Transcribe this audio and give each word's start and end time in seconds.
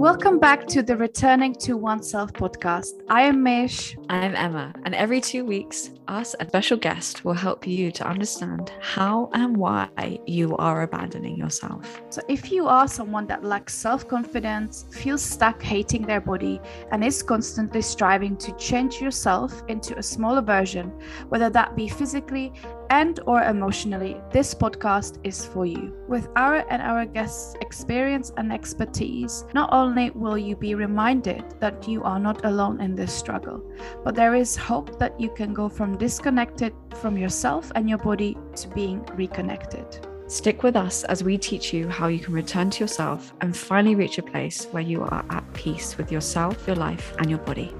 Welcome 0.00 0.38
back 0.38 0.66
to 0.68 0.82
the 0.82 0.96
Returning 0.96 1.54
to 1.56 1.76
Oneself 1.76 2.32
podcast. 2.32 3.02
I 3.10 3.20
am 3.24 3.42
Mish. 3.42 3.98
I'm 4.08 4.34
Emma, 4.34 4.72
and 4.86 4.94
every 4.94 5.20
two 5.20 5.44
weeks, 5.44 5.90
us 6.10 6.34
and 6.34 6.48
special 6.48 6.76
guest 6.76 7.24
will 7.24 7.34
help 7.34 7.66
you 7.66 7.90
to 7.92 8.06
understand 8.06 8.72
how 8.80 9.30
and 9.32 9.56
why 9.56 10.18
you 10.26 10.56
are 10.56 10.82
abandoning 10.82 11.36
yourself. 11.36 12.02
So, 12.10 12.20
if 12.28 12.50
you 12.50 12.66
are 12.66 12.88
someone 12.88 13.26
that 13.28 13.44
lacks 13.44 13.74
self 13.74 14.08
confidence, 14.08 14.86
feels 14.90 15.22
stuck 15.22 15.62
hating 15.62 16.02
their 16.02 16.20
body, 16.20 16.60
and 16.90 17.04
is 17.04 17.22
constantly 17.22 17.82
striving 17.82 18.36
to 18.38 18.52
change 18.56 19.00
yourself 19.00 19.62
into 19.68 19.96
a 19.96 20.02
smaller 20.02 20.42
version, 20.42 20.92
whether 21.28 21.48
that 21.50 21.76
be 21.76 21.88
physically, 21.88 22.52
and 22.90 23.20
or 23.26 23.42
emotionally, 23.42 24.20
this 24.32 24.52
podcast 24.52 25.18
is 25.22 25.46
for 25.46 25.64
you. 25.64 25.94
With 26.08 26.28
our 26.34 26.66
and 26.70 26.82
our 26.82 27.06
guests' 27.06 27.54
experience 27.60 28.32
and 28.36 28.52
expertise, 28.52 29.44
not 29.54 29.72
only 29.72 30.10
will 30.10 30.36
you 30.36 30.56
be 30.56 30.74
reminded 30.74 31.44
that 31.60 31.86
you 31.86 32.02
are 32.02 32.18
not 32.18 32.44
alone 32.44 32.80
in 32.80 32.96
this 32.96 33.12
struggle, 33.12 33.62
but 34.04 34.16
there 34.16 34.34
is 34.34 34.56
hope 34.56 34.98
that 34.98 35.18
you 35.20 35.30
can 35.30 35.54
go 35.54 35.68
from 35.68 35.94
disconnected 36.00 36.72
from 37.00 37.18
yourself 37.18 37.70
and 37.74 37.88
your 37.88 37.98
body 37.98 38.34
to 38.56 38.68
being 38.68 39.04
reconnected. 39.14 39.84
Stick 40.28 40.62
with 40.62 40.74
us 40.74 41.04
as 41.04 41.22
we 41.22 41.36
teach 41.36 41.74
you 41.74 41.88
how 41.88 42.08
you 42.08 42.18
can 42.18 42.32
return 42.32 42.70
to 42.70 42.80
yourself 42.80 43.34
and 43.42 43.54
finally 43.54 43.94
reach 43.94 44.16
a 44.16 44.22
place 44.22 44.64
where 44.70 44.82
you 44.82 45.02
are 45.02 45.24
at 45.28 45.44
peace 45.52 45.98
with 45.98 46.10
yourself, 46.10 46.66
your 46.66 46.76
life, 46.76 47.14
and 47.18 47.28
your 47.28 47.40
body. 47.40 47.70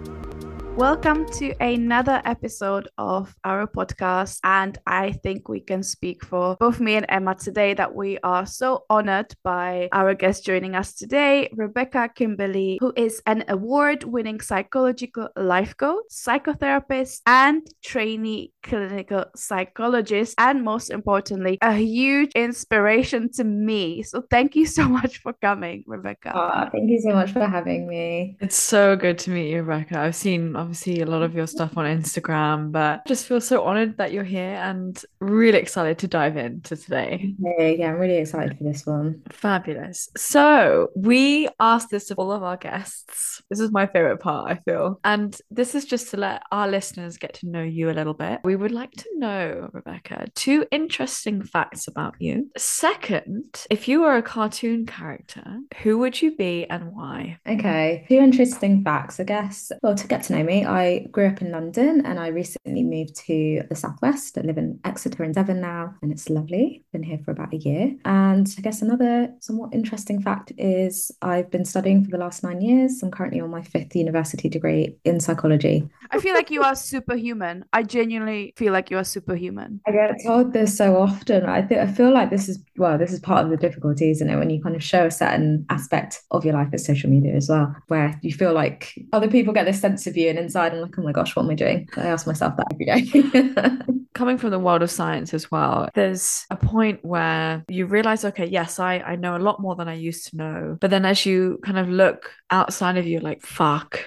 Welcome 0.76 1.26
to 1.32 1.52
another 1.60 2.22
episode 2.24 2.88
of 2.96 3.34
our 3.44 3.66
podcast. 3.66 4.38
And 4.44 4.78
I 4.86 5.12
think 5.12 5.48
we 5.48 5.60
can 5.60 5.82
speak 5.82 6.24
for 6.24 6.56
both 6.58 6.80
me 6.80 6.94
and 6.94 7.04
Emma 7.08 7.34
today 7.34 7.74
that 7.74 7.94
we 7.94 8.18
are 8.22 8.46
so 8.46 8.84
honored 8.88 9.34
by 9.42 9.88
our 9.92 10.14
guest 10.14 10.46
joining 10.46 10.74
us 10.74 10.94
today, 10.94 11.50
Rebecca 11.52 12.08
Kimberley, 12.14 12.78
who 12.80 12.94
is 12.96 13.20
an 13.26 13.44
award 13.48 14.04
winning 14.04 14.40
psychological 14.40 15.28
life 15.36 15.76
coach, 15.76 16.04
psychotherapist, 16.10 17.20
and 17.26 17.66
trainee 17.84 18.52
clinical 18.62 19.24
psychologist. 19.36 20.34
And 20.38 20.62
most 20.62 20.90
importantly, 20.90 21.58
a 21.60 21.74
huge 21.74 22.30
inspiration 22.34 23.30
to 23.32 23.44
me. 23.44 24.02
So 24.02 24.22
thank 24.30 24.56
you 24.56 24.64
so 24.66 24.88
much 24.88 25.18
for 25.18 25.34
coming, 25.34 25.84
Rebecca. 25.86 26.32
Oh, 26.34 26.68
thank 26.70 26.88
you 26.88 27.00
so 27.00 27.10
much 27.10 27.32
for 27.32 27.46
having 27.46 27.86
me. 27.86 28.38
It's 28.40 28.56
so 28.56 28.96
good 28.96 29.18
to 29.20 29.30
meet 29.30 29.50
you, 29.50 29.62
Rebecca. 29.62 29.98
I've 29.98 30.16
seen 30.16 30.56
obviously 30.60 31.00
a 31.00 31.06
lot 31.06 31.22
of 31.22 31.34
your 31.34 31.46
stuff 31.46 31.76
on 31.76 31.86
Instagram, 31.86 32.70
but 32.70 33.06
just 33.06 33.26
feel 33.26 33.40
so 33.40 33.64
honored 33.64 33.96
that 33.96 34.12
you're 34.12 34.24
here 34.24 34.54
and 34.54 35.02
really 35.20 35.58
excited 35.58 35.98
to 35.98 36.08
dive 36.08 36.36
into 36.36 36.76
today. 36.76 37.34
Yeah, 37.40 37.66
yeah, 37.66 37.88
I'm 37.88 37.98
really 37.98 38.18
excited 38.18 38.56
for 38.58 38.64
this 38.64 38.84
one. 38.84 39.22
Fabulous. 39.30 40.10
So, 40.16 40.88
we 40.94 41.48
asked 41.58 41.90
this 41.90 42.10
of 42.10 42.18
all 42.18 42.30
of 42.32 42.42
our 42.42 42.56
guests. 42.56 43.42
This 43.48 43.60
is 43.60 43.72
my 43.72 43.86
favorite 43.86 44.20
part, 44.20 44.50
I 44.50 44.70
feel. 44.70 45.00
And 45.02 45.36
this 45.50 45.74
is 45.74 45.84
just 45.86 46.10
to 46.10 46.18
let 46.18 46.42
our 46.52 46.68
listeners 46.68 47.16
get 47.16 47.34
to 47.34 47.48
know 47.48 47.62
you 47.62 47.90
a 47.90 47.92
little 47.92 48.14
bit. 48.14 48.40
We 48.44 48.56
would 48.56 48.72
like 48.72 48.92
to 48.92 49.08
know, 49.16 49.70
Rebecca, 49.72 50.26
two 50.34 50.66
interesting 50.70 51.42
facts 51.42 51.88
about 51.88 52.14
you. 52.18 52.50
Second, 52.56 53.66
if 53.70 53.88
you 53.88 54.02
were 54.02 54.16
a 54.16 54.22
cartoon 54.22 54.84
character, 54.86 55.60
who 55.82 55.98
would 55.98 56.20
you 56.20 56.36
be 56.36 56.66
and 56.68 56.92
why? 56.92 57.38
Okay, 57.48 58.04
two 58.08 58.16
interesting 58.16 58.84
facts, 58.84 59.18
I 59.18 59.24
guess. 59.24 59.72
Well, 59.82 59.94
to 59.94 60.06
get 60.06 60.22
to 60.24 60.34
know 60.34 60.44
me, 60.44 60.49
I 60.50 61.06
grew 61.10 61.26
up 61.26 61.40
in 61.40 61.50
London 61.50 62.02
and 62.04 62.18
I 62.18 62.28
recently 62.28 62.82
moved 62.82 63.16
to 63.26 63.62
the 63.68 63.74
Southwest. 63.74 64.36
I 64.36 64.42
live 64.42 64.58
in 64.58 64.80
Exeter 64.84 65.22
and 65.22 65.34
Devon 65.34 65.60
now, 65.60 65.94
and 66.02 66.10
it's 66.10 66.28
lovely. 66.28 66.84
Been 66.92 67.02
here 67.02 67.20
for 67.24 67.30
about 67.30 67.54
a 67.54 67.56
year. 67.56 67.94
And 68.04 68.52
I 68.58 68.60
guess 68.60 68.82
another 68.82 69.32
somewhat 69.40 69.72
interesting 69.72 70.20
fact 70.20 70.52
is 70.58 71.10
I've 71.22 71.50
been 71.50 71.64
studying 71.64 72.04
for 72.04 72.10
the 72.10 72.18
last 72.18 72.42
nine 72.42 72.60
years. 72.60 73.02
I'm 73.02 73.10
currently 73.10 73.40
on 73.40 73.50
my 73.50 73.62
fifth 73.62 73.94
university 73.94 74.48
degree 74.48 74.96
in 75.04 75.20
psychology. 75.20 75.88
I 76.10 76.18
feel 76.18 76.34
like 76.34 76.50
you 76.50 76.62
are 76.62 76.74
superhuman. 76.74 77.64
I 77.72 77.84
genuinely 77.84 78.52
feel 78.56 78.72
like 78.72 78.90
you 78.90 78.98
are 78.98 79.04
superhuman. 79.04 79.80
I 79.86 79.92
get 79.92 80.16
told 80.24 80.52
this 80.52 80.76
so 80.76 80.96
often. 80.96 81.46
I 81.46 81.62
think 81.62 81.80
I 81.80 81.86
feel 81.86 82.12
like 82.12 82.30
this 82.30 82.48
is 82.48 82.58
well, 82.76 82.98
this 82.98 83.12
is 83.12 83.20
part 83.20 83.44
of 83.44 83.50
the 83.50 83.56
difficulty, 83.56 84.10
isn't 84.10 84.28
it? 84.28 84.36
When 84.36 84.50
you 84.50 84.62
kind 84.62 84.74
of 84.74 84.82
show 84.82 85.06
a 85.06 85.10
certain 85.10 85.66
aspect 85.68 86.22
of 86.30 86.44
your 86.44 86.54
life 86.54 86.70
as 86.72 86.84
social 86.84 87.10
media 87.10 87.34
as 87.34 87.48
well, 87.48 87.74
where 87.88 88.18
you 88.22 88.32
feel 88.32 88.54
like 88.54 88.94
other 89.12 89.28
people 89.28 89.52
get 89.52 89.66
this 89.66 89.80
sense 89.80 90.06
of 90.06 90.16
you, 90.16 90.28
and 90.30 90.38
inside 90.40 90.72
I'm 90.72 90.80
like, 90.80 90.98
oh 90.98 91.02
my 91.02 91.12
gosh, 91.12 91.36
what 91.36 91.44
am 91.44 91.50
I 91.50 91.54
doing? 91.54 91.88
I 91.96 92.06
ask 92.06 92.26
myself 92.26 92.56
that 92.56 92.66
every 92.72 92.86
day. 92.86 93.92
Coming 94.14 94.38
from 94.38 94.50
the 94.50 94.58
world 94.58 94.82
of 94.82 94.90
science 94.90 95.32
as 95.32 95.50
well, 95.50 95.88
there's 95.94 96.46
a 96.50 96.56
point 96.56 97.04
where 97.04 97.64
you 97.68 97.86
realize, 97.86 98.24
okay, 98.24 98.46
yes, 98.46 98.78
I, 98.78 98.98
I 98.98 99.16
know 99.16 99.36
a 99.36 99.38
lot 99.38 99.60
more 99.60 99.76
than 99.76 99.88
I 99.88 99.94
used 99.94 100.28
to 100.28 100.36
know. 100.36 100.78
But 100.80 100.90
then 100.90 101.04
as 101.04 101.24
you 101.24 101.60
kind 101.64 101.78
of 101.78 101.88
look 101.88 102.32
outside 102.50 102.96
of 102.96 103.06
you, 103.06 103.20
like, 103.20 103.42
fuck, 103.42 104.00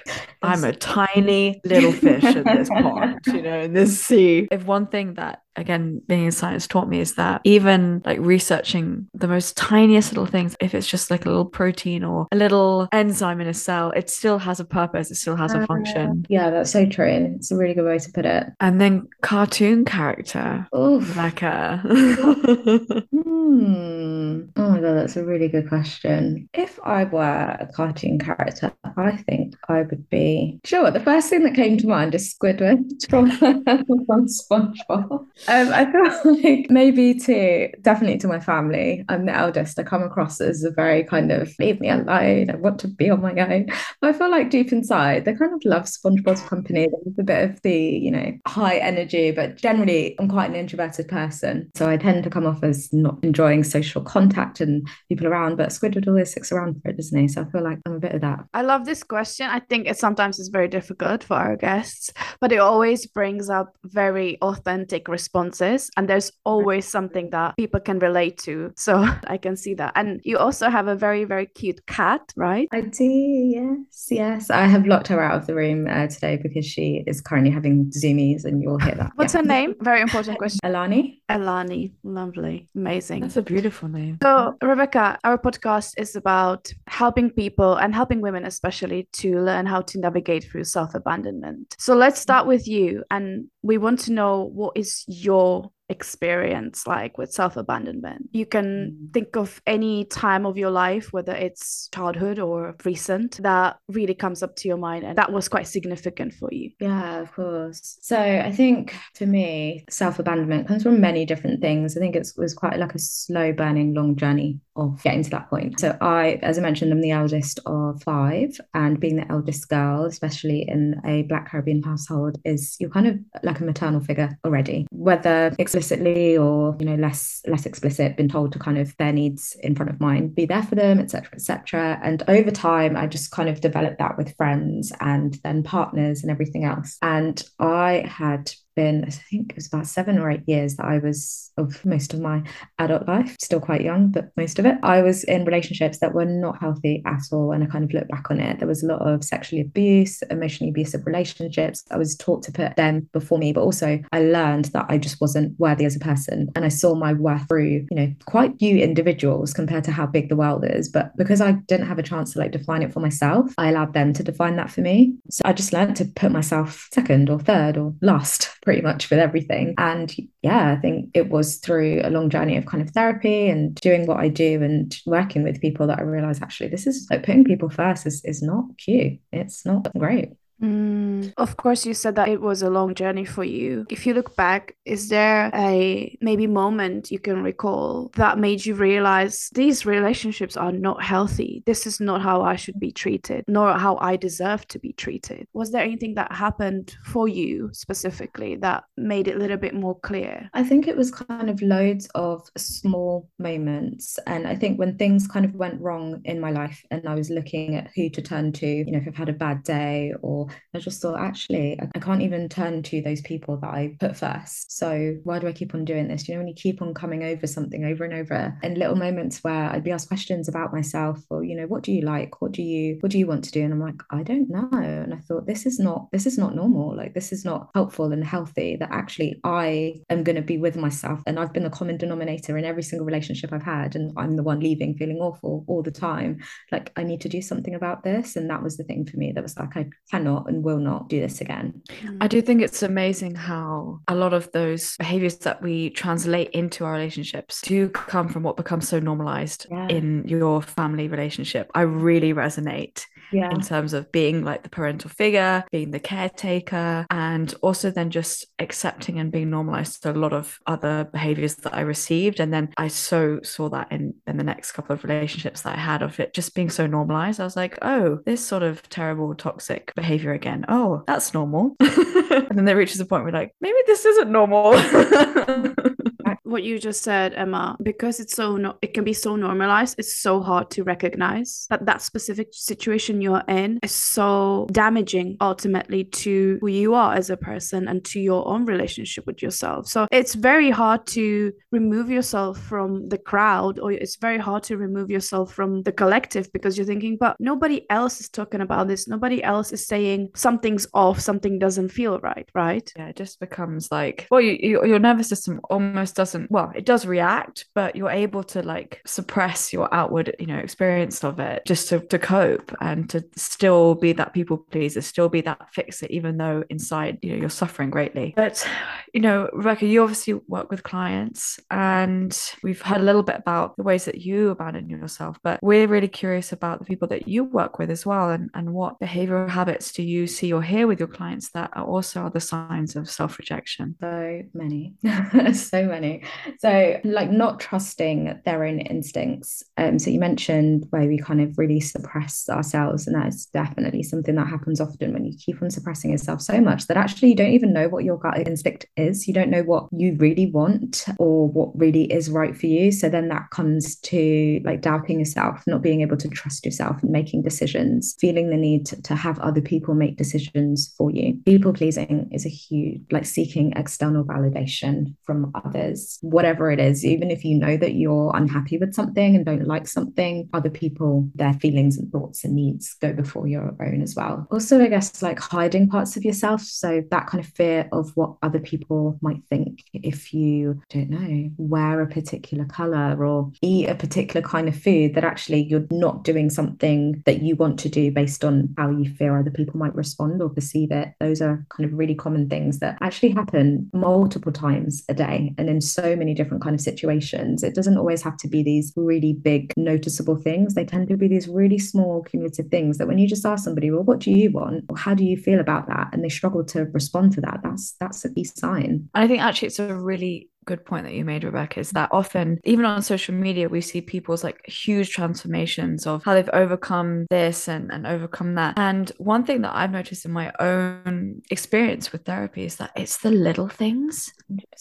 I'm 0.44 0.64
a 0.64 0.72
tiny 0.72 1.60
little 1.64 1.92
fish 1.92 2.24
in 2.24 2.44
this 2.44 2.68
pond, 2.80 3.20
you 3.26 3.42
know, 3.42 3.60
in 3.60 3.72
this 3.72 4.00
sea. 4.00 4.48
If 4.50 4.64
one 4.64 4.86
thing 4.86 5.14
that 5.14 5.42
again 5.56 6.02
being 6.08 6.24
in 6.24 6.32
science 6.32 6.66
taught 6.66 6.88
me 6.88 7.00
is 7.00 7.14
that 7.14 7.40
even 7.44 8.02
like 8.04 8.18
researching 8.20 9.06
the 9.14 9.28
most 9.28 9.56
tiniest 9.56 10.12
little 10.12 10.26
things 10.26 10.56
if 10.60 10.74
it's 10.74 10.86
just 10.86 11.10
like 11.10 11.24
a 11.26 11.28
little 11.28 11.44
protein 11.44 12.02
or 12.02 12.26
a 12.32 12.36
little 12.36 12.88
enzyme 12.92 13.40
in 13.40 13.46
a 13.46 13.54
cell 13.54 13.92
it 13.92 14.10
still 14.10 14.38
has 14.38 14.58
a 14.58 14.64
purpose 14.64 15.10
it 15.12 15.14
still 15.14 15.36
has 15.36 15.54
a 15.54 15.64
function 15.66 16.26
yeah 16.28 16.50
that's 16.50 16.72
so 16.72 16.84
true 16.86 17.06
it's 17.36 17.50
a 17.52 17.56
really 17.56 17.74
good 17.74 17.84
way 17.84 17.98
to 17.98 18.10
put 18.10 18.26
it 18.26 18.46
and 18.60 18.80
then 18.80 19.06
cartoon 19.22 19.84
character 19.84 20.66
Oof. 20.76 21.08
Rebecca 21.10 21.80
Hmm. 23.54 24.42
Oh 24.56 24.70
my 24.70 24.80
god, 24.80 24.94
that's 24.94 25.16
a 25.16 25.24
really 25.24 25.48
good 25.48 25.68
question. 25.68 26.48
If 26.52 26.80
I 26.82 27.04
were 27.04 27.56
a 27.60 27.68
cartoon 27.72 28.18
character, 28.18 28.72
I 28.96 29.16
think 29.16 29.54
I 29.68 29.82
would 29.82 30.08
be. 30.10 30.33
Sure, 30.64 30.90
the 30.90 31.00
first 31.00 31.28
thing 31.30 31.42
that 31.44 31.54
came 31.54 31.76
to 31.78 31.86
mind 31.86 32.14
is 32.14 32.34
Squidward 32.34 33.08
from, 33.08 33.30
from 33.38 34.26
SpongeBob. 34.26 35.10
Um, 35.10 35.28
I 35.48 35.90
feel 35.90 36.34
like 36.42 36.70
maybe 36.70 37.14
to 37.20 37.70
definitely 37.82 38.18
to 38.18 38.28
my 38.28 38.40
family. 38.40 39.04
I'm 39.08 39.26
the 39.26 39.34
eldest. 39.34 39.78
I 39.78 39.82
come 39.82 40.02
across 40.02 40.40
as 40.40 40.64
a 40.64 40.70
very 40.70 41.04
kind 41.04 41.32
of 41.32 41.52
leave 41.58 41.80
me 41.80 41.90
alone. 41.90 42.08
I 42.50 42.56
want 42.56 42.78
to 42.80 42.88
be 42.88 43.10
on 43.10 43.22
my 43.22 43.32
own. 43.32 43.66
But 44.00 44.10
I 44.10 44.12
feel 44.12 44.30
like 44.30 44.50
deep 44.50 44.72
inside, 44.72 45.24
they 45.24 45.34
kind 45.34 45.52
of 45.52 45.60
love 45.64 45.84
SpongeBob's 45.84 46.42
company. 46.42 46.88
There's 46.88 47.18
a 47.18 47.22
bit 47.22 47.50
of 47.50 47.62
the 47.62 47.74
you 47.74 48.10
know 48.10 48.32
high 48.46 48.76
energy, 48.78 49.30
but 49.30 49.56
generally, 49.56 50.16
I'm 50.18 50.28
quite 50.28 50.50
an 50.50 50.56
introverted 50.56 51.08
person, 51.08 51.70
so 51.74 51.88
I 51.88 51.96
tend 51.96 52.24
to 52.24 52.30
come 52.30 52.46
off 52.46 52.62
as 52.62 52.92
not 52.92 53.18
enjoying 53.22 53.64
social 53.64 54.02
contact 54.02 54.60
and 54.60 54.88
people 55.08 55.26
around. 55.26 55.56
But 55.56 55.70
Squidward 55.70 56.08
always 56.08 56.30
sticks 56.30 56.52
around 56.52 56.80
for 56.82 56.90
it, 56.90 56.96
doesn't 56.96 57.18
he? 57.18 57.28
So 57.28 57.42
I 57.42 57.50
feel 57.50 57.62
like 57.62 57.78
I'm 57.86 57.94
a 57.94 58.00
bit 58.00 58.14
of 58.14 58.20
that. 58.22 58.44
I 58.54 58.62
love 58.62 58.84
this 58.84 59.02
question. 59.02 59.48
I 59.48 59.60
think 59.60 59.86
it's 59.86 60.00
sometimes 60.00 60.23
is 60.30 60.48
very 60.48 60.68
difficult 60.68 61.24
for 61.24 61.34
our 61.34 61.56
guests, 61.56 62.12
but 62.40 62.52
it 62.52 62.58
always 62.58 63.06
brings 63.06 63.48
up 63.50 63.76
very 63.84 64.38
authentic 64.42 65.08
responses. 65.08 65.90
And 65.96 66.08
there's 66.08 66.32
always 66.44 66.86
something 66.86 67.30
that 67.30 67.56
people 67.56 67.80
can 67.80 67.98
relate 67.98 68.38
to. 68.38 68.72
So 68.76 69.06
I 69.26 69.36
can 69.36 69.56
see 69.56 69.74
that. 69.74 69.92
And 69.94 70.20
you 70.24 70.38
also 70.38 70.70
have 70.70 70.88
a 70.88 70.96
very, 70.96 71.24
very 71.24 71.46
cute 71.46 71.84
cat, 71.86 72.32
right? 72.36 72.68
I 72.72 72.82
do, 72.82 73.04
yes, 73.04 74.08
yes. 74.10 74.50
I 74.50 74.66
have 74.66 74.86
locked 74.86 75.08
her 75.08 75.22
out 75.22 75.36
of 75.36 75.46
the 75.46 75.54
room 75.54 75.86
uh, 75.88 76.06
today 76.06 76.38
because 76.42 76.66
she 76.66 77.04
is 77.06 77.20
currently 77.20 77.50
having 77.50 77.90
zoomies, 77.90 78.44
and 78.44 78.62
you'll 78.62 78.78
hear 78.78 78.94
that. 78.94 79.12
What's 79.16 79.34
yeah. 79.34 79.40
her 79.40 79.46
name? 79.46 79.74
Very 79.80 80.00
important 80.00 80.38
question. 80.42 80.60
Elani. 80.64 81.20
Elani. 81.30 81.92
Lovely. 82.02 82.68
Amazing. 82.74 83.20
that's 83.20 83.36
a 83.36 83.42
beautiful 83.42 83.88
name 83.88 84.18
So, 84.22 84.56
Rebecca, 84.62 85.18
our 85.24 85.38
podcast 85.38 85.94
is 85.98 86.16
about 86.16 86.72
helping 86.86 87.30
people 87.30 87.76
and 87.76 87.94
helping 87.94 88.20
women, 88.20 88.44
especially, 88.44 89.08
to 89.12 89.40
learn 89.40 89.66
how 89.66 89.80
to 89.82 89.98
navigate 89.98 90.13
through 90.22 90.64
self 90.64 90.94
abandonment. 90.94 91.74
So, 91.78 91.94
let's 91.94 92.20
start 92.20 92.46
with 92.46 92.66
you. 92.68 93.04
And 93.10 93.48
we 93.62 93.78
want 93.78 94.00
to 94.00 94.12
know 94.12 94.50
what 94.52 94.76
is 94.76 95.04
your 95.06 95.70
experience 95.88 96.86
like 96.86 97.18
with 97.18 97.32
self 97.32 97.56
abandonment. 97.56 98.28
You 98.32 98.46
can 98.46 98.96
mm. 98.96 99.12
think 99.12 99.36
of 99.36 99.60
any 99.66 100.04
time 100.04 100.46
of 100.46 100.56
your 100.56 100.70
life, 100.70 101.12
whether 101.12 101.34
it's 101.34 101.88
childhood 101.94 102.38
or 102.38 102.74
recent, 102.84 103.42
that 103.42 103.76
really 103.88 104.14
comes 104.14 104.42
up 104.42 104.56
to 104.56 104.68
your 104.68 104.76
mind 104.76 105.04
and 105.04 105.18
that 105.18 105.32
was 105.32 105.48
quite 105.48 105.66
significant 105.66 106.34
for 106.34 106.48
you. 106.52 106.70
Yeah, 106.80 107.20
of 107.20 107.32
course. 107.32 107.98
So 108.00 108.18
I 108.18 108.50
think 108.52 108.94
for 109.14 109.26
me, 109.26 109.84
self 109.90 110.18
abandonment 110.18 110.68
comes 110.68 110.82
from 110.82 111.00
many 111.00 111.24
different 111.26 111.60
things. 111.60 111.96
I 111.96 112.00
think 112.00 112.16
it 112.16 112.28
was 112.36 112.54
quite 112.54 112.78
like 112.78 112.94
a 112.94 112.98
slow 112.98 113.52
burning, 113.52 113.94
long 113.94 114.16
journey 114.16 114.60
of 114.76 115.02
getting 115.02 115.22
to 115.22 115.30
that 115.30 115.48
point. 115.50 115.80
So 115.80 115.96
I, 116.00 116.38
as 116.42 116.58
I 116.58 116.62
mentioned, 116.62 116.92
I'm 116.92 117.00
the 117.00 117.10
eldest 117.10 117.60
of 117.66 118.02
five, 118.02 118.58
and 118.74 118.98
being 118.98 119.16
the 119.16 119.30
eldest 119.30 119.68
girl, 119.68 120.04
especially 120.04 120.64
in 120.68 121.00
a 121.04 121.22
Black 121.22 121.50
Caribbean 121.50 121.82
household, 121.82 122.38
is 122.44 122.76
you're 122.80 122.90
kind 122.90 123.06
of 123.06 123.18
like 123.42 123.60
a 123.60 123.64
maternal 123.64 124.00
figure 124.00 124.38
already, 124.44 124.86
whether 124.90 125.54
explicitly 125.58 126.36
or 126.36 126.76
you 126.78 126.86
know 126.86 126.96
less 126.96 127.42
less 127.46 127.66
explicit, 127.66 128.16
been 128.16 128.28
told 128.28 128.52
to 128.52 128.58
kind 128.58 128.78
of 128.78 128.96
their 128.96 129.12
needs 129.12 129.56
in 129.62 129.74
front 129.74 129.90
of 129.90 130.00
mine, 130.00 130.28
be 130.28 130.46
there 130.46 130.62
for 130.62 130.74
them, 130.74 130.98
etc., 130.98 131.30
etc. 131.34 132.00
And 132.02 132.22
over 132.28 132.50
time, 132.50 132.96
I 132.96 133.06
just 133.06 133.30
kind 133.30 133.48
of 133.48 133.60
developed 133.60 133.98
that 133.98 134.16
with 134.16 134.36
friends 134.36 134.92
and 135.00 135.38
then 135.44 135.62
partners 135.62 136.22
and 136.22 136.30
everything 136.30 136.64
else. 136.64 136.98
And 137.02 137.42
I 137.58 138.04
had 138.08 138.52
been, 138.74 139.04
I 139.04 139.10
think 139.10 139.50
it 139.50 139.56
was 139.56 139.66
about 139.66 139.86
seven 139.86 140.18
or 140.18 140.30
eight 140.30 140.42
years 140.46 140.76
that 140.76 140.86
I 140.86 140.98
was 140.98 141.52
of 141.56 141.84
most 141.84 142.12
of 142.12 142.20
my 142.20 142.42
adult 142.78 143.06
life, 143.06 143.36
still 143.40 143.60
quite 143.60 143.82
young, 143.82 144.10
but 144.10 144.30
most 144.36 144.58
of 144.58 144.66
it, 144.66 144.76
I 144.82 145.02
was 145.02 145.24
in 145.24 145.44
relationships 145.44 145.98
that 145.98 146.14
were 146.14 146.24
not 146.24 146.58
healthy 146.58 147.02
at 147.06 147.22
all. 147.32 147.52
And 147.52 147.62
I 147.62 147.66
kind 147.66 147.84
of 147.84 147.92
look 147.92 148.08
back 148.08 148.30
on 148.30 148.40
it. 148.40 148.58
There 148.58 148.68
was 148.68 148.82
a 148.82 148.86
lot 148.86 149.02
of 149.02 149.24
sexually 149.24 149.60
abuse, 149.60 150.22
emotionally 150.30 150.70
abusive 150.70 151.06
relationships. 151.06 151.84
I 151.90 151.96
was 151.96 152.16
taught 152.16 152.42
to 152.44 152.52
put 152.52 152.76
them 152.76 153.08
before 153.12 153.38
me, 153.38 153.52
but 153.52 153.62
also 153.62 154.00
I 154.12 154.22
learned 154.22 154.66
that 154.66 154.86
I 154.88 154.98
just 154.98 155.20
wasn't 155.20 155.58
worthy 155.58 155.84
as 155.84 155.96
a 155.96 156.00
person. 156.00 156.50
And 156.54 156.64
I 156.64 156.68
saw 156.68 156.94
my 156.94 157.12
worth 157.12 157.46
through, 157.48 157.86
you 157.90 157.96
know, 157.96 158.12
quite 158.26 158.58
few 158.58 158.78
individuals 158.78 159.52
compared 159.52 159.84
to 159.84 159.92
how 159.92 160.06
big 160.06 160.28
the 160.28 160.36
world 160.36 160.64
is. 160.68 160.88
But 160.88 161.16
because 161.16 161.40
I 161.40 161.52
didn't 161.52 161.86
have 161.86 161.98
a 161.98 162.02
chance 162.02 162.32
to 162.32 162.38
like 162.38 162.50
define 162.50 162.82
it 162.82 162.92
for 162.92 163.00
myself, 163.00 163.52
I 163.58 163.68
allowed 163.68 163.94
them 163.94 164.12
to 164.14 164.22
define 164.22 164.56
that 164.56 164.70
for 164.70 164.80
me. 164.80 165.14
So 165.30 165.42
I 165.44 165.52
just 165.52 165.72
learned 165.72 165.96
to 165.96 166.04
put 166.04 166.32
myself 166.32 166.88
second 166.92 167.30
or 167.30 167.38
third 167.38 167.76
or 167.76 167.94
last 168.00 168.50
pretty 168.64 168.80
much 168.80 169.10
with 169.10 169.18
everything. 169.18 169.74
And 169.78 170.12
yeah, 170.42 170.72
I 170.72 170.76
think 170.76 171.10
it 171.14 171.28
was 171.28 171.56
through 171.56 172.00
a 172.02 172.10
long 172.10 172.30
journey 172.30 172.56
of 172.56 172.66
kind 172.66 172.82
of 172.82 172.90
therapy 172.90 173.48
and 173.48 173.74
doing 173.76 174.06
what 174.06 174.18
I 174.18 174.28
do 174.28 174.62
and 174.62 174.98
working 175.06 175.42
with 175.44 175.60
people 175.60 175.86
that 175.86 175.98
I 175.98 176.02
realized 176.02 176.42
actually 176.42 176.70
this 176.70 176.86
is 176.86 177.06
like 177.10 177.24
putting 177.24 177.44
people 177.44 177.68
first 177.68 178.06
is, 178.06 178.24
is 178.24 178.42
not 178.42 178.64
cute. 178.78 179.20
It's 179.32 179.64
not 179.66 179.92
great. 179.96 180.30
Mm, 180.62 181.32
of 181.36 181.56
course, 181.56 181.84
you 181.84 181.94
said 181.94 182.16
that 182.16 182.28
it 182.28 182.40
was 182.40 182.62
a 182.62 182.70
long 182.70 182.94
journey 182.94 183.24
for 183.24 183.44
you. 183.44 183.86
If 183.90 184.06
you 184.06 184.14
look 184.14 184.36
back, 184.36 184.76
is 184.84 185.08
there 185.08 185.50
a 185.54 186.16
maybe 186.20 186.46
moment 186.46 187.10
you 187.10 187.18
can 187.18 187.42
recall 187.42 188.10
that 188.16 188.38
made 188.38 188.64
you 188.64 188.74
realize 188.74 189.50
these 189.54 189.84
relationships 189.84 190.56
are 190.56 190.72
not 190.72 191.02
healthy? 191.02 191.62
This 191.66 191.86
is 191.86 192.00
not 192.00 192.22
how 192.22 192.42
I 192.42 192.56
should 192.56 192.78
be 192.78 192.92
treated, 192.92 193.44
nor 193.48 193.72
how 193.74 193.96
I 194.00 194.16
deserve 194.16 194.66
to 194.68 194.78
be 194.78 194.92
treated. 194.92 195.46
Was 195.52 195.72
there 195.72 195.82
anything 195.82 196.14
that 196.14 196.32
happened 196.32 196.96
for 197.04 197.28
you 197.28 197.70
specifically 197.72 198.56
that 198.56 198.84
made 198.96 199.28
it 199.28 199.36
a 199.36 199.38
little 199.38 199.56
bit 199.56 199.74
more 199.74 199.98
clear? 200.00 200.48
I 200.54 200.62
think 200.62 200.86
it 200.86 200.96
was 200.96 201.10
kind 201.10 201.50
of 201.50 201.60
loads 201.62 202.08
of 202.14 202.48
small 202.56 203.28
moments. 203.38 204.18
And 204.26 204.46
I 204.46 204.54
think 204.54 204.78
when 204.78 204.96
things 204.96 205.26
kind 205.26 205.44
of 205.44 205.54
went 205.54 205.80
wrong 205.80 206.20
in 206.24 206.40
my 206.40 206.50
life 206.50 206.82
and 206.90 207.08
I 207.08 207.14
was 207.14 207.30
looking 207.30 207.76
at 207.76 207.90
who 207.94 208.08
to 208.10 208.22
turn 208.22 208.52
to, 208.52 208.66
you 208.66 208.92
know, 208.92 208.98
if 208.98 209.08
I've 209.08 209.16
had 209.16 209.28
a 209.28 209.32
bad 209.32 209.62
day 209.64 210.12
or 210.22 210.43
I 210.74 210.78
just 210.78 211.00
thought, 211.00 211.18
actually, 211.18 211.78
I 211.94 211.98
can't 211.98 212.22
even 212.22 212.48
turn 212.48 212.82
to 212.84 213.02
those 213.02 213.20
people 213.22 213.56
that 213.58 213.70
I 213.70 213.96
put 213.98 214.16
first. 214.16 214.76
So 214.76 215.16
why 215.24 215.38
do 215.38 215.46
I 215.46 215.52
keep 215.52 215.74
on 215.74 215.84
doing 215.84 216.08
this? 216.08 216.28
You 216.28 216.34
know, 216.34 216.40
when 216.40 216.48
you 216.48 216.54
keep 216.54 216.82
on 216.82 216.94
coming 216.94 217.24
over 217.24 217.46
something 217.46 217.84
over 217.84 218.04
and 218.04 218.14
over, 218.14 218.56
in 218.62 218.74
little 218.74 218.96
moments 218.96 219.42
where 219.42 219.70
I'd 219.70 219.84
be 219.84 219.90
asked 219.90 220.08
questions 220.08 220.48
about 220.48 220.72
myself, 220.72 221.20
or 221.30 221.44
you 221.44 221.56
know, 221.56 221.66
what 221.66 221.82
do 221.82 221.92
you 221.92 222.02
like? 222.02 222.40
What 222.40 222.52
do 222.52 222.62
you 222.62 222.98
what 223.00 223.12
do 223.12 223.18
you 223.18 223.26
want 223.26 223.44
to 223.44 223.50
do? 223.50 223.62
And 223.62 223.72
I'm 223.72 223.80
like, 223.80 224.02
I 224.10 224.22
don't 224.22 224.48
know. 224.50 224.68
And 224.72 225.14
I 225.14 225.18
thought, 225.18 225.46
this 225.46 225.66
is 225.66 225.78
not 225.78 226.10
this 226.12 226.26
is 226.26 226.38
not 226.38 226.54
normal. 226.54 226.96
Like 226.96 227.14
this 227.14 227.32
is 227.32 227.44
not 227.44 227.70
helpful 227.74 228.12
and 228.12 228.24
healthy. 228.24 228.76
That 228.76 228.90
actually 228.92 229.40
I 229.44 229.94
am 230.10 230.24
going 230.24 230.36
to 230.36 230.42
be 230.42 230.58
with 230.58 230.76
myself, 230.76 231.20
and 231.26 231.38
I've 231.38 231.52
been 231.52 231.64
the 231.64 231.70
common 231.70 231.96
denominator 231.96 232.56
in 232.58 232.64
every 232.64 232.82
single 232.82 233.06
relationship 233.06 233.52
I've 233.52 233.62
had, 233.62 233.94
and 233.96 234.12
I'm 234.16 234.36
the 234.36 234.42
one 234.42 234.60
leaving 234.60 234.96
feeling 234.96 235.18
awful 235.18 235.64
all 235.66 235.82
the 235.82 235.90
time. 235.90 236.40
Like 236.72 236.92
I 236.96 237.04
need 237.04 237.20
to 237.22 237.28
do 237.28 237.42
something 237.42 237.74
about 237.74 238.02
this, 238.02 238.36
and 238.36 238.50
that 238.50 238.62
was 238.62 238.76
the 238.76 238.84
thing 238.84 239.06
for 239.06 239.16
me. 239.16 239.32
That 239.32 239.42
was 239.42 239.56
like 239.56 239.76
I 239.76 239.88
cannot 240.10 240.33
not 240.34 240.48
and 240.48 240.62
will 240.64 240.78
not 240.78 241.08
do 241.08 241.20
this 241.20 241.40
again. 241.40 241.82
Mm. 242.02 242.18
I 242.20 242.28
do 242.28 242.40
think 242.42 242.62
it's 242.62 242.82
amazing 242.82 243.34
how 243.34 244.00
a 244.08 244.14
lot 244.14 244.32
of 244.32 244.50
those 244.52 244.96
behaviors 244.96 245.38
that 245.38 245.62
we 245.62 245.90
translate 245.90 246.50
into 246.50 246.84
our 246.84 246.92
relationships 246.92 247.60
do 247.62 247.88
come 247.88 248.28
from 248.28 248.42
what 248.42 248.56
becomes 248.56 248.88
so 248.88 248.98
normalized 248.98 249.66
yeah. 249.70 249.88
in 249.88 250.26
your 250.26 250.62
family 250.62 251.08
relationship. 251.08 251.70
I 251.74 251.82
really 251.82 252.32
resonate 252.34 253.04
yeah. 253.32 253.50
in 253.50 253.60
terms 253.60 253.92
of 253.92 254.10
being 254.12 254.44
like 254.44 254.62
the 254.62 254.68
parental 254.68 255.10
figure, 255.10 255.64
being 255.70 255.90
the 255.90 256.00
caretaker, 256.00 257.06
and 257.10 257.54
also 257.62 257.90
then 257.90 258.10
just 258.10 258.46
accepting 258.58 259.18
and 259.18 259.32
being 259.32 259.50
normalized 259.50 260.02
to 260.02 260.10
a 260.10 260.12
lot 260.12 260.32
of 260.32 260.58
other 260.66 261.04
behaviors 261.04 261.56
that 261.56 261.74
I 261.74 261.80
received. 261.80 262.40
And 262.40 262.52
then 262.52 262.70
I 262.76 262.88
so 262.88 263.40
saw 263.42 263.68
that 263.70 263.90
in, 263.90 264.14
in 264.26 264.36
the 264.36 264.44
next 264.44 264.72
couple 264.72 264.94
of 264.94 265.04
relationships 265.04 265.62
that 265.62 265.76
I 265.76 265.80
had 265.80 266.02
of 266.02 266.18
it 266.20 266.34
just 266.34 266.54
being 266.54 266.70
so 266.70 266.86
normalized. 266.86 267.40
I 267.40 267.44
was 267.44 267.56
like, 267.56 267.78
oh, 267.82 268.20
this 268.26 268.44
sort 268.44 268.62
of 268.62 268.82
terrible, 268.88 269.34
toxic 269.34 269.92
behavior 269.94 270.32
again. 270.32 270.64
Oh, 270.68 271.02
that's 271.06 271.34
normal. 271.34 271.76
and 271.80 272.48
then 272.50 272.64
there 272.64 272.76
reaches 272.76 273.00
a 273.00 273.06
point 273.06 273.24
where 273.24 273.32
like, 273.32 273.54
maybe 273.60 273.78
this 273.86 274.04
isn't 274.04 274.30
normal. 274.30 274.72
what 276.44 276.62
you 276.62 276.78
just 276.78 277.02
said, 277.02 277.34
Emma, 277.34 277.76
because 277.82 278.20
it's 278.20 278.34
so 278.34 278.56
no- 278.56 278.76
it 278.82 278.94
can 278.94 279.02
be 279.02 279.12
so 279.12 279.34
normalized, 279.34 279.96
it's 279.98 280.16
so 280.16 280.40
hard 280.40 280.70
to 280.70 280.84
recognize 280.84 281.66
that 281.70 281.86
that 281.86 282.02
specific 282.02 282.48
situation 282.52 283.20
you're 283.20 283.42
in 283.48 283.78
is 283.82 283.92
so 283.92 284.66
damaging 284.70 285.36
ultimately 285.40 286.04
to 286.04 286.58
who 286.60 286.68
you 286.68 286.94
are 286.94 287.14
as 287.14 287.30
a 287.30 287.36
person 287.36 287.88
and 287.88 288.04
to 288.04 288.20
your 288.20 288.46
own 288.46 288.66
relationship 288.66 289.26
with 289.26 289.42
yourself. 289.42 289.88
So 289.88 290.06
it's 290.10 290.34
very 290.34 290.70
hard 290.70 291.06
to 291.08 291.52
remove 291.72 292.10
yourself 292.10 292.60
from 292.60 293.08
the 293.08 293.18
crowd 293.18 293.78
or 293.78 293.90
it's 293.92 294.16
very 294.16 294.38
hard 294.38 294.62
to 294.64 294.76
remove 294.76 295.10
yourself 295.10 295.52
from 295.52 295.82
the 295.82 295.92
collective 295.92 296.52
because 296.52 296.76
you're 296.76 296.86
thinking, 296.86 297.16
but 297.18 297.36
nobody 297.40 297.86
else 297.90 298.20
is 298.20 298.28
talking 298.28 298.60
about 298.60 298.86
this. 298.86 299.08
Nobody 299.08 299.42
else 299.42 299.72
is 299.72 299.86
saying 299.86 300.28
something's 300.34 300.86
off, 300.92 301.20
something 301.20 301.58
doesn't 301.58 301.88
feel 301.88 302.20
right, 302.20 302.48
right? 302.54 302.92
Yeah, 302.96 303.08
it 303.08 303.16
just 303.16 303.40
becomes 303.40 303.90
like, 303.90 304.26
well, 304.30 304.42
you, 304.42 304.58
you, 304.60 304.84
your 304.84 304.98
nervous 304.98 305.28
system 305.28 305.60
almost 305.70 306.14
doesn't 306.14 306.33
well 306.50 306.72
it 306.74 306.84
does 306.84 307.06
react 307.06 307.66
but 307.74 307.96
you're 307.96 308.10
able 308.10 308.42
to 308.42 308.62
like 308.62 309.00
suppress 309.06 309.72
your 309.72 309.92
outward 309.92 310.34
you 310.38 310.46
know 310.46 310.58
experience 310.58 311.24
of 311.24 311.38
it 311.40 311.62
just 311.66 311.88
to, 311.88 312.00
to 312.00 312.18
cope 312.18 312.74
and 312.80 313.08
to 313.10 313.24
still 313.36 313.94
be 313.94 314.12
that 314.12 314.32
people 314.32 314.58
pleaser 314.58 315.00
still 315.00 315.28
be 315.28 315.40
that 315.40 315.72
fixer 315.72 316.06
even 316.06 316.36
though 316.36 316.64
inside 316.70 317.18
you 317.22 317.32
know 317.32 317.36
you're 317.36 317.50
suffering 317.50 317.90
greatly. 317.90 318.32
But 318.36 318.66
you 319.12 319.20
know 319.20 319.48
rebecca 319.52 319.86
you 319.86 320.02
obviously 320.02 320.34
work 320.48 320.70
with 320.70 320.82
clients 320.82 321.58
and 321.70 322.38
we've 322.62 322.82
heard 322.82 323.00
a 323.00 323.04
little 323.04 323.22
bit 323.22 323.36
about 323.36 323.76
the 323.76 323.82
ways 323.82 324.04
that 324.04 324.20
you 324.20 324.50
abandon 324.50 324.88
yourself 324.88 325.38
but 325.42 325.60
we're 325.62 325.86
really 325.86 326.08
curious 326.08 326.52
about 326.52 326.78
the 326.78 326.84
people 326.84 327.08
that 327.08 327.28
you 327.28 327.44
work 327.44 327.78
with 327.78 327.90
as 327.90 328.04
well 328.04 328.30
and, 328.30 328.50
and 328.54 328.72
what 328.72 328.98
behavioral 329.00 329.48
habits 329.48 329.92
do 329.92 330.02
you 330.02 330.26
see 330.26 330.52
or 330.52 330.62
hear 330.62 330.86
with 330.86 330.98
your 330.98 331.08
clients 331.08 331.50
that 331.50 331.70
are 331.74 331.84
also 331.84 332.24
other 332.24 332.40
signs 332.40 332.96
of 332.96 333.08
self-rejection? 333.08 333.96
So 334.00 334.42
many. 334.52 334.94
So 335.54 335.86
many 335.86 336.23
so 336.58 337.00
like 337.04 337.30
not 337.30 337.60
trusting 337.60 338.40
their 338.44 338.64
own 338.64 338.80
instincts 338.80 339.62
um 339.76 339.98
so 339.98 340.10
you 340.10 340.18
mentioned 340.18 340.86
where 340.90 341.06
we 341.06 341.18
kind 341.18 341.40
of 341.40 341.56
really 341.58 341.80
suppress 341.80 342.48
ourselves 342.48 343.06
and 343.06 343.16
that's 343.16 343.46
definitely 343.46 344.02
something 344.02 344.34
that 344.34 344.48
happens 344.48 344.80
often 344.80 345.12
when 345.12 345.24
you 345.24 345.36
keep 345.38 345.62
on 345.62 345.70
suppressing 345.70 346.10
yourself 346.10 346.40
so 346.40 346.60
much 346.60 346.86
that 346.86 346.96
actually 346.96 347.28
you 347.28 347.34
don't 347.34 347.52
even 347.52 347.72
know 347.72 347.88
what 347.88 348.04
your 348.04 348.18
gut 348.18 348.46
instinct 348.46 348.86
is. 348.96 349.26
You 349.26 349.34
don't 349.34 349.50
know 349.50 349.62
what 349.62 349.88
you 349.92 350.16
really 350.18 350.46
want 350.46 351.04
or 351.18 351.48
what 351.48 351.78
really 351.78 352.04
is 352.12 352.30
right 352.30 352.56
for 352.56 352.66
you. 352.66 352.92
So 352.92 353.08
then 353.08 353.28
that 353.28 353.50
comes 353.50 353.96
to 354.00 354.60
like 354.64 354.80
doubting 354.80 355.18
yourself 355.18 355.62
not 355.66 355.82
being 355.82 356.02
able 356.02 356.16
to 356.16 356.28
trust 356.28 356.64
yourself 356.64 357.02
and 357.02 357.10
making 357.10 357.42
decisions 357.42 358.16
feeling 358.18 358.50
the 358.50 358.56
need 358.56 358.86
to, 358.86 359.00
to 359.02 359.14
have 359.14 359.38
other 359.38 359.60
people 359.60 359.94
make 359.94 360.16
decisions 360.16 360.92
for 360.96 361.10
you. 361.10 361.38
People 361.44 361.72
pleasing 361.72 362.28
is 362.32 362.44
a 362.44 362.50
huge 362.50 363.02
like 363.10 363.26
seeking 363.26 363.72
external 363.76 364.24
validation 364.24 365.14
from 365.24 365.50
others 365.54 366.13
whatever 366.20 366.70
it 366.70 366.80
is, 366.80 367.04
even 367.04 367.30
if 367.30 367.44
you 367.44 367.58
know 367.58 367.76
that 367.76 367.94
you're 367.94 368.32
unhappy 368.34 368.78
with 368.78 368.94
something 368.94 369.36
and 369.36 369.44
don't 369.44 369.66
like 369.66 369.86
something, 369.86 370.48
other 370.52 370.70
people, 370.70 371.28
their 371.34 371.54
feelings 371.54 371.98
and 371.98 372.10
thoughts 372.10 372.44
and 372.44 372.54
needs 372.54 372.94
go 373.00 373.12
before 373.12 373.46
your 373.46 373.74
own 373.80 374.02
as 374.02 374.14
well. 374.14 374.46
Also, 374.50 374.80
I 374.82 374.88
guess 374.88 375.22
like 375.22 375.38
hiding 375.38 375.88
parts 375.88 376.16
of 376.16 376.24
yourself. 376.24 376.62
So 376.62 377.02
that 377.10 377.26
kind 377.26 377.42
of 377.42 377.50
fear 377.50 377.88
of 377.92 378.10
what 378.14 378.36
other 378.42 378.58
people 378.58 379.18
might 379.20 379.42
think 379.48 379.82
if 379.92 380.34
you 380.34 380.82
don't 380.90 381.10
know, 381.10 381.50
wear 381.56 382.00
a 382.00 382.06
particular 382.06 382.64
color 382.64 383.24
or 383.24 383.50
eat 383.62 383.88
a 383.88 383.94
particular 383.94 384.46
kind 384.46 384.68
of 384.68 384.76
food, 384.76 385.14
that 385.14 385.24
actually 385.24 385.62
you're 385.64 385.86
not 385.90 386.24
doing 386.24 386.50
something 386.50 387.22
that 387.26 387.42
you 387.42 387.56
want 387.56 387.78
to 387.80 387.88
do 387.88 388.10
based 388.10 388.44
on 388.44 388.74
how 388.76 388.90
you 388.90 389.12
fear 389.14 389.38
other 389.38 389.50
people 389.50 389.78
might 389.78 389.94
respond 389.94 390.42
or 390.42 390.48
perceive 390.48 390.90
it. 390.90 391.14
Those 391.20 391.40
are 391.40 391.64
kind 391.70 391.88
of 391.90 391.96
really 391.96 392.14
common 392.14 392.48
things 392.48 392.78
that 392.80 392.98
actually 393.00 393.30
happen 393.30 393.90
multiple 393.92 394.52
times 394.52 395.02
a 395.08 395.14
day 395.14 395.54
and 395.58 395.68
in 395.68 395.80
so 395.80 396.03
so 396.04 396.14
many 396.14 396.34
different 396.34 396.62
kind 396.62 396.74
of 396.74 396.80
situations. 396.80 397.62
It 397.62 397.74
doesn't 397.74 397.96
always 397.96 398.22
have 398.22 398.36
to 398.38 398.48
be 398.48 398.62
these 398.62 398.92
really 398.96 399.32
big 399.32 399.72
noticeable 399.76 400.36
things. 400.36 400.74
They 400.74 400.84
tend 400.84 401.08
to 401.08 401.16
be 401.16 401.28
these 401.28 401.48
really 401.48 401.78
small 401.78 402.22
cumulative 402.22 402.68
things 402.68 402.98
that 402.98 403.08
when 403.08 403.18
you 403.18 403.26
just 403.26 403.46
ask 403.46 403.64
somebody, 403.64 403.90
well, 403.90 404.02
what 404.02 404.20
do 404.20 404.30
you 404.30 404.50
want? 404.50 404.84
Or 404.90 404.96
how 404.96 405.14
do 405.14 405.24
you 405.24 405.36
feel 405.36 405.60
about 405.60 405.86
that? 405.88 406.10
And 406.12 406.22
they 406.22 406.28
struggle 406.28 406.64
to 406.66 406.84
respond 406.92 407.32
to 407.32 407.40
that. 407.40 407.60
That's 407.62 407.94
that's 408.00 408.24
a 408.24 408.32
key 408.34 408.44
sign. 408.44 409.08
I 409.14 409.26
think 409.26 409.40
actually 409.42 409.68
it's 409.68 409.78
a 409.78 409.94
really 409.94 410.50
good 410.64 410.84
point 410.84 411.04
that 411.04 411.14
you 411.14 411.24
made, 411.24 411.44
Rebecca, 411.44 411.80
is 411.80 411.90
that 411.90 412.10
often, 412.12 412.60
even 412.64 412.84
on 412.84 413.02
social 413.02 413.34
media, 413.34 413.68
we 413.68 413.80
see 413.80 414.00
people's 414.00 414.44
like 414.44 414.64
huge 414.66 415.10
transformations 415.10 416.06
of 416.06 416.24
how 416.24 416.34
they've 416.34 416.48
overcome 416.52 417.26
this 417.30 417.68
and, 417.68 417.90
and 417.92 418.06
overcome 418.06 418.54
that. 418.54 418.78
And 418.78 419.10
one 419.18 419.44
thing 419.44 419.62
that 419.62 419.74
I've 419.74 419.90
noticed 419.90 420.24
in 420.24 420.32
my 420.32 420.52
own 420.60 421.42
experience 421.50 422.12
with 422.12 422.24
therapy 422.24 422.64
is 422.64 422.76
that 422.76 422.92
it's 422.96 423.18
the 423.18 423.30
little 423.30 423.68
things 423.68 424.32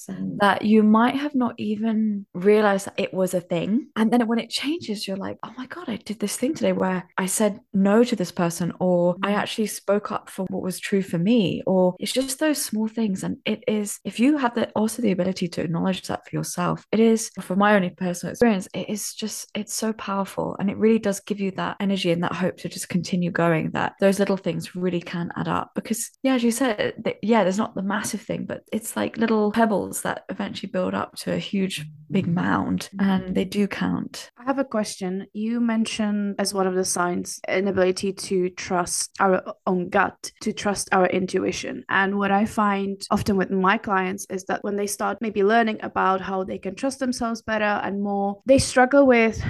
100%. 0.10 0.38
that 0.40 0.63
you 0.63 0.84
might 0.84 1.16
have 1.16 1.36
not 1.36 1.56
even 1.58 2.25
realized 2.34 2.88
that 2.88 3.00
it 3.00 3.13
was 3.13 3.34
a 3.34 3.42
thing. 3.42 3.88
And 3.96 4.12
then 4.12 4.28
when 4.28 4.40
it 4.40 4.50
changes, 4.50 5.08
you're 5.08 5.18
like, 5.18 5.38
oh 5.44 5.54
my 5.58 5.66
God, 5.68 5.90
I 5.90 5.98
did 5.98 6.20
this 6.20 6.38
thing 6.38 6.54
today 6.54 6.74
where 6.74 7.10
I 7.18 7.25
said 7.25 7.60
no 7.74 8.04
to 8.04 8.16
this 8.16 8.32
person, 8.32 8.74
or 8.80 9.16
I 9.24 9.32
mm. 9.32 9.36
actually 9.36 9.68
spoke 9.68 10.12
up 10.12 10.30
for 10.30 10.46
what 10.50 10.62
was 10.62 10.80
true 10.80 11.02
for 11.02 11.18
me, 11.18 11.63
or 11.66 11.96
it's 12.00 12.12
just 12.12 12.40
those 12.40 12.63
small 12.63 12.88
things. 12.88 13.24
And 13.24 13.38
it 13.46 13.63
is, 13.68 14.00
if 14.04 14.20
you 14.20 14.38
have 14.38 14.56
the 14.56 14.70
also 14.75 15.02
the 15.02 15.12
ability 15.12 15.48
to 15.50 15.63
acknowledge 15.74 16.08
that 16.08 16.24
for 16.27 16.36
yourself, 16.36 16.86
it 16.92 17.00
is, 17.00 17.32
for 17.42 17.56
my 17.56 17.75
own 17.75 17.89
personal 17.98 18.32
experience, 18.32 18.68
it 18.74 18.89
is 18.89 19.13
just, 19.13 19.50
it's 19.56 19.74
so 19.74 19.92
powerful. 19.94 20.56
And 20.60 20.70
it 20.70 20.77
really 20.77 21.00
does 21.00 21.20
give 21.20 21.39
you 21.39 21.51
that 21.51 21.77
energy 21.80 22.12
and 22.12 22.24
that 22.24 22.34
hope 22.34 22.58
to 22.58 22.70
just 22.70 22.89
continue 22.89 23.32
going, 23.32 23.72
that 23.72 23.94
those 24.00 24.20
little 24.20 24.38
things 24.38 24.75
really 24.75 25.01
can 25.01 25.32
add 25.36 25.48
up. 25.48 25.72
Because, 25.74 26.12
yeah, 26.22 26.36
as 26.36 26.44
you 26.44 26.51
said, 26.51 26.94
yeah, 27.24 27.44
there's 27.44 27.58
not 27.58 27.74
the 27.74 27.82
massive 27.82 28.22
thing, 28.22 28.46
but 28.46 28.62
it's 28.72 28.96
like 28.96 29.18
little 29.18 29.51
pebbles 29.51 30.03
that 30.03 30.25
eventually 30.30 30.72
build 30.72 30.94
up 30.94 31.15
to 31.18 31.34
a 31.34 31.38
huge, 31.39 31.86
big 32.12 32.27
mound, 32.27 32.89
and 33.00 33.34
they 33.34 33.46
do 33.46 33.68
count. 33.68 34.30
I 34.38 34.44
have 34.44 34.60
a 34.60 34.65
question. 34.65 35.25
You 35.34 35.60
mentioned 35.60 36.36
as 36.38 36.53
one 36.53 36.68
of 36.68 36.75
the 36.75 36.86
signs 36.86 37.39
an 37.48 37.68
ability 37.68 38.13
to 38.13 38.50
trust 38.51 39.12
our 39.20 39.56
own 39.65 39.89
gut, 39.89 40.32
to 40.42 40.53
trust 40.53 40.89
our 40.92 41.08
intuition. 41.08 41.84
And 41.89 42.20
what 42.20 42.32
I 42.32 42.46
find 42.46 43.01
often 43.10 43.38
with 43.38 43.50
my 43.50 43.77
clients 43.80 44.27
is 44.30 44.44
that 44.46 44.63
when 44.63 44.75
they 44.75 44.86
start 44.86 45.18
maybe 45.22 45.44
learning 45.44 45.62
about 45.70 46.22
how 46.22 46.43
they 46.43 46.58
can 46.58 46.75
trust 46.75 47.00
themselves 47.00 47.41
better 47.41 47.63
and 47.84 48.01
more, 48.01 48.41
they 48.46 48.60
struggle 48.60 49.05
with 49.05 49.41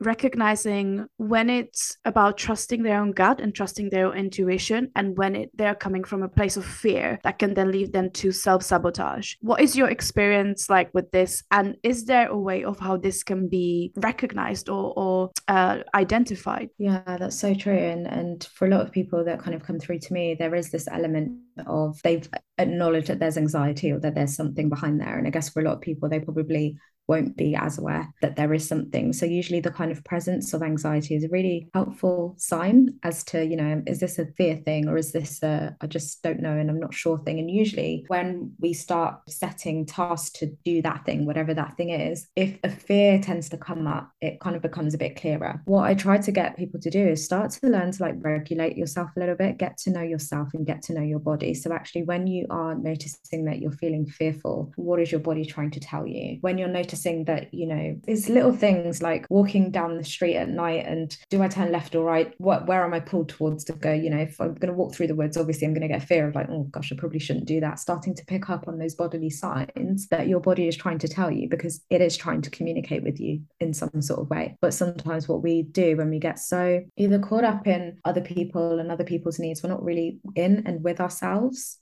recognizing 0.00 1.06
when 1.18 1.50
it's 1.50 1.96
about 2.04 2.38
trusting 2.38 2.82
their 2.82 3.00
own 3.00 3.12
gut 3.12 3.40
and 3.40 3.54
trusting 3.54 3.90
their 3.90 4.06
own 4.06 4.16
intuition 4.16 4.90
and 4.96 5.16
when 5.16 5.36
it, 5.36 5.50
they're 5.54 5.74
coming 5.74 6.02
from 6.04 6.22
a 6.22 6.28
place 6.28 6.56
of 6.56 6.64
fear 6.64 7.18
that 7.22 7.38
can 7.38 7.54
then 7.54 7.70
lead 7.70 7.92
them 7.92 8.10
to 8.10 8.32
self-sabotage. 8.32 9.34
What 9.40 9.60
is 9.60 9.76
your 9.76 9.88
experience 9.88 10.70
like 10.70 10.90
with 10.94 11.10
this? 11.10 11.42
And 11.50 11.76
is 11.82 12.06
there 12.06 12.28
a 12.28 12.38
way 12.38 12.64
of 12.64 12.78
how 12.78 12.96
this 12.96 13.22
can 13.22 13.48
be 13.48 13.92
recognized 13.96 14.68
or, 14.68 14.92
or 14.96 15.30
uh, 15.48 15.78
identified? 15.94 16.70
Yeah 16.78 17.02
that's 17.18 17.38
so 17.38 17.54
true. 17.54 17.76
And 17.76 18.06
and 18.06 18.48
for 18.54 18.66
a 18.66 18.70
lot 18.70 18.80
of 18.80 18.92
people 18.92 19.24
that 19.24 19.40
kind 19.40 19.54
of 19.54 19.62
come 19.62 19.78
through 19.78 19.98
to 20.00 20.12
me 20.12 20.34
there 20.38 20.54
is 20.54 20.70
this 20.70 20.88
element 20.90 21.32
of 21.66 22.00
they've 22.02 22.28
acknowledged 22.58 23.08
that 23.08 23.18
there's 23.18 23.36
anxiety 23.36 23.90
or 23.90 23.98
that 24.00 24.14
there's 24.14 24.34
something 24.34 24.68
behind 24.68 25.00
there 25.00 25.18
and 25.18 25.26
i 25.26 25.30
guess 25.30 25.48
for 25.48 25.60
a 25.60 25.64
lot 25.64 25.74
of 25.74 25.80
people 25.80 26.08
they 26.08 26.20
probably 26.20 26.76
won't 27.10 27.36
be 27.36 27.56
as 27.56 27.76
aware 27.76 28.08
that 28.22 28.36
there 28.36 28.54
is 28.54 28.66
something. 28.66 29.12
So 29.12 29.26
usually 29.26 29.58
the 29.58 29.72
kind 29.72 29.90
of 29.90 30.04
presence 30.04 30.54
of 30.54 30.62
anxiety 30.62 31.16
is 31.16 31.24
a 31.24 31.28
really 31.28 31.68
helpful 31.74 32.36
sign 32.38 33.00
as 33.02 33.24
to, 33.24 33.44
you 33.44 33.56
know, 33.56 33.82
is 33.84 33.98
this 33.98 34.20
a 34.20 34.26
fear 34.38 34.54
thing 34.54 34.88
or 34.88 34.96
is 34.96 35.10
this 35.10 35.42
a 35.42 35.76
I 35.80 35.88
just 35.88 36.22
don't 36.22 36.38
know 36.38 36.56
and 36.56 36.70
I'm 36.70 36.78
not 36.78 36.94
sure 36.94 37.18
thing. 37.18 37.40
And 37.40 37.50
usually 37.50 38.04
when 38.06 38.52
we 38.60 38.72
start 38.72 39.28
setting 39.28 39.86
tasks 39.86 40.38
to 40.38 40.52
do 40.64 40.82
that 40.82 41.04
thing, 41.04 41.26
whatever 41.26 41.52
that 41.52 41.76
thing 41.76 41.90
is, 41.90 42.28
if 42.36 42.56
a 42.62 42.70
fear 42.70 43.18
tends 43.18 43.48
to 43.48 43.58
come 43.58 43.88
up, 43.88 44.08
it 44.20 44.38
kind 44.38 44.54
of 44.54 44.62
becomes 44.62 44.94
a 44.94 44.98
bit 44.98 45.20
clearer. 45.20 45.62
What 45.64 45.86
I 45.86 45.94
try 45.94 46.18
to 46.18 46.30
get 46.30 46.56
people 46.56 46.78
to 46.78 46.90
do 46.90 47.08
is 47.08 47.24
start 47.24 47.50
to 47.50 47.66
learn 47.66 47.90
to 47.90 48.02
like 48.04 48.14
regulate 48.18 48.76
yourself 48.76 49.10
a 49.16 49.20
little 49.20 49.34
bit, 49.34 49.58
get 49.58 49.78
to 49.78 49.90
know 49.90 50.02
yourself 50.02 50.50
and 50.54 50.64
get 50.64 50.82
to 50.82 50.94
know 50.94 51.02
your 51.02 51.18
body. 51.18 51.39
So 51.54 51.72
actually 51.72 52.04
when 52.04 52.26
you 52.26 52.46
are 52.50 52.74
noticing 52.74 53.44
that 53.46 53.60
you're 53.60 53.72
feeling 53.72 54.06
fearful, 54.06 54.72
what 54.76 55.00
is 55.00 55.10
your 55.10 55.20
body 55.20 55.44
trying 55.44 55.70
to 55.72 55.80
tell 55.80 56.06
you? 56.06 56.38
When 56.40 56.58
you're 56.58 56.68
noticing 56.68 57.24
that, 57.24 57.52
you 57.52 57.66
know, 57.66 57.96
there's 58.04 58.28
little 58.28 58.52
things 58.52 59.02
like 59.02 59.26
walking 59.30 59.70
down 59.70 59.96
the 59.96 60.04
street 60.04 60.36
at 60.36 60.48
night 60.48 60.86
and 60.86 61.16
do 61.30 61.42
I 61.42 61.48
turn 61.48 61.72
left 61.72 61.94
or 61.94 62.04
right? 62.04 62.34
What 62.38 62.66
where 62.66 62.84
am 62.84 62.94
I 62.94 63.00
pulled 63.00 63.28
towards 63.28 63.64
to 63.64 63.72
go? 63.72 63.92
You 63.92 64.10
know, 64.10 64.18
if 64.18 64.40
I'm 64.40 64.54
gonna 64.54 64.72
walk 64.72 64.94
through 64.94 65.08
the 65.08 65.14
woods, 65.14 65.36
obviously 65.36 65.66
I'm 65.66 65.74
gonna 65.74 65.88
get 65.88 66.02
fear 66.02 66.28
of 66.28 66.34
like, 66.34 66.48
oh 66.50 66.64
gosh, 66.64 66.92
I 66.92 66.96
probably 66.96 67.18
shouldn't 67.18 67.46
do 67.46 67.60
that. 67.60 67.78
Starting 67.78 68.14
to 68.14 68.24
pick 68.26 68.50
up 68.50 68.68
on 68.68 68.78
those 68.78 68.94
bodily 68.94 69.30
signs 69.30 70.08
that 70.08 70.28
your 70.28 70.40
body 70.40 70.68
is 70.68 70.76
trying 70.76 70.98
to 70.98 71.08
tell 71.08 71.30
you 71.30 71.48
because 71.48 71.80
it 71.90 72.00
is 72.00 72.16
trying 72.16 72.42
to 72.42 72.50
communicate 72.50 73.02
with 73.02 73.20
you 73.20 73.40
in 73.60 73.72
some 73.72 74.02
sort 74.02 74.20
of 74.20 74.30
way. 74.30 74.56
But 74.60 74.74
sometimes 74.74 75.28
what 75.28 75.42
we 75.42 75.62
do 75.62 75.96
when 75.96 76.10
we 76.10 76.18
get 76.18 76.38
so 76.38 76.80
either 76.96 77.18
caught 77.18 77.44
up 77.44 77.66
in 77.66 77.98
other 78.04 78.20
people 78.20 78.78
and 78.78 78.90
other 78.90 79.04
people's 79.04 79.38
needs, 79.38 79.62
we're 79.62 79.70
not 79.70 79.84
really 79.84 80.18
in 80.34 80.62
and 80.66 80.82
with 80.82 81.00
ourselves. 81.00 81.20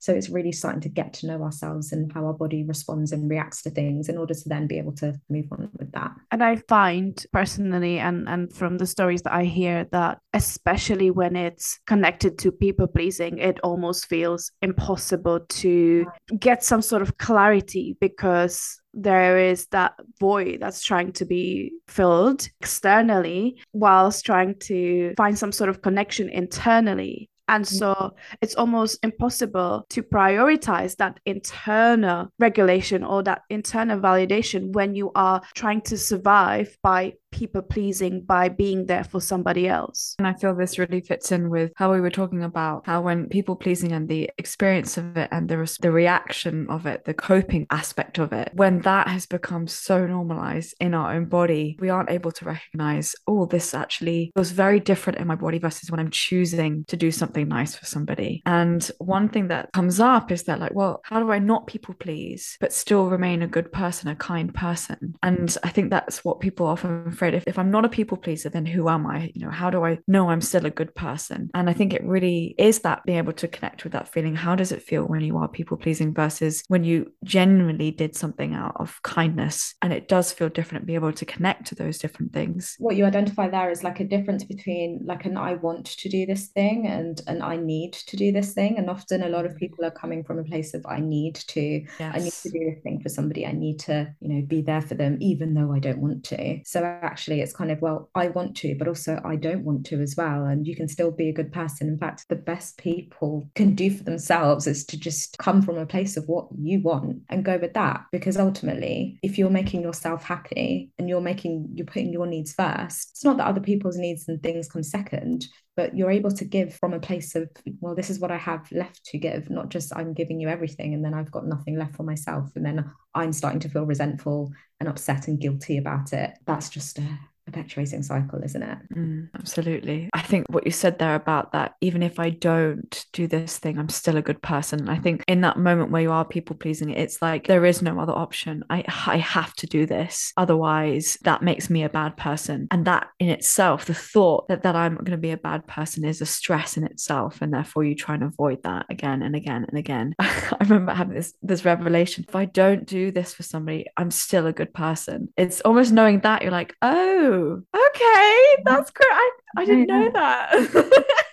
So 0.00 0.12
it's 0.12 0.28
really 0.28 0.52
starting 0.52 0.81
to 0.83 0.88
get 0.88 1.12
to 1.14 1.26
know 1.26 1.43
ourselves 1.43 1.93
and 1.93 2.12
how 2.12 2.26
our 2.26 2.33
body 2.33 2.64
responds 2.64 3.12
and 3.12 3.28
reacts 3.31 3.62
to 3.62 3.71
things 3.71 4.09
in 4.09 4.19
order 4.19 4.35
to 4.35 4.49
then 4.49 4.67
be 4.67 4.78
able 4.78 4.93
to 4.97 5.14
move 5.28 5.47
on 5.52 5.71
with 5.78 5.93
that. 5.93 6.12
And 6.31 6.43
I 6.43 6.57
find 6.69 7.25
personally, 7.33 7.99
and 7.99 8.28
and 8.28 8.52
from 8.52 8.78
the 8.78 8.87
stories 8.87 9.23
that 9.23 9.33
I 9.33 9.45
hear, 9.45 9.87
that 9.93 10.19
especially 10.33 11.11
when 11.11 11.37
it's 11.37 11.78
connected 11.87 12.38
to 12.38 12.52
people 12.52 12.87
pleasing, 12.87 13.38
it 13.38 13.61
almost 13.61 14.07
feels 14.07 14.50
impossible 14.62 15.40
to 15.40 16.07
get 16.38 16.62
some 16.62 16.83
sort 16.83 17.02
of 17.02 17.19
clarity 17.19 17.97
because 18.00 18.81
there 18.95 19.38
is 19.38 19.67
that 19.67 19.95
void 20.19 20.59
that's 20.61 20.83
trying 20.83 21.12
to 21.12 21.25
be 21.25 21.73
filled 21.87 22.49
externally 22.61 23.61
whilst 23.73 24.25
trying 24.25 24.59
to 24.59 25.14
find 25.17 25.38
some 25.38 25.52
sort 25.52 25.71
of 25.71 25.83
connection 25.83 26.28
internally 26.28 27.28
and 27.49 27.64
mm. 27.64 27.69
so 27.69 28.14
it's 28.40 28.55
almost 28.55 28.99
impossible 29.02 29.87
to 29.90 30.02
prioritize 30.02 30.97
that 30.97 31.19
internal 31.26 32.28
regulation 32.38 33.02
or 33.02 33.23
that 33.23 33.43
internal 33.50 33.99
validation 33.99 34.73
when 34.73 34.95
you 34.95 35.11
are 35.14 35.40
trying 35.55 35.81
to 35.81 35.97
survive 35.97 36.76
by 36.83 37.12
people 37.30 37.62
pleasing 37.62 38.23
by 38.23 38.49
being 38.49 38.87
there 38.87 39.04
for 39.04 39.20
somebody 39.20 39.68
else. 39.68 40.14
And 40.18 40.26
I 40.26 40.35
feel 40.35 40.54
this 40.54 40.78
really 40.78 41.00
fits 41.00 41.32
in 41.32 41.50
with 41.50 41.73
how 41.76 41.92
we 41.92 42.00
were 42.00 42.11
talking 42.11 42.42
about 42.42 42.87
how 42.87 43.02
when 43.02 43.28
people 43.28 43.56
pleasing 43.56 43.92
and 43.92 44.08
the 44.08 44.30
experience 44.38 44.97
of 44.97 45.16
it 45.16 45.28
and 45.30 45.49
the, 45.49 45.78
the 45.80 45.90
reaction 45.90 46.66
of 46.68 46.87
it, 46.87 47.04
the 47.04 47.14
coping 47.14 47.66
aspect 47.70 48.18
of 48.18 48.32
it, 48.32 48.50
when 48.54 48.80
that 48.80 49.08
has 49.08 49.26
become 49.26 49.66
so 49.66 50.06
normalized 50.06 50.75
in 50.80 50.94
our 50.94 51.14
own 51.14 51.26
body, 51.26 51.76
we 51.80 51.90
aren't 51.90 52.11
able 52.11 52.32
to 52.32 52.44
recognize, 52.44 53.14
oh, 53.26 53.47
this 53.47 53.75
actually 53.75 54.32
feels 54.35 54.50
very 54.50 54.80
different 54.80 55.18
in 55.18 55.26
my 55.26 55.35
body 55.35 55.58
versus 55.58 55.90
when 55.90 56.00
I'm 56.00 56.11
choosing 56.11 56.85
to 56.87 56.97
do 56.97 57.11
something 57.11 57.49
nice 57.49 57.75
for 57.75 57.87
somebody. 57.87 58.42
And 58.47 58.88
one 58.99 59.28
thing 59.28 59.49
that 59.49 59.73
comes 59.73 60.00
up 60.00 60.30
is 60.32 60.44
that, 60.44 60.61
like, 60.61 60.75
well, 60.75 61.00
how 61.04 61.20
do 61.20 61.30
I 61.30 61.38
not 61.38 61.66
people 61.66 61.94
please, 61.94 62.56
but 62.61 62.73
still 62.73 63.08
remain 63.08 63.42
a 63.42 63.47
good 63.47 63.73
person, 63.73 64.08
a 64.08 64.16
kind 64.16 64.54
person? 64.54 65.14
And 65.23 65.56
I 65.62 65.70
think 65.70 65.90
that's 65.90 66.25
what 66.25 66.40
people 66.40 66.66
often 66.66 67.11
afraid 67.18 67.34
if, 67.34 67.44
if 67.46 67.58
I'm 67.58 67.70
not 67.70 67.84
a 67.84 67.88
people 67.88 68.16
pleaser, 68.16 68.48
then 68.48 68.64
who 68.64 68.88
am 68.88 69.06
I? 69.06 69.32
You 69.34 69.44
know, 69.44 69.50
how 69.50 69.70
do 69.70 69.84
I 69.84 69.98
know 70.06 70.30
I'm 70.30 70.40
still 70.40 70.66
a 70.66 70.70
good 70.70 70.94
person? 70.94 71.50
And 71.52 71.68
I 71.68 71.72
think 71.72 71.92
it 71.92 72.04
really 72.04 72.54
is 72.58 72.80
that 72.80 73.04
being 73.04 73.18
able 73.18 73.32
to 73.34 73.48
connect 73.48 73.82
with 73.82 73.92
that 73.92 74.08
feeling. 74.08 74.37
How 74.37 74.54
does 74.54 74.70
it 74.70 74.82
feel 74.82 75.04
when 75.04 75.20
you 75.22 75.37
are 75.37 75.48
people 75.48 75.76
pleasing 75.76 76.14
versus 76.14 76.62
when 76.68 76.84
you 76.84 77.12
genuinely 77.25 77.90
did 77.90 78.14
something 78.14 78.54
out 78.54 78.76
of 78.76 79.02
kindness? 79.02 79.75
And 79.82 79.92
it 79.92 80.06
does 80.06 80.32
feel 80.32 80.48
different, 80.48 80.87
be 80.87 80.94
able 80.94 81.12
to 81.12 81.25
connect 81.25 81.66
to 81.66 81.75
those 81.75 81.98
different 81.98 82.32
things. 82.32 82.76
What 82.78 82.96
you 82.96 83.04
identify 83.04 83.48
there 83.48 83.70
is 83.70 83.82
like 83.82 83.98
a 83.98 84.04
difference 84.04 84.44
between 84.44 85.00
like 85.04 85.25
an 85.25 85.37
I 85.37 85.54
want 85.54 85.87
to 85.87 86.08
do 86.08 86.25
this 86.25 86.48
thing 86.48 86.87
and 86.87 87.20
an 87.26 87.42
I 87.42 87.56
need 87.56 87.94
to 87.94 88.16
do 88.16 88.30
this 88.30 88.52
thing. 88.52 88.78
And 88.78 88.88
often 88.88 89.25
a 89.25 89.28
lot 89.28 89.44
of 89.44 89.56
people 89.56 89.84
are 89.84 89.90
coming 89.90 90.22
from 90.22 90.38
a 90.38 90.44
place 90.44 90.72
of 90.72 90.87
I 90.87 91.00
need 91.00 91.34
to, 91.34 91.60
yes. 91.60 92.14
I 92.14 92.18
need 92.18 92.32
to 92.32 92.50
do 92.50 92.70
this 92.70 92.82
thing 92.84 93.00
for 93.00 93.08
somebody. 93.08 93.44
I 93.44 93.52
need 93.52 93.80
to, 93.80 94.14
you 94.20 94.28
know, 94.28 94.46
be 94.46 94.62
there 94.62 94.82
for 94.82 94.94
them, 94.94 95.18
even 95.20 95.54
though 95.54 95.72
I 95.72 95.80
don't 95.80 95.98
want 95.98 96.22
to. 96.25 96.60
So 96.64 96.80
actually 97.11 97.41
it's 97.41 97.53
kind 97.61 97.71
of 97.71 97.81
well 97.81 98.11
i 98.15 98.29
want 98.29 98.57
to 98.57 98.75
but 98.79 98.88
also 98.88 99.21
i 99.25 99.35
don't 99.35 99.65
want 99.65 99.85
to 99.87 100.00
as 100.00 100.17
well. 100.17 100.45
And 100.45 100.67
you 100.67 100.77
can 100.77 100.88
still 100.88 101.11
be 101.11 101.29
a 101.29 101.33
good 101.33 101.53
person. 101.53 101.88
In 101.88 101.99
fact 101.99 102.27
the 102.29 102.37
best 102.37 102.79
people 102.79 103.49
can 103.55 103.75
do 103.75 103.91
for 103.91 104.05
themselves 104.05 104.67
is 104.67 104.85
to 104.87 104.99
just 104.99 105.37
come 105.38 105.62
from 105.62 105.79
a 105.79 105.87
place 105.87 106.17
of 106.17 106.25
what 106.27 106.49
you 106.59 106.81
want 106.81 107.23
and 107.29 107.45
go 107.45 107.59
with 107.59 107.75
that. 107.75 108.05
Because 108.12 108.37
ultimately 108.37 109.19
if 109.23 109.38
you're 109.38 109.50
making 109.50 109.83
yourself 109.83 110.23
happy 110.23 110.91
and 110.99 111.09
you're 111.09 111.21
making 111.21 111.69
you're 111.75 111.87
putting 111.87 112.12
your 112.12 112.27
needs 112.27 112.53
first 112.53 113.11
it's 113.11 113.25
not 113.25 113.37
that 113.37 113.47
other 113.47 113.61
people's 113.61 113.97
needs 113.97 114.29
and 114.29 114.43
things 114.43 114.69
come 114.69 114.83
second 114.83 115.47
but 115.78 115.97
you're 115.97 116.11
able 116.11 116.32
to 116.32 116.44
give 116.44 116.75
from 116.75 116.92
a 116.92 117.00
place 117.08 117.37
of 117.37 117.49
well 117.80 117.94
this 117.94 118.11
is 118.11 118.18
what 118.18 118.32
i 118.32 118.37
have 118.37 118.70
left 118.73 119.04
to 119.04 119.16
give 119.16 119.49
not 119.49 119.68
just 119.68 119.97
i'm 119.97 120.12
giving 120.12 120.40
you 120.40 120.49
everything 120.49 120.92
and 120.92 121.04
then 121.04 121.14
i've 121.14 121.30
got 121.30 121.47
nothing 121.47 121.78
left 121.78 121.94
for 121.94 122.02
myself 122.02 122.50
and 122.56 122.66
then 122.66 122.85
i'm 123.14 123.32
starting 123.32 123.61
to 123.61 123.68
feel 123.68 123.87
resentful 123.87 124.52
and 124.80 124.88
upset 124.88 125.28
and 125.28 125.40
guilty 125.40 125.78
about 125.78 126.12
it. 126.12 126.32
That's 126.47 126.68
just 126.68 126.99
a 126.99 127.18
perpetuating 127.52 128.02
cycle, 128.02 128.43
isn't 128.43 128.62
it? 128.62 128.78
Mm, 128.95 129.28
absolutely. 129.35 130.11
I 130.12 130.23
think 130.23 130.47
what 130.50 130.67
you 130.67 130.73
said 130.73 130.99
there 130.99 131.14
about 131.14 131.52
that, 131.52 131.75
even 131.81 132.02
if 132.02 132.19
I 132.19 132.31
don't 132.31 133.07
do 133.12 133.26
this 133.26 133.59
thing, 133.59 133.78
I'm 133.78 133.88
still 133.88 134.17
a 134.17 134.23
good 134.23 134.43
person. 134.43 134.88
I 134.88 134.99
think 134.99 135.25
in 135.26 135.40
that 135.43 135.59
moment 135.59 135.90
where 135.90 136.02
you 136.02 136.12
are 136.12 136.25
people 136.25 136.57
pleasing, 136.57 136.90
it's 136.90 137.23
like 137.23 137.47
there 137.47 137.64
is 137.64 137.83
no 137.83 137.99
other 137.99 138.12
option. 138.12 138.64
I 138.71 138.85
I 139.07 139.17
have 139.19 139.55
to 139.55 139.67
do 139.67 139.87
this. 139.87 140.33
Otherwise, 140.37 141.19
that 141.23 141.43
makes 141.43 141.71
me 141.71 141.83
a 141.83 141.88
bad 141.88 142.17
person. 142.17 142.69
And 142.71 142.85
that 142.85 143.09
in 143.19 143.28
itself, 143.28 143.87
the 143.87 143.95
thought 143.95 144.49
that, 144.49 144.62
that 144.62 144.76
I'm 144.76 144.95
going 144.97 145.12
to 145.12 145.17
be 145.17 145.31
a 145.31 145.37
bad 145.37 145.67
person 145.67 146.05
is 146.05 146.21
a 146.21 146.26
stress 146.26 146.76
in 146.76 146.85
itself. 146.85 147.40
And 147.40 147.52
therefore 147.52 147.85
you 147.85 147.95
try 147.95 148.14
and 148.14 148.25
avoid 148.25 148.62
that 148.64 148.87
again 148.90 149.23
and 149.23 149.35
again 149.35 149.64
and 149.69 149.78
again. 149.78 150.14
I 150.19 150.57
remember 150.61 150.93
having 150.93 151.14
this 151.14 151.35
this 151.43 151.64
revelation. 151.64 152.25
If 152.28 152.37
I 152.37 152.45
don't 152.45 152.87
do 152.87 153.11
this 153.11 153.35
for 153.35 153.43
somebody, 153.43 153.87
I'm 153.97 154.11
still 154.11 154.47
a 154.47 154.52
good 154.52 154.75
person. 154.75 155.33
It's 155.37 155.61
almost 155.62 155.93
knowing 155.93 156.21
that 156.21 156.43
you're 156.43 156.50
like, 156.50 156.75
oh, 156.83 157.38
okay, 157.38 158.62
that's 158.64 158.90
great. 158.90 159.09
I, 159.11 159.30
I 159.59 159.64
didn't 159.64 159.87
know 159.87 160.11
that. 160.11 161.25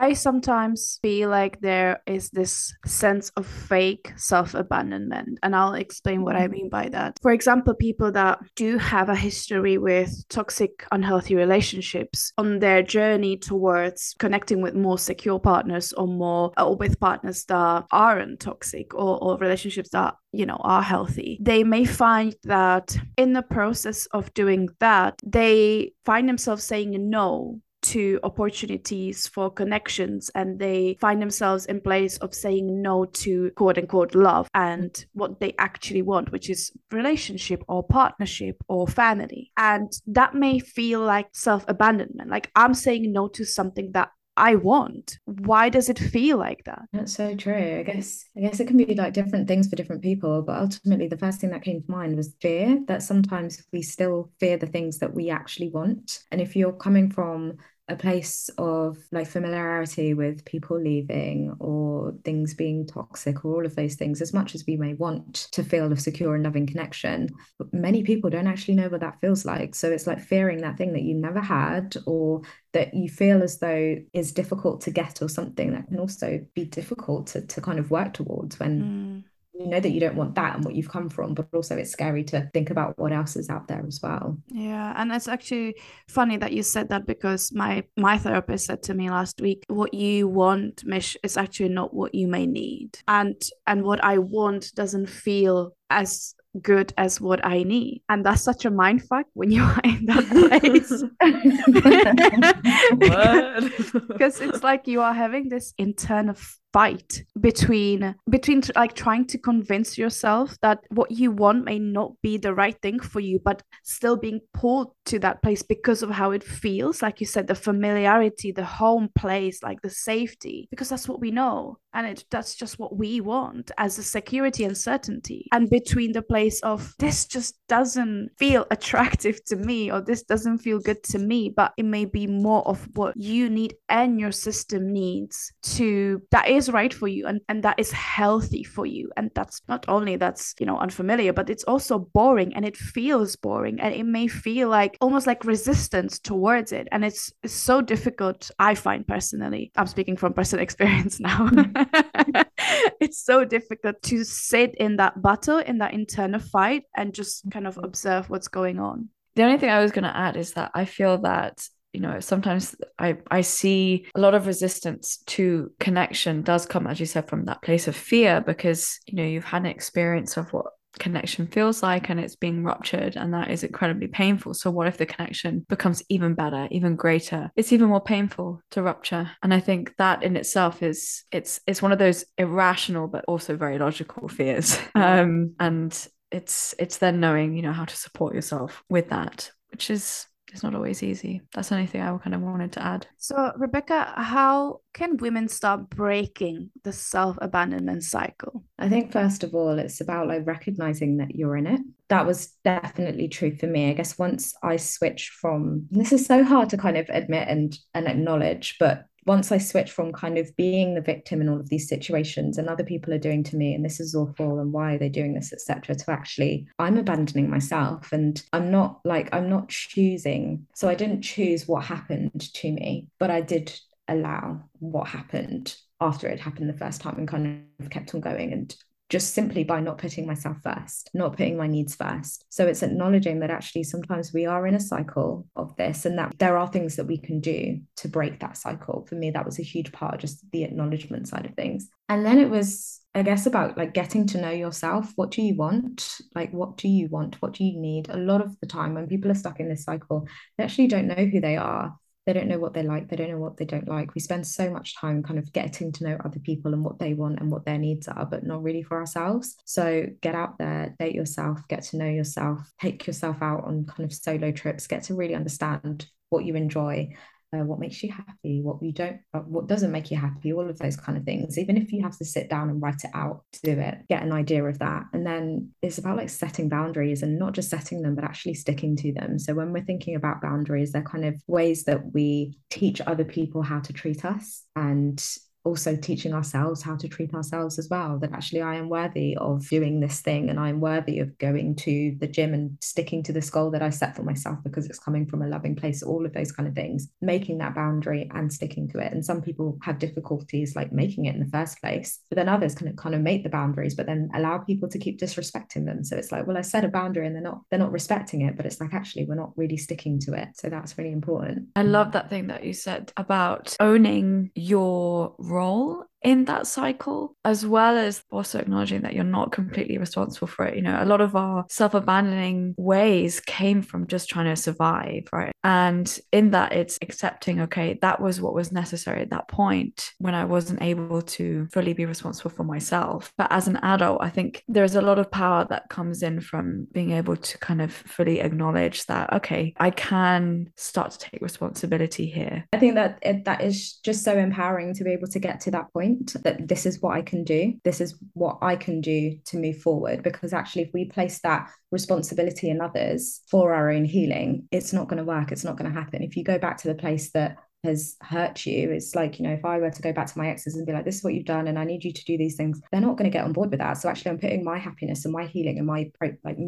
I 0.00 0.14
sometimes 0.14 0.98
feel 1.02 1.28
like 1.28 1.60
there 1.60 2.00
is 2.06 2.30
this 2.30 2.74
sense 2.86 3.30
of 3.36 3.46
fake 3.46 4.12
self 4.16 4.54
abandonment, 4.54 5.38
and 5.42 5.54
I'll 5.54 5.74
explain 5.74 6.22
what 6.22 6.36
I 6.36 6.44
mm-hmm. 6.44 6.52
mean 6.52 6.68
by 6.70 6.88
that. 6.88 7.18
For 7.20 7.32
example, 7.32 7.74
people 7.74 8.10
that 8.12 8.38
do 8.56 8.78
have 8.78 9.10
a 9.10 9.14
history 9.14 9.76
with 9.76 10.26
toxic, 10.30 10.86
unhealthy 10.90 11.34
relationships 11.34 12.32
on 12.38 12.60
their 12.60 12.82
journey 12.82 13.36
towards 13.36 14.14
connecting 14.18 14.62
with 14.62 14.74
more 14.74 14.96
secure 14.98 15.38
partners 15.38 15.92
or 15.92 16.08
more, 16.08 16.50
or 16.56 16.76
with 16.76 16.98
partners 16.98 17.44
that 17.44 17.84
aren't 17.92 18.40
toxic 18.40 18.94
or, 18.94 19.22
or 19.22 19.36
relationships 19.36 19.90
that 19.90 20.14
you 20.32 20.46
know 20.46 20.58
are 20.60 20.82
healthy 20.82 21.38
they 21.40 21.64
may 21.64 21.84
find 21.84 22.36
that 22.44 22.96
in 23.16 23.32
the 23.32 23.42
process 23.42 24.06
of 24.12 24.32
doing 24.32 24.68
that 24.78 25.18
they 25.24 25.92
find 26.04 26.28
themselves 26.28 26.62
saying 26.62 26.94
no 27.10 27.60
to 27.82 28.20
opportunities 28.22 29.26
for 29.26 29.50
connections 29.50 30.30
and 30.34 30.58
they 30.58 30.96
find 31.00 31.20
themselves 31.20 31.66
in 31.66 31.80
place 31.80 32.18
of 32.18 32.34
saying 32.34 32.82
no 32.82 33.04
to 33.04 33.50
quote 33.52 33.78
unquote 33.78 34.14
love 34.14 34.48
and 34.54 35.06
what 35.12 35.40
they 35.40 35.54
actually 35.58 36.02
want 36.02 36.32
which 36.32 36.50
is 36.50 36.72
relationship 36.90 37.62
or 37.68 37.82
partnership 37.82 38.56
or 38.68 38.86
family 38.86 39.50
and 39.56 39.92
that 40.06 40.34
may 40.34 40.58
feel 40.58 41.00
like 41.00 41.28
self-abandonment 41.32 42.30
like 42.30 42.50
i'm 42.56 42.74
saying 42.74 43.12
no 43.12 43.28
to 43.28 43.44
something 43.44 43.90
that 43.92 44.10
I 44.40 44.54
want. 44.54 45.18
Why 45.26 45.68
does 45.68 45.90
it 45.90 45.98
feel 45.98 46.38
like 46.38 46.64
that? 46.64 46.82
That's 46.94 47.14
so 47.14 47.34
true. 47.34 47.78
I 47.80 47.82
guess 47.82 48.24
I 48.36 48.40
guess 48.40 48.58
it 48.58 48.68
can 48.68 48.78
be 48.78 48.94
like 48.94 49.12
different 49.12 49.46
things 49.46 49.68
for 49.68 49.76
different 49.76 50.02
people, 50.02 50.40
but 50.42 50.56
ultimately 50.56 51.08
the 51.08 51.18
first 51.18 51.40
thing 51.40 51.50
that 51.50 51.62
came 51.62 51.82
to 51.82 51.90
mind 51.90 52.16
was 52.16 52.34
fear 52.40 52.80
that 52.86 53.02
sometimes 53.02 53.62
we 53.70 53.82
still 53.82 54.30
fear 54.40 54.56
the 54.56 54.66
things 54.66 54.98
that 55.00 55.14
we 55.14 55.28
actually 55.28 55.68
want. 55.68 56.20
And 56.30 56.40
if 56.40 56.56
you're 56.56 56.72
coming 56.72 57.10
from 57.10 57.58
a 57.90 57.96
place 57.96 58.48
of 58.56 58.98
like 59.10 59.26
familiarity 59.26 60.14
with 60.14 60.44
people 60.44 60.80
leaving 60.80 61.54
or 61.58 62.14
things 62.24 62.54
being 62.54 62.86
toxic 62.86 63.44
or 63.44 63.54
all 63.54 63.66
of 63.66 63.74
those 63.76 63.96
things, 63.96 64.22
as 64.22 64.32
much 64.32 64.54
as 64.54 64.64
we 64.66 64.76
may 64.76 64.94
want 64.94 65.34
to 65.52 65.64
feel 65.64 65.92
a 65.92 65.96
secure 65.96 66.34
and 66.34 66.44
loving 66.44 66.66
connection, 66.66 67.28
many 67.72 68.02
people 68.02 68.30
don't 68.30 68.46
actually 68.46 68.74
know 68.74 68.88
what 68.88 69.00
that 69.00 69.20
feels 69.20 69.44
like. 69.44 69.74
So 69.74 69.90
it's 69.90 70.06
like 70.06 70.20
fearing 70.20 70.60
that 70.60 70.78
thing 70.78 70.92
that 70.92 71.02
you 71.02 71.14
never 71.14 71.40
had 71.40 71.96
or 72.06 72.42
that 72.72 72.94
you 72.94 73.08
feel 73.08 73.42
as 73.42 73.58
though 73.58 73.96
is 74.12 74.32
difficult 74.32 74.82
to 74.82 74.90
get 74.90 75.20
or 75.20 75.28
something 75.28 75.72
that 75.72 75.88
can 75.88 75.98
also 75.98 76.40
be 76.54 76.64
difficult 76.64 77.26
to, 77.28 77.40
to 77.46 77.60
kind 77.60 77.78
of 77.78 77.90
work 77.90 78.14
towards 78.14 78.58
when 78.60 78.82
mm 78.82 79.29
you 79.60 79.66
know 79.66 79.80
that 79.80 79.90
you 79.90 80.00
don't 80.00 80.16
want 80.16 80.34
that 80.34 80.56
and 80.56 80.64
what 80.64 80.74
you've 80.74 80.88
come 80.88 81.08
from 81.08 81.34
but 81.34 81.46
also 81.52 81.76
it's 81.76 81.90
scary 81.90 82.24
to 82.24 82.48
think 82.54 82.70
about 82.70 82.98
what 82.98 83.12
else 83.12 83.36
is 83.36 83.50
out 83.50 83.68
there 83.68 83.84
as 83.86 84.00
well 84.02 84.38
yeah 84.48 84.94
and 84.96 85.12
it's 85.12 85.28
actually 85.28 85.74
funny 86.08 86.38
that 86.38 86.52
you 86.52 86.62
said 86.62 86.88
that 86.88 87.06
because 87.06 87.52
my 87.52 87.84
my 87.96 88.16
therapist 88.16 88.66
said 88.66 88.82
to 88.82 88.94
me 88.94 89.10
last 89.10 89.40
week 89.40 89.64
what 89.68 89.92
you 89.92 90.26
want 90.26 90.82
mish 90.84 91.16
is 91.22 91.36
actually 91.36 91.68
not 91.68 91.92
what 91.92 92.14
you 92.14 92.26
may 92.26 92.46
need 92.46 92.98
and 93.06 93.36
and 93.66 93.82
what 93.82 94.02
i 94.02 94.16
want 94.16 94.74
doesn't 94.74 95.06
feel 95.06 95.74
as 95.90 96.34
good 96.62 96.92
as 96.96 97.20
what 97.20 97.44
I 97.44 97.62
need. 97.62 98.02
And 98.08 98.24
that's 98.24 98.42
such 98.42 98.64
a 98.64 98.70
mind 98.70 99.02
fuck 99.04 99.26
when 99.34 99.50
you 99.50 99.62
are 99.62 99.80
in 99.84 100.06
that 100.06 100.26
place. 100.28 101.04
Because 104.08 104.40
it's 104.44 104.62
like 104.62 104.86
you 104.86 105.00
are 105.00 105.14
having 105.14 105.48
this 105.48 105.72
internal 105.78 106.36
fight 106.72 107.22
between 107.40 108.14
between 108.28 108.62
like 108.76 108.94
trying 108.94 109.24
to 109.26 109.38
convince 109.38 109.98
yourself 109.98 110.56
that 110.62 110.78
what 110.90 111.10
you 111.10 111.30
want 111.30 111.64
may 111.64 111.78
not 111.78 112.12
be 112.22 112.36
the 112.36 112.54
right 112.54 112.80
thing 112.80 112.98
for 113.00 113.20
you 113.20 113.40
but 113.44 113.62
still 113.82 114.16
being 114.16 114.40
pulled 114.54 114.92
to 115.04 115.18
that 115.18 115.42
place 115.42 115.62
because 115.62 116.02
of 116.02 116.10
how 116.10 116.30
it 116.30 116.44
feels 116.44 117.02
like 117.02 117.20
you 117.20 117.26
said 117.26 117.46
the 117.46 117.54
familiarity 117.54 118.52
the 118.52 118.64
home 118.64 119.08
place 119.16 119.62
like 119.62 119.80
the 119.82 119.90
safety 119.90 120.68
because 120.70 120.88
that's 120.88 121.08
what 121.08 121.20
we 121.20 121.30
know. 121.30 121.78
And 121.92 122.06
it 122.06 122.24
that's 122.30 122.54
just 122.54 122.78
what 122.78 122.96
we 122.96 123.20
want 123.20 123.70
as 123.76 123.98
a 123.98 124.02
security 124.02 124.64
and 124.64 124.78
certainty. 124.78 125.48
And 125.52 125.68
between 125.68 126.12
the 126.12 126.22
place 126.22 126.60
of 126.60 126.94
this 126.98 127.26
just 127.26 127.56
doesn't 127.68 128.30
feel 128.38 128.66
attractive 128.70 129.44
to 129.46 129.56
me 129.56 129.90
or 129.90 130.00
this 130.00 130.22
doesn't 130.22 130.58
feel 130.58 130.78
good 130.78 131.02
to 131.04 131.18
me 131.18 131.52
but 131.54 131.72
it 131.76 131.84
may 131.84 132.04
be 132.04 132.26
more 132.26 132.66
of 132.66 132.86
what 132.94 133.16
you 133.16 133.48
need 133.48 133.74
and 133.88 134.20
your 134.20 134.32
system 134.32 134.92
needs 134.92 135.52
to 135.62 136.20
that 136.30 136.48
is 136.48 136.59
is 136.60 136.70
right 136.70 136.94
for 136.94 137.08
you 137.08 137.26
and, 137.26 137.40
and 137.48 137.62
that 137.64 137.78
is 137.78 137.90
healthy 137.90 138.62
for 138.62 138.86
you. 138.86 139.10
And 139.16 139.30
that's 139.34 139.60
not 139.68 139.84
only 139.88 140.16
that's 140.16 140.54
you 140.60 140.66
know 140.66 140.78
unfamiliar 140.78 141.32
but 141.32 141.50
it's 141.50 141.64
also 141.64 141.98
boring 141.98 142.54
and 142.54 142.64
it 142.64 142.76
feels 142.76 143.36
boring 143.36 143.80
and 143.80 143.94
it 143.94 144.04
may 144.04 144.28
feel 144.28 144.68
like 144.68 144.96
almost 145.00 145.26
like 145.26 145.44
resistance 145.44 146.18
towards 146.18 146.72
it. 146.72 146.86
And 146.92 147.04
it's, 147.04 147.32
it's 147.42 147.54
so 147.54 147.80
difficult 147.80 148.50
i 148.58 148.74
find 148.74 149.06
personally. 149.06 149.72
I'm 149.76 149.86
speaking 149.86 150.16
from 150.16 150.32
personal 150.32 150.62
experience 150.68 151.18
now. 151.20 151.48
Mm. 151.48 152.46
It's 153.00 153.24
so 153.24 153.44
difficult 153.44 154.00
to 154.02 154.24
sit 154.24 154.74
in 154.74 154.96
that 154.96 155.20
battle 155.22 155.58
in 155.58 155.78
that 155.78 155.94
internal 155.94 156.38
fight 156.38 156.84
and 156.96 157.14
just 157.14 157.46
mm. 157.46 157.52
kind 157.52 157.66
of 157.66 157.78
observe 157.82 158.28
what's 158.28 158.48
going 158.48 158.78
on. 158.78 159.08
The 159.36 159.44
only 159.44 159.58
thing 159.58 159.70
I 159.70 159.80
was 159.80 159.92
going 159.92 160.04
to 160.04 160.16
add 160.16 160.36
is 160.36 160.52
that 160.54 160.70
I 160.74 160.84
feel 160.84 161.18
that 161.18 161.66
you 161.92 162.00
know 162.00 162.20
sometimes 162.20 162.76
i 162.98 163.16
i 163.30 163.40
see 163.40 164.06
a 164.14 164.20
lot 164.20 164.34
of 164.34 164.46
resistance 164.46 165.18
to 165.26 165.72
connection 165.80 166.42
does 166.42 166.66
come 166.66 166.86
as 166.86 167.00
you 167.00 167.06
said 167.06 167.28
from 167.28 167.44
that 167.44 167.62
place 167.62 167.88
of 167.88 167.96
fear 167.96 168.40
because 168.40 168.98
you 169.06 169.16
know 169.16 169.24
you've 169.24 169.44
had 169.44 169.62
an 169.62 169.66
experience 169.66 170.36
of 170.36 170.52
what 170.52 170.66
connection 170.98 171.46
feels 171.46 171.82
like 171.82 172.10
and 172.10 172.18
it's 172.18 172.36
being 172.36 172.64
ruptured 172.64 173.16
and 173.16 173.32
that 173.32 173.50
is 173.50 173.62
incredibly 173.62 174.08
painful. 174.08 174.54
So 174.54 174.70
what 174.70 174.86
if 174.86 174.96
the 174.96 175.06
connection 175.06 175.64
becomes 175.68 176.02
even 176.08 176.34
better 176.34 176.66
even 176.70 176.96
greater? 176.96 177.50
It's 177.56 177.72
even 177.72 177.88
more 177.88 178.00
painful 178.00 178.60
to 178.72 178.82
rupture. 178.82 179.30
And 179.42 179.54
i 179.54 179.60
think 179.60 179.94
that 179.98 180.22
in 180.22 180.36
itself 180.36 180.82
is 180.82 181.24
it's 181.30 181.60
it's 181.66 181.82
one 181.82 181.92
of 181.92 181.98
those 181.98 182.24
irrational 182.38 183.08
but 183.08 183.24
also 183.26 183.56
very 183.56 183.78
logical 183.78 184.28
fears. 184.28 184.78
Um 184.94 185.54
and 185.58 185.92
it's 186.30 186.74
it's 186.78 186.98
then 186.98 187.20
knowing 187.20 187.56
you 187.56 187.62
know 187.62 187.72
how 187.72 187.84
to 187.84 187.96
support 187.96 188.34
yourself 188.34 188.82
with 188.88 189.08
that 189.10 189.50
which 189.70 189.90
is 189.90 190.26
it's 190.52 190.62
not 190.62 190.74
always 190.74 191.02
easy. 191.02 191.42
That's 191.54 191.68
the 191.68 191.76
only 191.76 191.86
thing 191.86 192.02
I 192.02 192.16
kind 192.18 192.34
of 192.34 192.40
wanted 192.40 192.72
to 192.72 192.82
add. 192.82 193.06
So, 193.18 193.52
Rebecca, 193.56 194.12
how 194.16 194.80
can 194.92 195.16
women 195.18 195.48
start 195.48 195.90
breaking 195.90 196.70
the 196.82 196.92
self 196.92 197.38
abandonment 197.40 198.04
cycle? 198.04 198.64
I 198.78 198.88
think, 198.88 199.12
first 199.12 199.44
of 199.44 199.54
all, 199.54 199.78
it's 199.78 200.00
about 200.00 200.28
like 200.28 200.46
recognizing 200.46 201.18
that 201.18 201.34
you're 201.34 201.56
in 201.56 201.66
it. 201.66 201.80
That 202.08 202.26
was 202.26 202.48
definitely 202.64 203.28
true 203.28 203.56
for 203.56 203.66
me. 203.66 203.90
I 203.90 203.94
guess 203.94 204.18
once 204.18 204.54
I 204.62 204.76
switched 204.76 205.30
from 205.30 205.86
this 205.90 206.12
is 206.12 206.26
so 206.26 206.42
hard 206.42 206.70
to 206.70 206.76
kind 206.78 206.96
of 206.96 207.08
admit 207.08 207.48
and, 207.48 207.78
and 207.94 208.08
acknowledge, 208.08 208.76
but 208.80 209.04
once 209.26 209.52
I 209.52 209.58
switch 209.58 209.90
from 209.90 210.12
kind 210.12 210.38
of 210.38 210.54
being 210.56 210.94
the 210.94 211.00
victim 211.00 211.40
in 211.40 211.48
all 211.48 211.60
of 211.60 211.68
these 211.68 211.88
situations 211.88 212.58
and 212.58 212.68
other 212.68 212.84
people 212.84 213.12
are 213.12 213.18
doing 213.18 213.42
to 213.44 213.56
me 213.56 213.74
and 213.74 213.84
this 213.84 214.00
is 214.00 214.14
awful 214.14 214.58
and 214.58 214.72
why 214.72 214.94
are 214.94 214.98
they 214.98 215.08
doing 215.08 215.34
this 215.34 215.52
etc 215.52 215.94
to 215.94 216.10
actually 216.10 216.66
I'm 216.78 216.96
abandoning 216.96 217.50
myself 217.50 218.12
and 218.12 218.42
I'm 218.52 218.70
not 218.70 219.00
like 219.04 219.28
I'm 219.32 219.50
not 219.50 219.68
choosing. 219.68 220.66
So 220.74 220.88
I 220.88 220.94
didn't 220.94 221.22
choose 221.22 221.68
what 221.68 221.84
happened 221.84 222.52
to 222.54 222.72
me 222.72 223.08
but 223.18 223.30
I 223.30 223.40
did 223.40 223.78
allow 224.08 224.64
what 224.78 225.08
happened 225.08 225.76
after 226.00 226.26
it 226.26 226.40
happened 226.40 226.68
the 226.68 226.78
first 226.78 227.00
time 227.00 227.18
and 227.18 227.28
kind 227.28 227.64
of 227.78 227.90
kept 227.90 228.14
on 228.14 228.20
going 228.20 228.52
and 228.52 228.74
just 229.10 229.34
simply 229.34 229.64
by 229.64 229.80
not 229.80 229.98
putting 229.98 230.24
myself 230.24 230.56
first, 230.62 231.10
not 231.12 231.32
putting 231.32 231.56
my 231.56 231.66
needs 231.66 231.96
first. 231.96 232.44
So 232.48 232.66
it's 232.66 232.82
acknowledging 232.82 233.40
that 233.40 233.50
actually 233.50 233.82
sometimes 233.82 234.32
we 234.32 234.46
are 234.46 234.66
in 234.68 234.76
a 234.76 234.80
cycle 234.80 235.46
of 235.56 235.74
this 235.76 236.06
and 236.06 236.16
that 236.18 236.32
there 236.38 236.56
are 236.56 236.68
things 236.68 236.94
that 236.96 237.06
we 237.06 237.18
can 237.18 237.40
do 237.40 237.80
to 237.96 238.08
break 238.08 238.38
that 238.38 238.56
cycle. 238.56 239.04
For 239.06 239.16
me, 239.16 239.32
that 239.32 239.44
was 239.44 239.58
a 239.58 239.64
huge 239.64 239.90
part, 239.90 240.20
just 240.20 240.48
the 240.52 240.62
acknowledgement 240.62 241.26
side 241.26 241.44
of 241.44 241.54
things. 241.54 241.88
And 242.08 242.24
then 242.24 242.38
it 242.38 242.50
was, 242.50 243.00
I 243.14 243.22
guess, 243.22 243.46
about 243.46 243.76
like 243.76 243.94
getting 243.94 244.28
to 244.28 244.40
know 244.40 244.50
yourself. 244.50 245.12
What 245.16 245.32
do 245.32 245.42
you 245.42 245.56
want? 245.56 246.20
Like, 246.36 246.52
what 246.52 246.76
do 246.76 246.88
you 246.88 247.08
want? 247.08 247.42
What 247.42 247.52
do 247.52 247.64
you 247.64 247.78
need? 247.80 248.08
A 248.10 248.16
lot 248.16 248.40
of 248.40 248.58
the 248.60 248.66
time 248.66 248.94
when 248.94 249.08
people 249.08 249.30
are 249.32 249.34
stuck 249.34 249.58
in 249.58 249.68
this 249.68 249.84
cycle, 249.84 250.28
they 250.56 250.64
actually 250.64 250.86
don't 250.86 251.08
know 251.08 251.26
who 251.26 251.40
they 251.40 251.56
are 251.56 251.96
They 252.30 252.34
don't 252.34 252.46
know 252.46 252.60
what 252.60 252.74
they 252.74 252.84
like. 252.84 253.08
They 253.08 253.16
don't 253.16 253.32
know 253.32 253.40
what 253.40 253.56
they 253.56 253.64
don't 253.64 253.88
like. 253.88 254.14
We 254.14 254.20
spend 254.20 254.46
so 254.46 254.70
much 254.70 254.94
time 254.94 255.20
kind 255.20 255.36
of 255.36 255.52
getting 255.52 255.90
to 255.90 256.04
know 256.04 256.16
other 256.24 256.38
people 256.38 256.74
and 256.74 256.84
what 256.84 257.00
they 257.00 257.12
want 257.12 257.40
and 257.40 257.50
what 257.50 257.64
their 257.64 257.76
needs 257.76 258.06
are, 258.06 258.24
but 258.24 258.46
not 258.46 258.62
really 258.62 258.84
for 258.84 259.00
ourselves. 259.00 259.56
So 259.64 260.06
get 260.20 260.36
out 260.36 260.56
there, 260.56 260.94
date 261.00 261.16
yourself, 261.16 261.58
get 261.66 261.82
to 261.86 261.96
know 261.96 262.06
yourself, 262.06 262.72
take 262.80 263.04
yourself 263.04 263.38
out 263.42 263.64
on 263.64 263.84
kind 263.84 264.04
of 264.08 264.16
solo 264.16 264.52
trips, 264.52 264.86
get 264.86 265.02
to 265.04 265.16
really 265.16 265.34
understand 265.34 266.06
what 266.28 266.44
you 266.44 266.54
enjoy 266.54 267.08
uh, 267.52 267.64
what 267.64 267.80
makes 267.80 268.02
you 268.02 268.12
happy, 268.12 268.60
what 268.62 268.82
you 268.82 268.92
don't, 268.92 269.20
uh, 269.34 269.40
what 269.40 269.66
doesn't 269.66 269.90
make 269.90 270.10
you 270.10 270.16
happy, 270.16 270.52
all 270.52 270.68
of 270.68 270.78
those 270.78 270.96
kind 270.96 271.18
of 271.18 271.24
things. 271.24 271.58
Even 271.58 271.76
if 271.76 271.92
you 271.92 272.02
have 272.02 272.16
to 272.18 272.24
sit 272.24 272.48
down 272.48 272.70
and 272.70 272.80
write 272.80 273.02
it 273.04 273.10
out 273.12 273.42
to 273.52 273.60
do 273.62 273.80
it, 273.80 273.98
get 274.08 274.22
an 274.22 274.32
idea 274.32 274.64
of 274.64 274.78
that. 274.78 275.04
And 275.12 275.26
then 275.26 275.70
it's 275.82 275.98
about 275.98 276.16
like 276.16 276.30
setting 276.30 276.68
boundaries 276.68 277.22
and 277.22 277.38
not 277.38 277.52
just 277.52 277.70
setting 277.70 278.02
them, 278.02 278.14
but 278.14 278.24
actually 278.24 278.54
sticking 278.54 278.96
to 278.96 279.12
them. 279.12 279.38
So 279.38 279.54
when 279.54 279.72
we're 279.72 279.84
thinking 279.84 280.14
about 280.14 280.42
boundaries, 280.42 280.92
they're 280.92 281.02
kind 281.02 281.24
of 281.24 281.42
ways 281.46 281.84
that 281.84 282.12
we 282.14 282.58
teach 282.70 283.00
other 283.00 283.24
people 283.24 283.62
how 283.62 283.80
to 283.80 283.92
treat 283.92 284.24
us 284.24 284.64
and 284.76 285.20
also 285.64 285.96
teaching 285.96 286.32
ourselves 286.32 286.82
how 286.82 286.96
to 286.96 287.08
treat 287.08 287.34
ourselves 287.34 287.78
as 287.78 287.88
well 287.90 288.18
that 288.18 288.32
actually 288.32 288.62
I 288.62 288.76
am 288.76 288.88
worthy 288.88 289.36
of 289.36 289.68
doing 289.68 290.00
this 290.00 290.20
thing 290.20 290.48
and 290.48 290.58
I'm 290.58 290.80
worthy 290.80 291.18
of 291.18 291.36
going 291.38 291.76
to 291.76 292.16
the 292.18 292.26
gym 292.26 292.54
and 292.54 292.78
sticking 292.80 293.22
to 293.24 293.32
this 293.32 293.50
goal 293.50 293.70
that 293.72 293.82
I 293.82 293.90
set 293.90 294.16
for 294.16 294.22
myself 294.22 294.58
because 294.64 294.86
it's 294.86 294.98
coming 294.98 295.26
from 295.26 295.42
a 295.42 295.48
loving 295.48 295.76
place 295.76 296.02
all 296.02 296.24
of 296.24 296.32
those 296.32 296.52
kind 296.52 296.68
of 296.68 296.74
things 296.74 297.08
making 297.20 297.58
that 297.58 297.74
boundary 297.74 298.30
and 298.34 298.52
sticking 298.52 298.88
to 298.90 298.98
it. 298.98 299.12
And 299.12 299.24
some 299.24 299.42
people 299.42 299.78
have 299.82 299.98
difficulties 299.98 300.74
like 300.74 300.92
making 300.92 301.26
it 301.26 301.34
in 301.34 301.40
the 301.40 301.50
first 301.50 301.78
place 301.80 302.20
but 302.30 302.36
then 302.36 302.48
others 302.48 302.74
can 302.74 302.96
kind 302.96 303.14
of 303.14 303.20
make 303.20 303.42
the 303.42 303.50
boundaries 303.50 303.94
but 303.94 304.06
then 304.06 304.30
allow 304.34 304.58
people 304.58 304.88
to 304.88 304.98
keep 304.98 305.20
disrespecting 305.20 305.84
them. 305.84 306.04
So 306.04 306.16
it's 306.16 306.32
like 306.32 306.46
well 306.46 306.56
I 306.56 306.62
set 306.62 306.84
a 306.84 306.88
boundary 306.88 307.26
and 307.26 307.34
they're 307.34 307.42
not 307.42 307.60
they're 307.70 307.78
not 307.78 307.92
respecting 307.92 308.42
it 308.42 308.56
but 308.56 308.64
it's 308.64 308.80
like 308.80 308.94
actually 308.94 309.26
we're 309.26 309.34
not 309.34 309.52
really 309.56 309.76
sticking 309.76 310.18
to 310.20 310.32
it. 310.32 310.48
So 310.54 310.70
that's 310.70 310.96
really 310.96 311.12
important. 311.12 311.68
I 311.76 311.82
love 311.82 312.12
that 312.12 312.30
thing 312.30 312.46
that 312.46 312.64
you 312.64 312.72
said 312.72 313.12
about 313.16 313.76
owning 313.78 314.50
your 314.54 315.34
role 315.50 316.06
in 316.22 316.44
that 316.46 316.66
cycle, 316.66 317.36
as 317.44 317.64
well 317.64 317.96
as 317.96 318.22
also 318.30 318.58
acknowledging 318.58 319.02
that 319.02 319.14
you're 319.14 319.24
not 319.24 319.52
completely 319.52 319.98
responsible 319.98 320.46
for 320.46 320.66
it. 320.66 320.76
You 320.76 320.82
know, 320.82 320.98
a 321.00 321.06
lot 321.06 321.20
of 321.20 321.34
our 321.34 321.64
self 321.68 321.94
abandoning 321.94 322.74
ways 322.76 323.40
came 323.40 323.82
from 323.82 324.06
just 324.06 324.28
trying 324.28 324.46
to 324.46 324.56
survive, 324.56 325.28
right? 325.32 325.52
And 325.64 326.18
in 326.32 326.50
that, 326.50 326.72
it's 326.72 326.98
accepting, 327.02 327.60
okay, 327.62 327.98
that 328.02 328.20
was 328.20 328.40
what 328.40 328.54
was 328.54 328.72
necessary 328.72 329.22
at 329.22 329.30
that 329.30 329.48
point 329.48 330.10
when 330.18 330.34
I 330.34 330.44
wasn't 330.44 330.82
able 330.82 331.22
to 331.22 331.68
fully 331.72 331.92
be 331.92 332.06
responsible 332.06 332.50
for 332.50 332.64
myself. 332.64 333.32
But 333.36 333.50
as 333.50 333.68
an 333.68 333.76
adult, 333.76 334.22
I 334.22 334.30
think 334.30 334.62
there's 334.68 334.94
a 334.94 335.02
lot 335.02 335.18
of 335.18 335.30
power 335.30 335.66
that 335.70 335.88
comes 335.88 336.22
in 336.22 336.40
from 336.40 336.86
being 336.92 337.12
able 337.12 337.36
to 337.36 337.58
kind 337.58 337.80
of 337.80 337.92
fully 337.92 338.40
acknowledge 338.40 339.06
that, 339.06 339.32
okay, 339.32 339.74
I 339.78 339.90
can 339.90 340.72
start 340.76 341.12
to 341.12 341.18
take 341.18 341.40
responsibility 341.40 342.26
here. 342.26 342.66
I 342.72 342.78
think 342.78 342.94
that 342.94 343.18
it, 343.22 343.44
that 343.44 343.62
is 343.62 343.94
just 344.04 344.24
so 344.24 344.36
empowering 344.36 344.94
to 344.94 345.04
be 345.04 345.10
able 345.12 345.28
to 345.28 345.38
get 345.38 345.60
to 345.60 345.70
that 345.72 345.92
point 345.92 346.09
point 346.10 346.42
that 346.44 346.68
this 346.68 346.86
is 346.86 347.00
what 347.00 347.16
I 347.16 347.22
can 347.22 347.44
do. 347.44 347.74
This 347.84 348.00
is 348.00 348.16
what 348.34 348.58
I 348.62 348.76
can 348.76 349.00
do 349.00 349.38
to 349.46 349.56
move 349.56 349.78
forward. 349.78 350.22
Because 350.22 350.52
actually, 350.52 350.82
if 350.82 350.90
we 350.92 351.06
place 351.06 351.40
that 351.40 351.70
responsibility 351.90 352.70
in 352.70 352.80
others 352.80 353.40
for 353.50 353.74
our 353.74 353.90
own 353.90 354.04
healing, 354.04 354.68
it's 354.70 354.92
not 354.92 355.08
going 355.08 355.18
to 355.18 355.24
work. 355.24 355.52
It's 355.52 355.64
not 355.64 355.76
going 355.76 355.92
to 355.92 355.98
happen. 355.98 356.22
If 356.22 356.36
you 356.36 356.44
go 356.44 356.58
back 356.58 356.78
to 356.78 356.88
the 356.88 356.94
place 356.94 357.30
that 357.32 357.56
has 357.84 358.16
hurt 358.20 358.66
you 358.66 358.90
it's 358.90 359.14
like 359.14 359.38
you 359.38 359.46
know 359.46 359.52
if 359.52 359.64
i 359.64 359.78
were 359.78 359.90
to 359.90 360.02
go 360.02 360.12
back 360.12 360.26
to 360.26 360.38
my 360.38 360.48
exes 360.48 360.76
and 360.76 360.86
be 360.86 360.92
like 360.92 361.04
this 361.04 361.16
is 361.16 361.24
what 361.24 361.34
you've 361.34 361.44
done 361.44 361.68
and 361.68 361.78
i 361.78 361.84
need 361.84 362.04
you 362.04 362.12
to 362.12 362.24
do 362.24 362.36
these 362.36 362.56
things 362.56 362.80
they're 362.92 363.00
not 363.00 363.16
going 363.16 363.30
to 363.30 363.36
get 363.36 363.44
on 363.44 363.52
board 363.52 363.70
with 363.70 363.80
that. 363.80 363.94
So 363.94 364.08
actually 364.08 364.32
i'm 364.32 364.38
putting 364.38 364.64
my 364.64 364.78
happiness 364.78 365.24
and 365.24 365.32
my 365.32 365.46
healing 365.46 365.78
and 365.78 365.86
my 365.86 366.10
like 366.44 366.58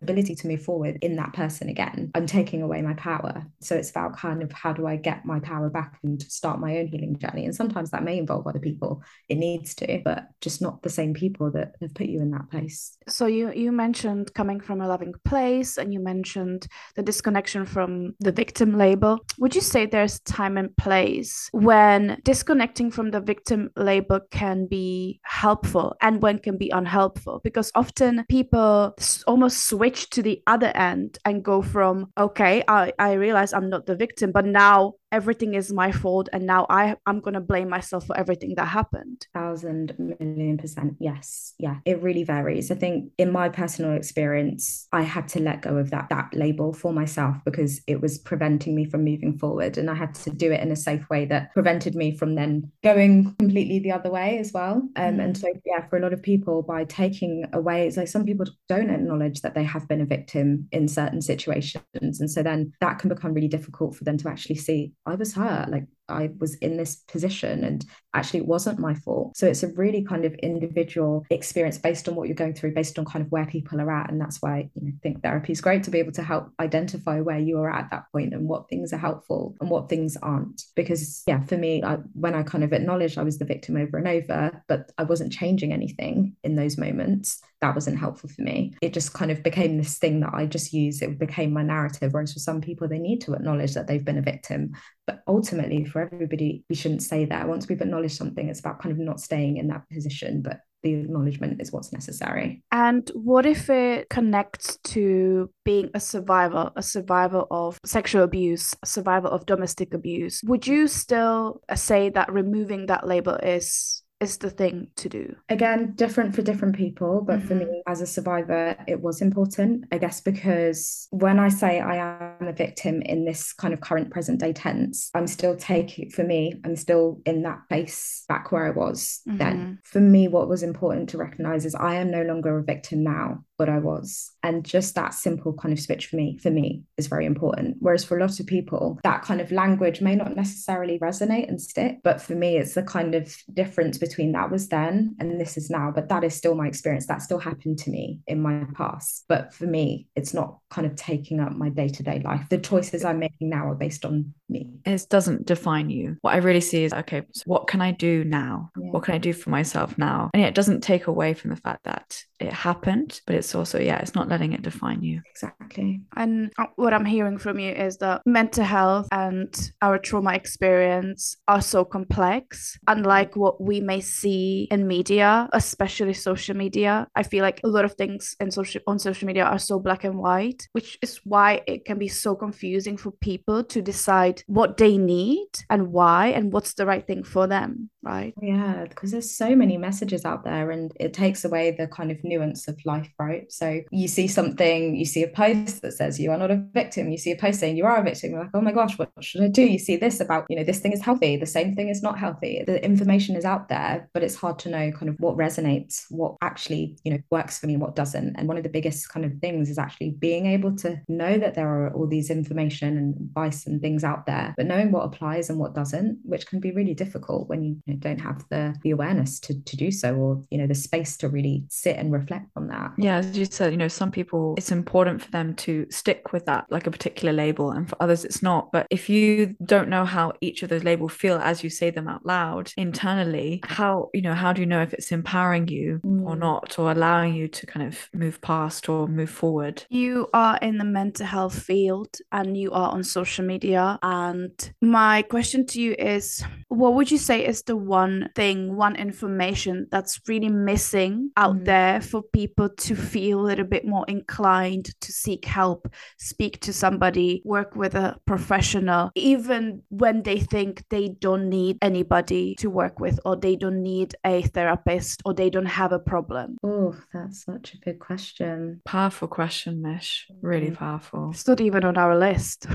ability 0.00 0.34
to 0.34 0.46
move 0.46 0.62
forward 0.62 0.98
in 1.02 1.16
that 1.16 1.32
person 1.32 1.68
again. 1.68 2.10
I'm 2.14 2.26
taking 2.26 2.62
away 2.62 2.82
my 2.82 2.94
power. 2.94 3.44
So 3.60 3.76
it's 3.76 3.90
about 3.90 4.16
kind 4.16 4.42
of 4.42 4.52
how 4.52 4.72
do 4.72 4.86
i 4.86 4.96
get 4.96 5.24
my 5.24 5.40
power 5.40 5.70
back 5.70 5.98
and 6.02 6.20
start 6.22 6.60
my 6.60 6.78
own 6.78 6.86
healing 6.86 7.18
journey? 7.18 7.44
And 7.44 7.54
sometimes 7.54 7.90
that 7.90 8.04
may 8.04 8.18
involve 8.18 8.46
other 8.46 8.58
people. 8.58 9.02
It 9.28 9.36
needs 9.36 9.74
to 9.76 10.00
but 10.04 10.28
just 10.40 10.62
not 10.62 10.82
the 10.82 10.88
same 10.88 11.12
people 11.12 11.50
that 11.52 11.74
have 11.80 11.94
put 11.94 12.06
you 12.06 12.20
in 12.20 12.30
that 12.30 12.50
place. 12.50 12.96
So 13.08 13.26
you 13.26 13.52
you 13.52 13.72
mentioned 13.72 14.32
coming 14.34 14.60
from 14.60 14.80
a 14.80 14.88
loving 14.88 15.14
place 15.24 15.76
and 15.76 15.92
you 15.92 16.00
mentioned 16.00 16.66
the 16.96 17.02
disconnection 17.02 17.66
from 17.66 18.14
the 18.20 18.32
victim 18.32 18.78
label. 18.78 19.18
Would 19.38 19.54
you 19.54 19.60
say 19.60 19.86
there's 19.86 20.20
time 20.20 20.51
and 20.56 20.76
place 20.76 21.48
when 21.52 22.20
disconnecting 22.24 22.90
from 22.90 23.10
the 23.10 23.20
victim 23.20 23.70
label 23.76 24.20
can 24.30 24.66
be 24.66 25.20
helpful 25.24 25.96
and 26.00 26.22
when 26.22 26.38
can 26.38 26.56
be 26.56 26.70
unhelpful. 26.70 27.40
Because 27.44 27.70
often 27.74 28.24
people 28.28 28.94
almost 29.26 29.68
switch 29.68 30.10
to 30.10 30.22
the 30.22 30.42
other 30.46 30.72
end 30.76 31.18
and 31.24 31.42
go 31.42 31.62
from 31.62 32.10
okay 32.18 32.62
i, 32.68 32.92
I 32.98 33.12
realize 33.14 33.52
i'm 33.52 33.68
not 33.68 33.86
the 33.86 33.96
victim 33.96 34.32
but 34.32 34.46
now 34.46 34.94
everything 35.12 35.54
is 35.54 35.72
my 35.72 35.92
fault 35.92 36.28
and 36.32 36.46
now 36.46 36.66
I 36.68 36.96
I'm 37.06 37.20
gonna 37.20 37.40
blame 37.40 37.68
myself 37.68 38.06
for 38.06 38.16
everything 38.16 38.54
that 38.56 38.66
happened. 38.66 39.26
Thousand 39.34 39.94
million 39.98 40.56
percent. 40.56 40.96
Yes. 40.98 41.54
Yeah. 41.58 41.76
It 41.84 42.02
really 42.02 42.24
varies. 42.24 42.70
I 42.70 42.74
think 42.74 43.12
in 43.18 43.30
my 43.30 43.50
personal 43.50 43.92
experience, 43.92 44.88
I 44.92 45.02
had 45.02 45.28
to 45.28 45.40
let 45.40 45.62
go 45.62 45.76
of 45.76 45.90
that 45.90 46.08
that 46.08 46.30
label 46.32 46.72
for 46.72 46.92
myself 46.92 47.36
because 47.44 47.80
it 47.86 48.00
was 48.00 48.18
preventing 48.18 48.74
me 48.74 48.86
from 48.86 49.04
moving 49.04 49.38
forward. 49.38 49.76
And 49.76 49.90
I 49.90 49.94
had 49.94 50.14
to 50.16 50.30
do 50.30 50.50
it 50.50 50.60
in 50.60 50.72
a 50.72 50.76
safe 50.76 51.08
way 51.10 51.26
that 51.26 51.52
prevented 51.52 51.94
me 51.94 52.16
from 52.16 52.34
then 52.34 52.72
going 52.82 53.34
completely 53.38 53.78
the 53.78 53.92
other 53.92 54.10
way 54.10 54.38
as 54.38 54.52
well. 54.52 54.76
Um, 54.96 55.16
mm. 55.16 55.24
and 55.24 55.36
so 55.36 55.48
yeah, 55.66 55.86
for 55.88 55.98
a 55.98 56.00
lot 56.00 56.14
of 56.14 56.22
people, 56.22 56.62
by 56.62 56.84
taking 56.84 57.44
away, 57.52 57.86
it's 57.86 57.98
like 57.98 58.08
some 58.08 58.24
people 58.24 58.46
don't 58.68 58.90
acknowledge 58.90 59.42
that 59.42 59.54
they 59.54 59.64
have 59.64 59.86
been 59.88 60.00
a 60.00 60.06
victim 60.06 60.68
in 60.72 60.88
certain 60.88 61.20
situations. 61.20 62.20
And 62.20 62.30
so 62.30 62.42
then 62.42 62.72
that 62.80 62.98
can 62.98 63.10
become 63.10 63.34
really 63.34 63.48
difficult 63.48 63.94
for 63.94 64.04
them 64.04 64.16
to 64.18 64.28
actually 64.28 64.56
see 64.56 64.92
I 65.06 65.14
was 65.14 65.34
hurt. 65.34 65.68
Like 65.70 65.86
I 66.08 66.30
was 66.38 66.54
in 66.56 66.76
this 66.76 66.96
position 66.96 67.64
and 67.64 67.84
actually 68.14 68.40
it 68.40 68.46
wasn't 68.46 68.78
my 68.78 68.94
fault. 68.94 69.36
So 69.36 69.46
it's 69.46 69.62
a 69.62 69.72
really 69.72 70.04
kind 70.04 70.24
of 70.24 70.34
individual 70.34 71.24
experience 71.30 71.78
based 71.78 72.08
on 72.08 72.14
what 72.14 72.28
you're 72.28 72.34
going 72.34 72.54
through, 72.54 72.74
based 72.74 72.98
on 72.98 73.04
kind 73.04 73.24
of 73.24 73.32
where 73.32 73.46
people 73.46 73.80
are 73.80 73.90
at. 73.90 74.10
And 74.10 74.20
that's 74.20 74.42
why 74.42 74.70
you 74.74 74.82
know, 74.82 74.92
I 74.94 74.98
think 75.02 75.22
therapy 75.22 75.52
is 75.52 75.60
great 75.60 75.84
to 75.84 75.90
be 75.90 75.98
able 75.98 76.12
to 76.12 76.22
help 76.22 76.50
identify 76.60 77.20
where 77.20 77.38
you 77.38 77.58
are 77.60 77.70
at 77.70 77.90
that 77.90 78.04
point 78.12 78.34
and 78.34 78.48
what 78.48 78.68
things 78.68 78.92
are 78.92 78.98
helpful 78.98 79.56
and 79.60 79.70
what 79.70 79.88
things 79.88 80.16
aren't. 80.16 80.62
Because 80.76 81.22
yeah, 81.26 81.40
for 81.44 81.56
me, 81.56 81.82
I, 81.82 81.96
when 82.14 82.34
I 82.34 82.42
kind 82.42 82.64
of 82.64 82.72
acknowledged 82.72 83.18
I 83.18 83.22
was 83.22 83.38
the 83.38 83.44
victim 83.44 83.76
over 83.76 83.96
and 83.96 84.08
over, 84.08 84.62
but 84.68 84.92
I 84.98 85.04
wasn't 85.04 85.32
changing 85.32 85.72
anything 85.72 86.36
in 86.44 86.56
those 86.56 86.76
moments, 86.76 87.40
that 87.62 87.74
wasn't 87.76 87.98
helpful 87.98 88.28
for 88.28 88.42
me. 88.42 88.74
It 88.82 88.92
just 88.92 89.14
kind 89.14 89.30
of 89.30 89.42
became 89.42 89.78
this 89.78 89.96
thing 89.96 90.20
that 90.20 90.34
I 90.34 90.46
just 90.46 90.72
use. 90.72 91.00
It 91.00 91.18
became 91.18 91.52
my 91.52 91.62
narrative. 91.62 92.12
Whereas 92.12 92.32
for 92.32 92.40
some 92.40 92.60
people, 92.60 92.88
they 92.88 92.98
need 92.98 93.20
to 93.22 93.34
acknowledge 93.34 93.74
that 93.74 93.86
they've 93.86 94.04
been 94.04 94.18
a 94.18 94.22
victim. 94.22 94.72
But 95.06 95.22
ultimately, 95.26 95.84
for 95.84 96.00
everybody, 96.00 96.64
we 96.68 96.76
shouldn't 96.76 97.02
say 97.02 97.24
that. 97.24 97.48
Once 97.48 97.68
we've 97.68 97.80
acknowledged 97.80 98.16
something, 98.16 98.48
it's 98.48 98.60
about 98.60 98.80
kind 98.80 98.92
of 98.92 98.98
not 98.98 99.20
staying 99.20 99.56
in 99.56 99.68
that 99.68 99.88
position, 99.90 100.42
but 100.42 100.60
the 100.82 100.94
acknowledgement 100.94 101.60
is 101.60 101.72
what's 101.72 101.92
necessary. 101.92 102.62
And 102.72 103.10
what 103.14 103.46
if 103.46 103.70
it 103.70 104.08
connects 104.10 104.76
to 104.78 105.50
being 105.64 105.90
a 105.94 106.00
survivor, 106.00 106.70
a 106.76 106.82
survivor 106.82 107.44
of 107.50 107.78
sexual 107.84 108.22
abuse, 108.22 108.74
a 108.82 108.86
survivor 108.86 109.28
of 109.28 109.46
domestic 109.46 109.94
abuse? 109.94 110.40
Would 110.44 110.66
you 110.66 110.88
still 110.88 111.60
say 111.74 112.08
that 112.10 112.32
removing 112.32 112.86
that 112.86 113.06
label 113.06 113.34
is 113.34 114.01
is 114.22 114.38
the 114.38 114.50
thing 114.50 114.88
to 114.96 115.08
do? 115.08 115.36
Again, 115.48 115.92
different 115.94 116.34
for 116.34 116.42
different 116.42 116.76
people, 116.76 117.22
but 117.26 117.38
mm-hmm. 117.38 117.48
for 117.48 117.54
me 117.54 117.64
mm-hmm. 117.64 117.90
as 117.90 118.00
a 118.00 118.06
survivor, 118.06 118.76
it 118.86 119.00
was 119.00 119.20
important, 119.20 119.84
I 119.92 119.98
guess, 119.98 120.20
because 120.20 121.08
when 121.10 121.38
I 121.38 121.48
say 121.48 121.80
I 121.80 121.96
am 122.40 122.46
a 122.46 122.52
victim 122.52 123.02
in 123.02 123.24
this 123.24 123.52
kind 123.52 123.74
of 123.74 123.80
current 123.80 124.10
present 124.10 124.40
day 124.40 124.52
tense, 124.52 125.10
I'm 125.14 125.26
still 125.26 125.56
taking, 125.56 126.10
for 126.10 126.22
me, 126.24 126.54
I'm 126.64 126.76
still 126.76 127.20
in 127.26 127.42
that 127.42 127.68
place 127.68 128.24
back 128.28 128.52
where 128.52 128.66
I 128.66 128.70
was 128.70 129.20
mm-hmm. 129.28 129.38
then. 129.38 129.78
For 129.84 130.00
me, 130.00 130.28
what 130.28 130.48
was 130.48 130.62
important 130.62 131.08
to 131.10 131.18
recognize 131.18 131.64
is 131.64 131.74
I 131.74 131.96
am 131.96 132.10
no 132.10 132.22
longer 132.22 132.58
a 132.58 132.62
victim 132.62 133.02
now 133.02 133.44
what 133.62 133.68
I 133.68 133.78
was. 133.78 134.32
And 134.42 134.64
just 134.64 134.96
that 134.96 135.14
simple 135.14 135.52
kind 135.52 135.72
of 135.72 135.78
switch 135.78 136.06
for 136.06 136.16
me, 136.16 136.36
for 136.38 136.50
me, 136.50 136.82
is 136.96 137.06
very 137.06 137.26
important. 137.26 137.76
Whereas 137.78 138.04
for 138.04 138.18
a 138.18 138.20
lot 138.20 138.40
of 138.40 138.46
people, 138.46 138.98
that 139.04 139.22
kind 139.22 139.40
of 139.40 139.52
language 139.52 140.00
may 140.00 140.16
not 140.16 140.34
necessarily 140.34 140.98
resonate 140.98 141.48
and 141.48 141.60
stick. 141.60 141.98
But 142.02 142.20
for 142.20 142.34
me, 142.34 142.56
it's 142.56 142.74
the 142.74 142.82
kind 142.82 143.14
of 143.14 143.36
difference 143.54 143.98
between 143.98 144.32
that 144.32 144.50
was 144.50 144.68
then 144.68 145.14
and 145.20 145.40
this 145.40 145.56
is 145.56 145.70
now. 145.70 145.92
But 145.94 146.08
that 146.08 146.24
is 146.24 146.34
still 146.34 146.56
my 146.56 146.66
experience. 146.66 147.06
That 147.06 147.22
still 147.22 147.38
happened 147.38 147.78
to 147.80 147.90
me 147.90 148.18
in 148.26 148.42
my 148.42 148.64
past. 148.74 149.26
But 149.28 149.54
for 149.54 149.66
me, 149.66 150.08
it's 150.16 150.34
not 150.34 150.58
kind 150.70 150.86
of 150.86 150.96
taking 150.96 151.38
up 151.38 151.52
my 151.52 151.68
day 151.68 151.88
to 151.88 152.02
day 152.02 152.20
life. 152.24 152.48
The 152.50 152.58
choices 152.58 153.04
I'm 153.04 153.20
making 153.20 153.48
now 153.48 153.68
are 153.68 153.76
based 153.76 154.04
on 154.04 154.34
me. 154.48 154.70
It 154.84 155.06
doesn't 155.08 155.46
define 155.46 155.88
you. 155.88 156.16
What 156.22 156.34
I 156.34 156.38
really 156.38 156.60
see 156.60 156.84
is 156.84 156.92
okay, 156.92 157.22
so 157.32 157.42
what 157.46 157.68
can 157.68 157.80
I 157.80 157.92
do 157.92 158.24
now? 158.24 158.70
Yeah. 158.76 158.90
What 158.90 159.04
can 159.04 159.14
I 159.14 159.18
do 159.18 159.32
for 159.32 159.50
myself 159.50 159.96
now? 159.98 160.30
And 160.34 160.42
it 160.42 160.54
doesn't 160.54 160.80
take 160.80 161.06
away 161.06 161.34
from 161.34 161.50
the 161.50 161.56
fact 161.56 161.84
that 161.84 162.24
it 162.40 162.52
happened, 162.52 163.20
but 163.26 163.36
it's 163.36 163.51
it's 163.52 163.56
also 163.56 163.78
yeah 163.78 163.98
it's 163.98 164.14
not 164.14 164.28
letting 164.28 164.54
it 164.54 164.62
define 164.62 165.02
you. 165.02 165.20
Exactly. 165.30 166.00
And 166.16 166.50
uh, 166.58 166.66
what 166.76 166.94
i'm 166.94 167.04
hearing 167.04 167.36
from 167.36 167.58
you 167.58 167.70
is 167.70 167.98
that 167.98 168.22
mental 168.24 168.64
health 168.64 169.08
and 169.12 169.52
our 169.82 169.98
trauma 169.98 170.32
experience 170.32 171.36
are 171.48 171.60
so 171.60 171.84
complex. 171.84 172.78
Unlike 172.88 173.36
what 173.36 173.60
we 173.60 173.80
may 173.80 174.00
see 174.00 174.68
in 174.70 174.86
media 174.86 175.48
especially 175.52 176.14
social 176.14 176.56
media 176.56 177.06
i 177.14 177.22
feel 177.22 177.42
like 177.42 177.60
a 177.64 177.68
lot 177.68 177.84
of 177.84 177.94
things 177.94 178.34
in 178.40 178.50
social 178.50 178.80
on 178.86 178.98
social 178.98 179.26
media 179.26 179.44
are 179.44 179.58
so 179.58 179.78
black 179.78 180.04
and 180.04 180.16
white 180.16 180.68
which 180.72 180.98
is 181.02 181.20
why 181.24 181.60
it 181.66 181.84
can 181.84 181.98
be 181.98 182.08
so 182.08 182.34
confusing 182.34 182.96
for 182.96 183.10
people 183.10 183.62
to 183.64 183.82
decide 183.82 184.42
what 184.46 184.76
they 184.76 184.96
need 184.96 185.48
and 185.68 185.92
why 185.92 186.28
and 186.28 186.52
what's 186.52 186.74
the 186.74 186.86
right 186.86 187.06
thing 187.06 187.22
for 187.22 187.46
them 187.46 187.90
right? 188.02 188.34
Yeah 188.40 188.86
because 188.88 189.10
there's 189.10 189.36
so 189.36 189.54
many 189.54 189.76
messages 189.76 190.24
out 190.24 190.44
there 190.44 190.70
and 190.70 190.92
it 190.98 191.12
takes 191.12 191.44
away 191.44 191.72
the 191.72 191.86
kind 191.86 192.10
of 192.10 192.22
nuance 192.24 192.68
of 192.68 192.78
life 192.84 193.10
right? 193.42 193.52
So 193.52 193.80
you 193.90 194.08
see 194.08 194.28
something 194.28 194.96
you 194.96 195.04
see 195.04 195.22
a 195.22 195.28
post 195.28 195.82
that 195.82 195.92
says 195.92 196.20
you 196.20 196.30
are 196.30 196.38
not 196.38 196.50
a 196.50 196.64
victim. 196.72 197.10
You 197.10 197.18
see 197.18 197.32
a 197.32 197.36
post 197.36 197.60
saying 197.60 197.76
you 197.76 197.84
are 197.84 197.96
a 197.96 198.02
victim. 198.02 198.30
You're 198.30 198.40
like 198.40 198.50
oh 198.54 198.60
my 198.60 198.72
gosh 198.72 198.98
what 198.98 199.10
should 199.20 199.42
i 199.42 199.48
do? 199.48 199.62
You 199.62 199.78
see 199.78 199.96
this 199.96 200.20
about 200.20 200.46
you 200.48 200.56
know 200.56 200.64
this 200.64 200.80
thing 200.80 200.92
is 200.92 201.02
healthy. 201.02 201.36
The 201.36 201.46
same 201.46 201.74
thing 201.74 201.88
is 201.88 202.02
not 202.02 202.18
healthy. 202.18 202.62
The 202.66 202.84
information 202.84 203.36
is 203.36 203.44
out 203.44 203.68
there 203.68 204.08
but 204.12 204.22
it's 204.22 204.36
hard 204.36 204.58
to 204.60 204.70
know 204.70 204.90
kind 204.92 205.08
of 205.08 205.16
what 205.18 205.36
resonates 205.36 206.04
what 206.10 206.36
actually 206.42 206.96
you 207.04 207.12
know 207.12 207.18
works 207.30 207.58
for 207.58 207.66
me 207.66 207.76
what 207.76 207.96
doesn't. 207.96 208.36
And 208.36 208.48
one 208.48 208.56
of 208.56 208.62
the 208.62 208.68
biggest 208.68 209.08
kind 209.08 209.24
of 209.24 209.32
things 209.40 209.70
is 209.70 209.78
actually 209.78 210.10
being 210.10 210.46
able 210.46 210.76
to 210.76 211.00
know 211.08 211.38
that 211.38 211.54
there 211.54 211.68
are 211.68 211.92
all 211.94 212.06
these 212.06 212.30
information 212.30 212.96
and 212.96 213.16
advice 213.16 213.66
and 213.66 213.80
things 213.80 214.04
out 214.04 214.26
there 214.26 214.54
but 214.56 214.66
knowing 214.66 214.92
what 214.92 215.04
applies 215.04 215.50
and 215.50 215.58
what 215.58 215.74
doesn't 215.74 216.18
which 216.24 216.46
can 216.46 216.60
be 216.60 216.72
really 216.72 216.94
difficult 216.94 217.48
when 217.48 217.62
you, 217.62 217.76
you 217.86 217.94
know, 217.94 218.00
don't 218.00 218.20
have 218.20 218.44
the 218.50 218.74
the 218.82 218.90
awareness 218.90 219.40
to 219.40 219.60
to 219.62 219.76
do 219.76 219.90
so 219.90 220.14
or 220.14 220.42
you 220.50 220.58
know 220.58 220.66
the 220.66 220.74
space 220.74 221.16
to 221.16 221.28
really 221.28 221.64
sit 221.68 221.96
and 221.96 222.12
reflect 222.12 222.46
on 222.56 222.68
that. 222.68 222.92
Yeah 222.98 223.21
as 223.22 223.38
you 223.38 223.44
said 223.44 223.72
you 223.72 223.78
know 223.78 223.88
some 223.88 224.10
people 224.10 224.54
it's 224.56 224.72
important 224.72 225.22
for 225.22 225.30
them 225.30 225.54
to 225.54 225.86
stick 225.90 226.32
with 226.32 226.44
that 226.46 226.66
like 226.70 226.86
a 226.86 226.90
particular 226.90 227.32
label 227.32 227.70
and 227.70 227.88
for 227.88 227.96
others 228.00 228.24
it's 228.24 228.42
not 228.42 228.70
but 228.72 228.86
if 228.90 229.08
you 229.08 229.54
don't 229.64 229.88
know 229.88 230.04
how 230.04 230.32
each 230.40 230.62
of 230.62 230.68
those 230.68 230.84
labels 230.84 231.12
feel 231.12 231.38
as 231.38 231.62
you 231.62 231.70
say 231.70 231.90
them 231.90 232.08
out 232.08 232.24
loud 232.26 232.72
internally 232.76 233.60
how 233.64 234.08
you 234.12 234.22
know 234.22 234.34
how 234.34 234.52
do 234.52 234.60
you 234.60 234.66
know 234.66 234.82
if 234.82 234.92
it's 234.92 235.12
empowering 235.12 235.68
you 235.68 236.00
mm. 236.04 236.24
or 236.24 236.36
not 236.36 236.78
or 236.78 236.90
allowing 236.90 237.34
you 237.34 237.48
to 237.48 237.66
kind 237.66 237.86
of 237.86 238.08
move 238.12 238.40
past 238.40 238.88
or 238.88 239.06
move 239.06 239.30
forward 239.30 239.84
you 239.88 240.28
are 240.34 240.58
in 240.58 240.78
the 240.78 240.84
mental 240.84 241.26
health 241.26 241.62
field 241.62 242.16
and 242.32 242.56
you 242.56 242.72
are 242.72 242.90
on 242.90 243.02
social 243.04 243.44
media 243.44 243.98
and 244.02 244.72
my 244.80 245.22
question 245.22 245.64
to 245.64 245.80
you 245.80 245.94
is 245.98 246.42
what 246.68 246.94
would 246.94 247.10
you 247.10 247.18
say 247.18 247.44
is 247.46 247.62
the 247.62 247.76
one 247.76 248.30
thing 248.34 248.76
one 248.76 248.96
information 248.96 249.86
that's 249.90 250.20
really 250.26 250.48
missing 250.48 251.30
out 251.36 251.56
mm. 251.56 251.64
there 251.64 252.00
for 252.00 252.22
people 252.22 252.68
to 252.68 252.96
feel 253.12 253.40
a 253.40 253.48
little 253.50 253.64
bit 253.64 253.84
more 253.86 254.04
inclined 254.08 254.88
to 255.00 255.12
seek 255.12 255.44
help 255.44 255.88
speak 256.18 256.58
to 256.60 256.72
somebody 256.72 257.42
work 257.44 257.76
with 257.76 257.94
a 257.94 258.16
professional 258.26 259.10
even 259.14 259.82
when 259.88 260.22
they 260.22 260.40
think 260.40 260.82
they 260.88 261.08
don't 261.08 261.48
need 261.48 261.76
anybody 261.82 262.54
to 262.56 262.68
work 262.70 262.98
with 263.00 263.18
or 263.24 263.36
they 263.36 263.56
don't 263.56 263.82
need 263.82 264.14
a 264.24 264.42
therapist 264.42 265.22
or 265.24 265.34
they 265.34 265.50
don't 265.50 265.66
have 265.66 265.92
a 265.92 265.98
problem? 265.98 266.56
Oh, 266.62 266.94
that's 267.12 267.44
such 267.44 267.74
a 267.74 267.78
big 267.84 267.98
question. 267.98 268.80
Powerful 268.84 269.28
question, 269.28 269.82
Mish. 269.82 270.26
Really 270.40 270.70
mm. 270.70 270.76
powerful. 270.76 271.30
It's 271.30 271.46
not 271.46 271.60
even 271.60 271.84
on 271.84 271.96
our 271.96 272.16
list. 272.16 272.66